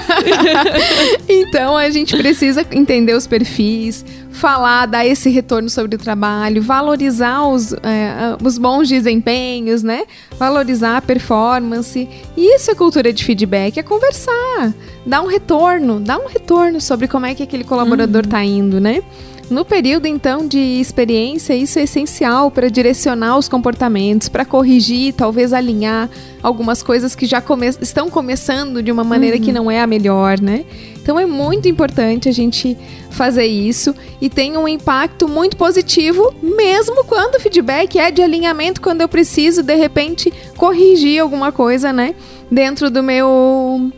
Então, 1.30 1.78
a 1.78 1.89
gente 1.89 2.17
precisa 2.17 2.65
entender 2.72 3.13
os 3.13 3.28
perfis, 3.28 4.03
falar, 4.32 4.86
dar 4.86 5.05
esse 5.05 5.30
retorno 5.30 5.69
sobre 5.69 5.95
o 5.95 5.99
trabalho, 5.99 6.61
valorizar 6.61 7.47
os, 7.47 7.73
é, 7.73 8.38
os 8.43 8.57
bons 8.57 8.88
desempenhos, 8.88 9.84
né? 9.84 10.03
Valorizar 10.38 10.97
a 10.97 11.01
performance. 11.01 12.07
E 12.38 12.55
isso 12.55 12.71
é 12.71 12.75
cultura 12.75 13.11
de 13.11 13.23
feedback, 13.23 13.77
é 13.77 13.84
conversar, 13.84 14.73
dar 15.05 15.21
um 15.21 15.27
retorno, 15.27 15.99
dar 15.99 16.17
um 16.19 16.27
retorno 16.27 16.80
sobre 16.80 17.07
como 17.07 17.25
é 17.25 17.36
que 17.36 17.43
aquele 17.43 17.63
colaborador 17.63 18.23
está 18.23 18.43
indo, 18.43 18.80
né? 18.80 19.01
No 19.50 19.66
período, 19.66 20.06
então, 20.06 20.47
de 20.47 20.60
experiência, 20.60 21.56
isso 21.56 21.80
é 21.80 21.84
essencial 21.84 22.52
para 22.52 22.70
direcionar 22.70 23.36
os 23.36 23.50
comportamentos, 23.50 24.30
para 24.30 24.45
corrigir, 24.45 25.14
talvez 25.14 25.54
alinhar 25.54 26.08
algumas 26.43 26.84
coisas 26.84 27.16
que 27.16 27.26
já 27.26 27.41
come 27.41 27.68
estão 27.68 28.12
começando 28.12 28.84
de 28.84 28.91
uma 28.91 29.04
maneira 29.04 29.39
que 29.39 29.52
não 29.52 29.70
é 29.70 29.82
a 29.82 29.88
melhor, 29.88 30.39
né? 30.39 30.66
Então 31.02 31.20
é 31.20 31.26
muito 31.26 31.68
importante 31.68 32.30
a 32.30 32.32
gente 32.32 32.78
fazer 33.10 33.47
isso 33.47 33.95
e 34.22 34.30
tem 34.30 34.56
um 34.56 34.68
impacto 34.68 35.28
muito 35.28 35.58
positivo, 35.58 36.32
mesmo 36.43 37.04
quando 37.06 37.36
o 37.36 37.39
feedback 37.39 37.97
é 37.97 38.12
de 38.12 38.22
alinhamento, 38.22 38.80
quando 38.80 39.02
eu 39.02 39.08
preciso, 39.08 39.64
de 39.64 39.74
repente, 39.74 40.32
corrigir 40.56 41.20
alguma 41.20 41.52
coisa, 41.52 41.91
né? 41.91 42.14
Dentro 42.52 42.91
do 42.91 43.02
meu 43.02 43.91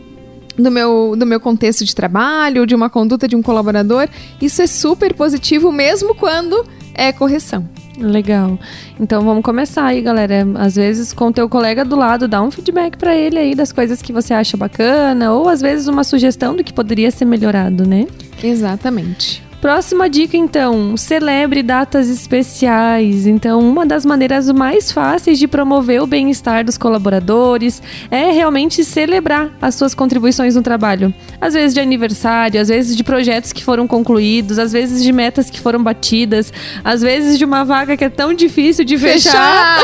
do 0.57 0.71
meu, 0.71 1.15
do 1.17 1.25
meu 1.25 1.39
contexto 1.39 1.85
de 1.85 1.95
trabalho, 1.95 2.65
de 2.65 2.75
uma 2.75 2.89
conduta 2.89 3.27
de 3.27 3.35
um 3.35 3.41
colaborador, 3.41 4.07
isso 4.41 4.61
é 4.61 4.67
super 4.67 5.13
positivo, 5.13 5.71
mesmo 5.71 6.15
quando 6.15 6.65
é 6.93 7.11
correção. 7.11 7.67
Legal. 7.97 8.57
Então 8.99 9.21
vamos 9.21 9.43
começar 9.43 9.85
aí, 9.85 10.01
galera. 10.01 10.47
Às 10.55 10.75
vezes 10.75 11.13
com 11.13 11.27
o 11.27 11.33
teu 11.33 11.47
colega 11.47 11.85
do 11.85 11.95
lado, 11.95 12.27
dá 12.27 12.41
um 12.41 12.49
feedback 12.49 12.97
pra 12.97 13.15
ele 13.15 13.37
aí 13.37 13.55
das 13.55 13.71
coisas 13.71 14.01
que 14.01 14.13
você 14.13 14.33
acha 14.33 14.57
bacana, 14.57 15.33
ou 15.33 15.47
às 15.47 15.61
vezes 15.61 15.87
uma 15.87 16.03
sugestão 16.03 16.55
do 16.55 16.63
que 16.63 16.73
poderia 16.73 17.11
ser 17.11 17.25
melhorado, 17.25 17.85
né? 17.85 18.07
Exatamente. 18.41 19.43
Próxima 19.61 20.09
dica, 20.09 20.35
então, 20.35 20.97
celebre 20.97 21.61
datas 21.61 22.09
especiais. 22.09 23.27
Então, 23.27 23.59
uma 23.59 23.85
das 23.85 24.03
maneiras 24.03 24.49
mais 24.49 24.91
fáceis 24.91 25.37
de 25.37 25.47
promover 25.47 26.01
o 26.01 26.07
bem-estar 26.07 26.65
dos 26.65 26.79
colaboradores 26.79 27.79
é 28.09 28.31
realmente 28.31 28.83
celebrar 28.83 29.51
as 29.61 29.75
suas 29.75 29.93
contribuições 29.93 30.55
no 30.55 30.63
trabalho. 30.63 31.13
Às 31.39 31.53
vezes 31.53 31.75
de 31.75 31.79
aniversário, 31.79 32.59
às 32.59 32.69
vezes 32.69 32.97
de 32.97 33.03
projetos 33.03 33.53
que 33.53 33.63
foram 33.63 33.85
concluídos, 33.85 34.57
às 34.57 34.71
vezes 34.71 35.03
de 35.03 35.13
metas 35.13 35.47
que 35.47 35.59
foram 35.59 35.83
batidas, 35.83 36.51
às 36.83 37.03
vezes 37.03 37.37
de 37.37 37.45
uma 37.45 37.63
vaga 37.63 37.95
que 37.95 38.03
é 38.03 38.09
tão 38.09 38.33
difícil 38.33 38.83
de 38.83 38.97
fechar. 38.97 39.77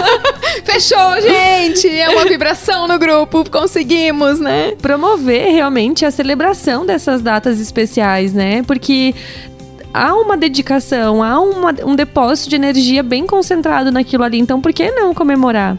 Fechou, 0.64 1.20
gente! 1.20 1.88
É 1.88 2.08
uma 2.08 2.24
vibração 2.24 2.88
no 2.88 2.98
grupo, 2.98 3.48
conseguimos, 3.50 4.40
né? 4.40 4.72
promover 4.80 5.52
realmente 5.52 6.06
a 6.06 6.10
celebração 6.10 6.86
dessas 6.86 7.20
datas 7.20 7.60
especiais, 7.60 8.32
né? 8.32 8.62
Porque 8.62 9.09
há 9.92 10.14
uma 10.14 10.36
dedicação, 10.36 11.22
há 11.22 11.40
uma- 11.40 11.74
um 11.84 11.94
depósito 11.94 12.50
de 12.50 12.56
energia 12.56 13.02
bem 13.02 13.26
concentrado 13.26 13.90
naquilo 13.90 14.24
ali. 14.24 14.38
Então, 14.38 14.60
por 14.60 14.72
que 14.72 14.90
não 14.90 15.14
comemorar? 15.14 15.76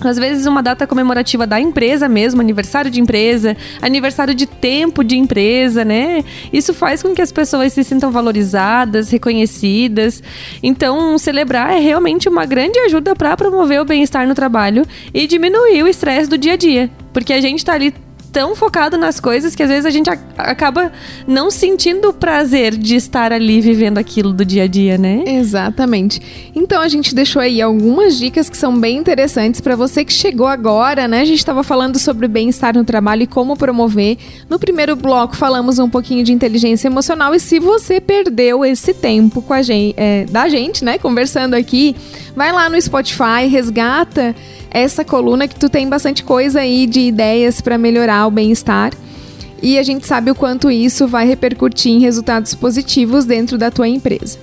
Às 0.00 0.18
vezes 0.18 0.44
uma 0.46 0.62
data 0.62 0.86
comemorativa 0.86 1.46
da 1.46 1.60
empresa 1.60 2.08
mesmo, 2.08 2.40
aniversário 2.40 2.90
de 2.90 3.00
empresa, 3.00 3.56
aniversário 3.80 4.34
de 4.34 4.44
tempo 4.44 5.04
de 5.04 5.16
empresa, 5.16 5.84
né? 5.84 6.24
Isso 6.52 6.74
faz 6.74 7.02
com 7.02 7.14
que 7.14 7.22
as 7.22 7.30
pessoas 7.30 7.72
se 7.72 7.84
sintam 7.84 8.10
valorizadas, 8.10 9.10
reconhecidas. 9.10 10.22
Então, 10.62 11.16
celebrar 11.16 11.72
é 11.72 11.78
realmente 11.78 12.28
uma 12.28 12.44
grande 12.44 12.78
ajuda 12.80 13.14
para 13.14 13.36
promover 13.36 13.80
o 13.80 13.84
bem-estar 13.84 14.26
no 14.26 14.34
trabalho 14.34 14.84
e 15.12 15.26
diminuir 15.26 15.82
o 15.82 15.88
estresse 15.88 16.28
do 16.28 16.36
dia 16.36 16.54
a 16.54 16.56
dia. 16.56 16.90
Porque 17.12 17.32
a 17.32 17.40
gente 17.40 17.64
tá 17.64 17.72
ali 17.72 17.94
tão 18.34 18.56
focado 18.56 18.98
nas 18.98 19.20
coisas 19.20 19.54
que 19.54 19.62
às 19.62 19.68
vezes 19.68 19.86
a 19.86 19.90
gente 19.90 20.10
acaba 20.36 20.90
não 21.24 21.52
sentindo 21.52 22.08
o 22.08 22.12
prazer 22.12 22.76
de 22.76 22.96
estar 22.96 23.32
ali 23.32 23.60
vivendo 23.60 23.96
aquilo 23.96 24.32
do 24.32 24.44
dia 24.44 24.64
a 24.64 24.66
dia, 24.66 24.98
né? 24.98 25.22
Exatamente. 25.24 26.20
Então 26.52 26.82
a 26.82 26.88
gente 26.88 27.14
deixou 27.14 27.40
aí 27.40 27.62
algumas 27.62 28.18
dicas 28.18 28.50
que 28.50 28.56
são 28.56 28.76
bem 28.76 28.96
interessantes 28.98 29.60
para 29.60 29.76
você 29.76 30.04
que 30.04 30.12
chegou 30.12 30.48
agora, 30.48 31.06
né? 31.06 31.20
A 31.20 31.24
gente 31.24 31.38
estava 31.38 31.62
falando 31.62 31.96
sobre 31.96 32.26
bem-estar 32.26 32.74
no 32.74 32.84
trabalho 32.84 33.22
e 33.22 33.26
como 33.28 33.56
promover. 33.56 34.18
No 34.50 34.58
primeiro 34.58 34.96
bloco 34.96 35.36
falamos 35.36 35.78
um 35.78 35.88
pouquinho 35.88 36.24
de 36.24 36.32
inteligência 36.32 36.88
emocional 36.88 37.36
e 37.36 37.38
se 37.38 37.60
você 37.60 38.00
perdeu 38.00 38.64
esse 38.64 38.92
tempo 38.92 39.42
com 39.42 39.54
a 39.54 39.62
gente, 39.62 39.94
da 40.32 40.48
gente, 40.48 40.84
né? 40.84 40.98
Conversando 40.98 41.54
aqui, 41.54 41.94
vai 42.34 42.52
lá 42.52 42.68
no 42.68 42.80
Spotify, 42.80 43.46
resgata 43.48 44.34
essa 44.70 45.04
coluna 45.04 45.46
que 45.46 45.54
tu 45.54 45.68
tem 45.68 45.88
bastante 45.88 46.24
coisa 46.24 46.60
aí 46.60 46.86
de 46.86 47.00
ideias 47.00 47.60
para 47.60 47.78
melhorar 47.78 48.26
o 48.26 48.30
bem-estar. 48.30 48.92
E 49.62 49.78
a 49.78 49.82
gente 49.82 50.06
sabe 50.06 50.30
o 50.30 50.34
quanto 50.34 50.70
isso 50.70 51.06
vai 51.06 51.26
repercutir 51.26 51.92
em 51.92 52.00
resultados 52.00 52.54
positivos 52.54 53.24
dentro 53.24 53.56
da 53.56 53.70
tua 53.70 53.88
empresa. 53.88 54.38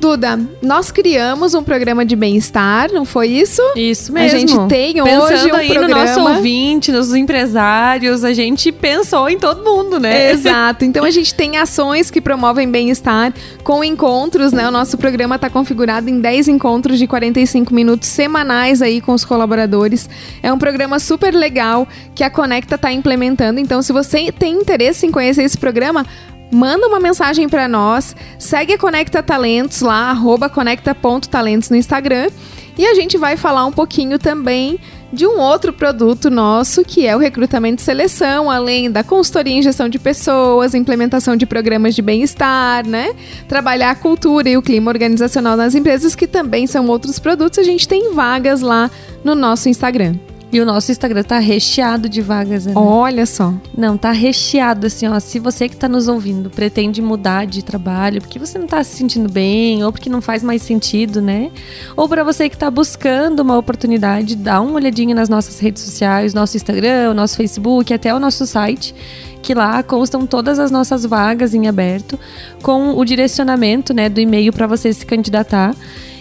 Duda, 0.00 0.40
nós 0.62 0.90
criamos 0.90 1.52
um 1.52 1.62
programa 1.62 2.06
de 2.06 2.16
bem-estar, 2.16 2.90
não 2.90 3.04
foi 3.04 3.28
isso? 3.28 3.60
Isso 3.76 4.10
A 4.10 4.14
mesmo. 4.14 4.38
gente 4.38 4.58
tem 4.66 4.94
Pensando 4.94 5.22
hoje 5.24 5.52
um 5.52 5.54
aí 5.56 5.68
no 5.74 5.88
nosso 5.88 6.14
programa- 6.14 6.36
ouvinte, 6.36 6.90
nos 6.90 7.14
empresários, 7.14 8.24
a 8.24 8.32
gente 8.32 8.72
pensou 8.72 9.28
em 9.28 9.38
todo 9.38 9.62
mundo, 9.62 10.00
né? 10.00 10.30
Exato. 10.32 10.86
Então 10.86 11.04
a 11.04 11.10
gente 11.10 11.34
tem 11.34 11.58
ações 11.58 12.10
que 12.10 12.18
promovem 12.18 12.70
bem-estar 12.70 13.34
com 13.62 13.84
encontros, 13.84 14.52
né? 14.54 14.66
O 14.66 14.70
nosso 14.70 14.96
programa 14.96 15.34
está 15.36 15.50
configurado 15.50 16.08
em 16.08 16.18
10 16.18 16.48
encontros 16.48 16.98
de 16.98 17.06
45 17.06 17.74
minutos 17.74 18.08
semanais 18.08 18.80
aí 18.80 19.02
com 19.02 19.12
os 19.12 19.24
colaboradores. 19.24 20.08
É 20.42 20.50
um 20.50 20.58
programa 20.58 20.98
super 20.98 21.34
legal 21.34 21.86
que 22.14 22.24
a 22.24 22.30
Conecta 22.30 22.76
está 22.76 22.90
implementando. 22.90 23.60
Então, 23.60 23.82
se 23.82 23.92
você 23.92 24.32
tem 24.32 24.54
interesse 24.54 25.04
em 25.06 25.10
conhecer 25.10 25.42
esse 25.42 25.58
programa, 25.58 26.06
Manda 26.50 26.86
uma 26.86 26.98
mensagem 26.98 27.48
para 27.48 27.68
nós, 27.68 28.16
segue 28.38 28.72
a 28.72 28.78
Conecta 28.78 29.22
Talentos 29.22 29.82
lá, 29.82 30.10
arroba 30.10 30.48
conecta.talentos 30.48 31.70
no 31.70 31.76
Instagram. 31.76 32.28
E 32.76 32.86
a 32.86 32.94
gente 32.94 33.16
vai 33.16 33.36
falar 33.36 33.66
um 33.66 33.72
pouquinho 33.72 34.18
também 34.18 34.80
de 35.12 35.26
um 35.26 35.38
outro 35.38 35.72
produto 35.72 36.30
nosso, 36.30 36.84
que 36.84 37.06
é 37.06 37.14
o 37.14 37.18
recrutamento 37.18 37.82
e 37.82 37.84
seleção, 37.84 38.50
além 38.50 38.90
da 38.90 39.04
consultoria 39.04 39.54
em 39.54 39.62
gestão 39.62 39.88
de 39.88 39.98
pessoas, 39.98 40.74
implementação 40.74 41.36
de 41.36 41.46
programas 41.46 41.94
de 41.94 42.02
bem-estar, 42.02 42.86
né? 42.86 43.14
Trabalhar 43.48 43.90
a 43.90 43.94
cultura 43.94 44.48
e 44.48 44.56
o 44.56 44.62
clima 44.62 44.90
organizacional 44.90 45.56
nas 45.56 45.74
empresas, 45.74 46.14
que 46.14 46.26
também 46.26 46.66
são 46.66 46.86
outros 46.86 47.18
produtos. 47.18 47.58
A 47.58 47.62
gente 47.62 47.86
tem 47.86 48.14
vagas 48.14 48.60
lá 48.60 48.90
no 49.24 49.34
nosso 49.34 49.68
Instagram. 49.68 50.14
E 50.52 50.60
o 50.60 50.66
nosso 50.66 50.90
Instagram 50.90 51.22
tá 51.22 51.38
recheado 51.38 52.08
de 52.08 52.20
vagas, 52.20 52.66
né? 52.66 52.72
Olha 52.74 53.24
só. 53.24 53.54
Não, 53.76 53.96
tá 53.96 54.10
recheado 54.10 54.86
assim, 54.86 55.06
ó. 55.06 55.20
Se 55.20 55.38
você 55.38 55.68
que 55.68 55.76
tá 55.76 55.88
nos 55.88 56.08
ouvindo 56.08 56.50
pretende 56.50 57.00
mudar 57.00 57.46
de 57.46 57.62
trabalho, 57.62 58.20
porque 58.20 58.38
você 58.38 58.58
não 58.58 58.66
tá 58.66 58.82
se 58.82 58.96
sentindo 58.96 59.30
bem, 59.30 59.84
ou 59.84 59.92
porque 59.92 60.10
não 60.10 60.20
faz 60.20 60.42
mais 60.42 60.62
sentido, 60.62 61.20
né? 61.20 61.50
Ou 61.96 62.08
para 62.08 62.24
você 62.24 62.48
que 62.48 62.58
tá 62.58 62.68
buscando 62.68 63.40
uma 63.40 63.56
oportunidade, 63.56 64.34
dá 64.34 64.60
uma 64.60 64.74
olhadinha 64.74 65.14
nas 65.14 65.28
nossas 65.28 65.60
redes 65.60 65.82
sociais, 65.84 66.34
nosso 66.34 66.56
Instagram, 66.56 67.14
nosso 67.14 67.36
Facebook, 67.36 67.94
até 67.94 68.12
o 68.12 68.18
nosso 68.18 68.44
site 68.44 68.94
que 69.42 69.54
lá 69.54 69.82
constam 69.82 70.26
todas 70.26 70.58
as 70.58 70.70
nossas 70.70 71.04
vagas 71.04 71.54
em 71.54 71.66
aberto, 71.66 72.18
com 72.62 72.90
o 72.96 73.04
direcionamento 73.04 73.94
né, 73.94 74.08
do 74.08 74.20
e-mail 74.20 74.52
para 74.52 74.66
você 74.66 74.92
se 74.92 75.06
candidatar. 75.06 75.74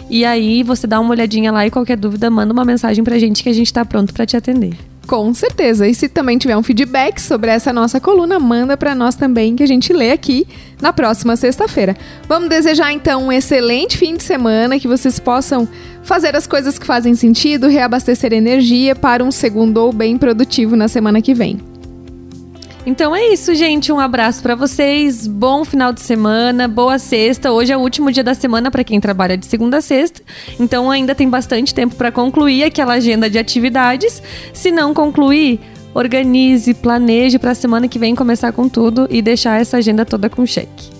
E 0.09 0.25
aí 0.25 0.63
você 0.63 0.87
dá 0.87 0.99
uma 0.99 1.11
olhadinha 1.11 1.51
lá 1.51 1.65
e 1.67 1.71
qualquer 1.71 1.97
dúvida, 1.97 2.29
manda 2.29 2.51
uma 2.51 2.65
mensagem 2.65 3.03
pra 3.03 3.19
gente 3.19 3.43
que 3.43 3.49
a 3.49 3.53
gente 3.53 3.71
tá 3.71 3.85
pronto 3.85 4.13
para 4.13 4.25
te 4.25 4.35
atender. 4.35 4.73
Com 5.09 5.33
certeza. 5.33 5.87
E 5.87 5.95
se 5.95 6.07
também 6.07 6.37
tiver 6.37 6.55
um 6.55 6.61
feedback 6.61 7.19
sobre 7.19 7.49
essa 7.49 7.73
nossa 7.73 7.99
coluna, 7.99 8.39
manda 8.39 8.77
para 8.77 8.93
nós 8.93 9.15
também 9.15 9.55
que 9.55 9.63
a 9.63 9.67
gente 9.67 9.91
lê 9.91 10.11
aqui 10.11 10.47
na 10.79 10.93
próxima 10.93 11.35
sexta-feira. 11.35 11.97
Vamos 12.27 12.47
desejar 12.47 12.93
então 12.93 13.25
um 13.25 13.31
excelente 13.31 13.97
fim 13.97 14.15
de 14.15 14.21
semana, 14.21 14.79
que 14.79 14.87
vocês 14.87 15.19
possam 15.19 15.67
fazer 16.03 16.35
as 16.35 16.45
coisas 16.45 16.77
que 16.77 16.85
fazem 16.85 17.15
sentido, 17.15 17.67
reabastecer 17.67 18.33
energia 18.33 18.95
para 18.95 19.23
um 19.23 19.31
segundo 19.31 19.77
ou 19.77 19.91
bem 19.91 20.15
produtivo 20.15 20.75
na 20.75 20.87
semana 20.87 21.23
que 21.23 21.33
vem. 21.33 21.59
Então 22.85 23.15
é 23.15 23.27
isso, 23.27 23.53
gente. 23.53 23.91
Um 23.91 23.99
abraço 23.99 24.41
para 24.41 24.55
vocês. 24.55 25.27
Bom 25.27 25.65
final 25.65 25.91
de 25.91 26.01
semana, 26.01 26.67
boa 26.67 26.97
sexta. 26.97 27.51
Hoje 27.51 27.73
é 27.73 27.77
o 27.77 27.81
último 27.81 28.11
dia 28.11 28.23
da 28.23 28.33
semana 28.33 28.71
para 28.71 28.83
quem 28.83 28.99
trabalha 28.99 29.37
de 29.37 29.45
segunda 29.45 29.77
a 29.77 29.81
sexta. 29.81 30.21
Então 30.59 30.89
ainda 30.89 31.13
tem 31.13 31.29
bastante 31.29 31.73
tempo 31.73 31.95
para 31.95 32.11
concluir 32.11 32.63
aquela 32.63 32.93
agenda 32.93 33.29
de 33.29 33.37
atividades. 33.37 34.23
Se 34.53 34.71
não 34.71 34.93
concluir, 34.93 35.59
organize, 35.93 36.73
planeje 36.73 37.37
para 37.37 37.51
a 37.51 37.55
semana 37.55 37.87
que 37.87 37.99
vem 37.99 38.15
começar 38.15 38.51
com 38.51 38.69
tudo 38.69 39.07
e 39.09 39.21
deixar 39.21 39.59
essa 39.59 39.77
agenda 39.77 40.05
toda 40.05 40.29
com 40.29 40.45
cheque. 40.45 40.98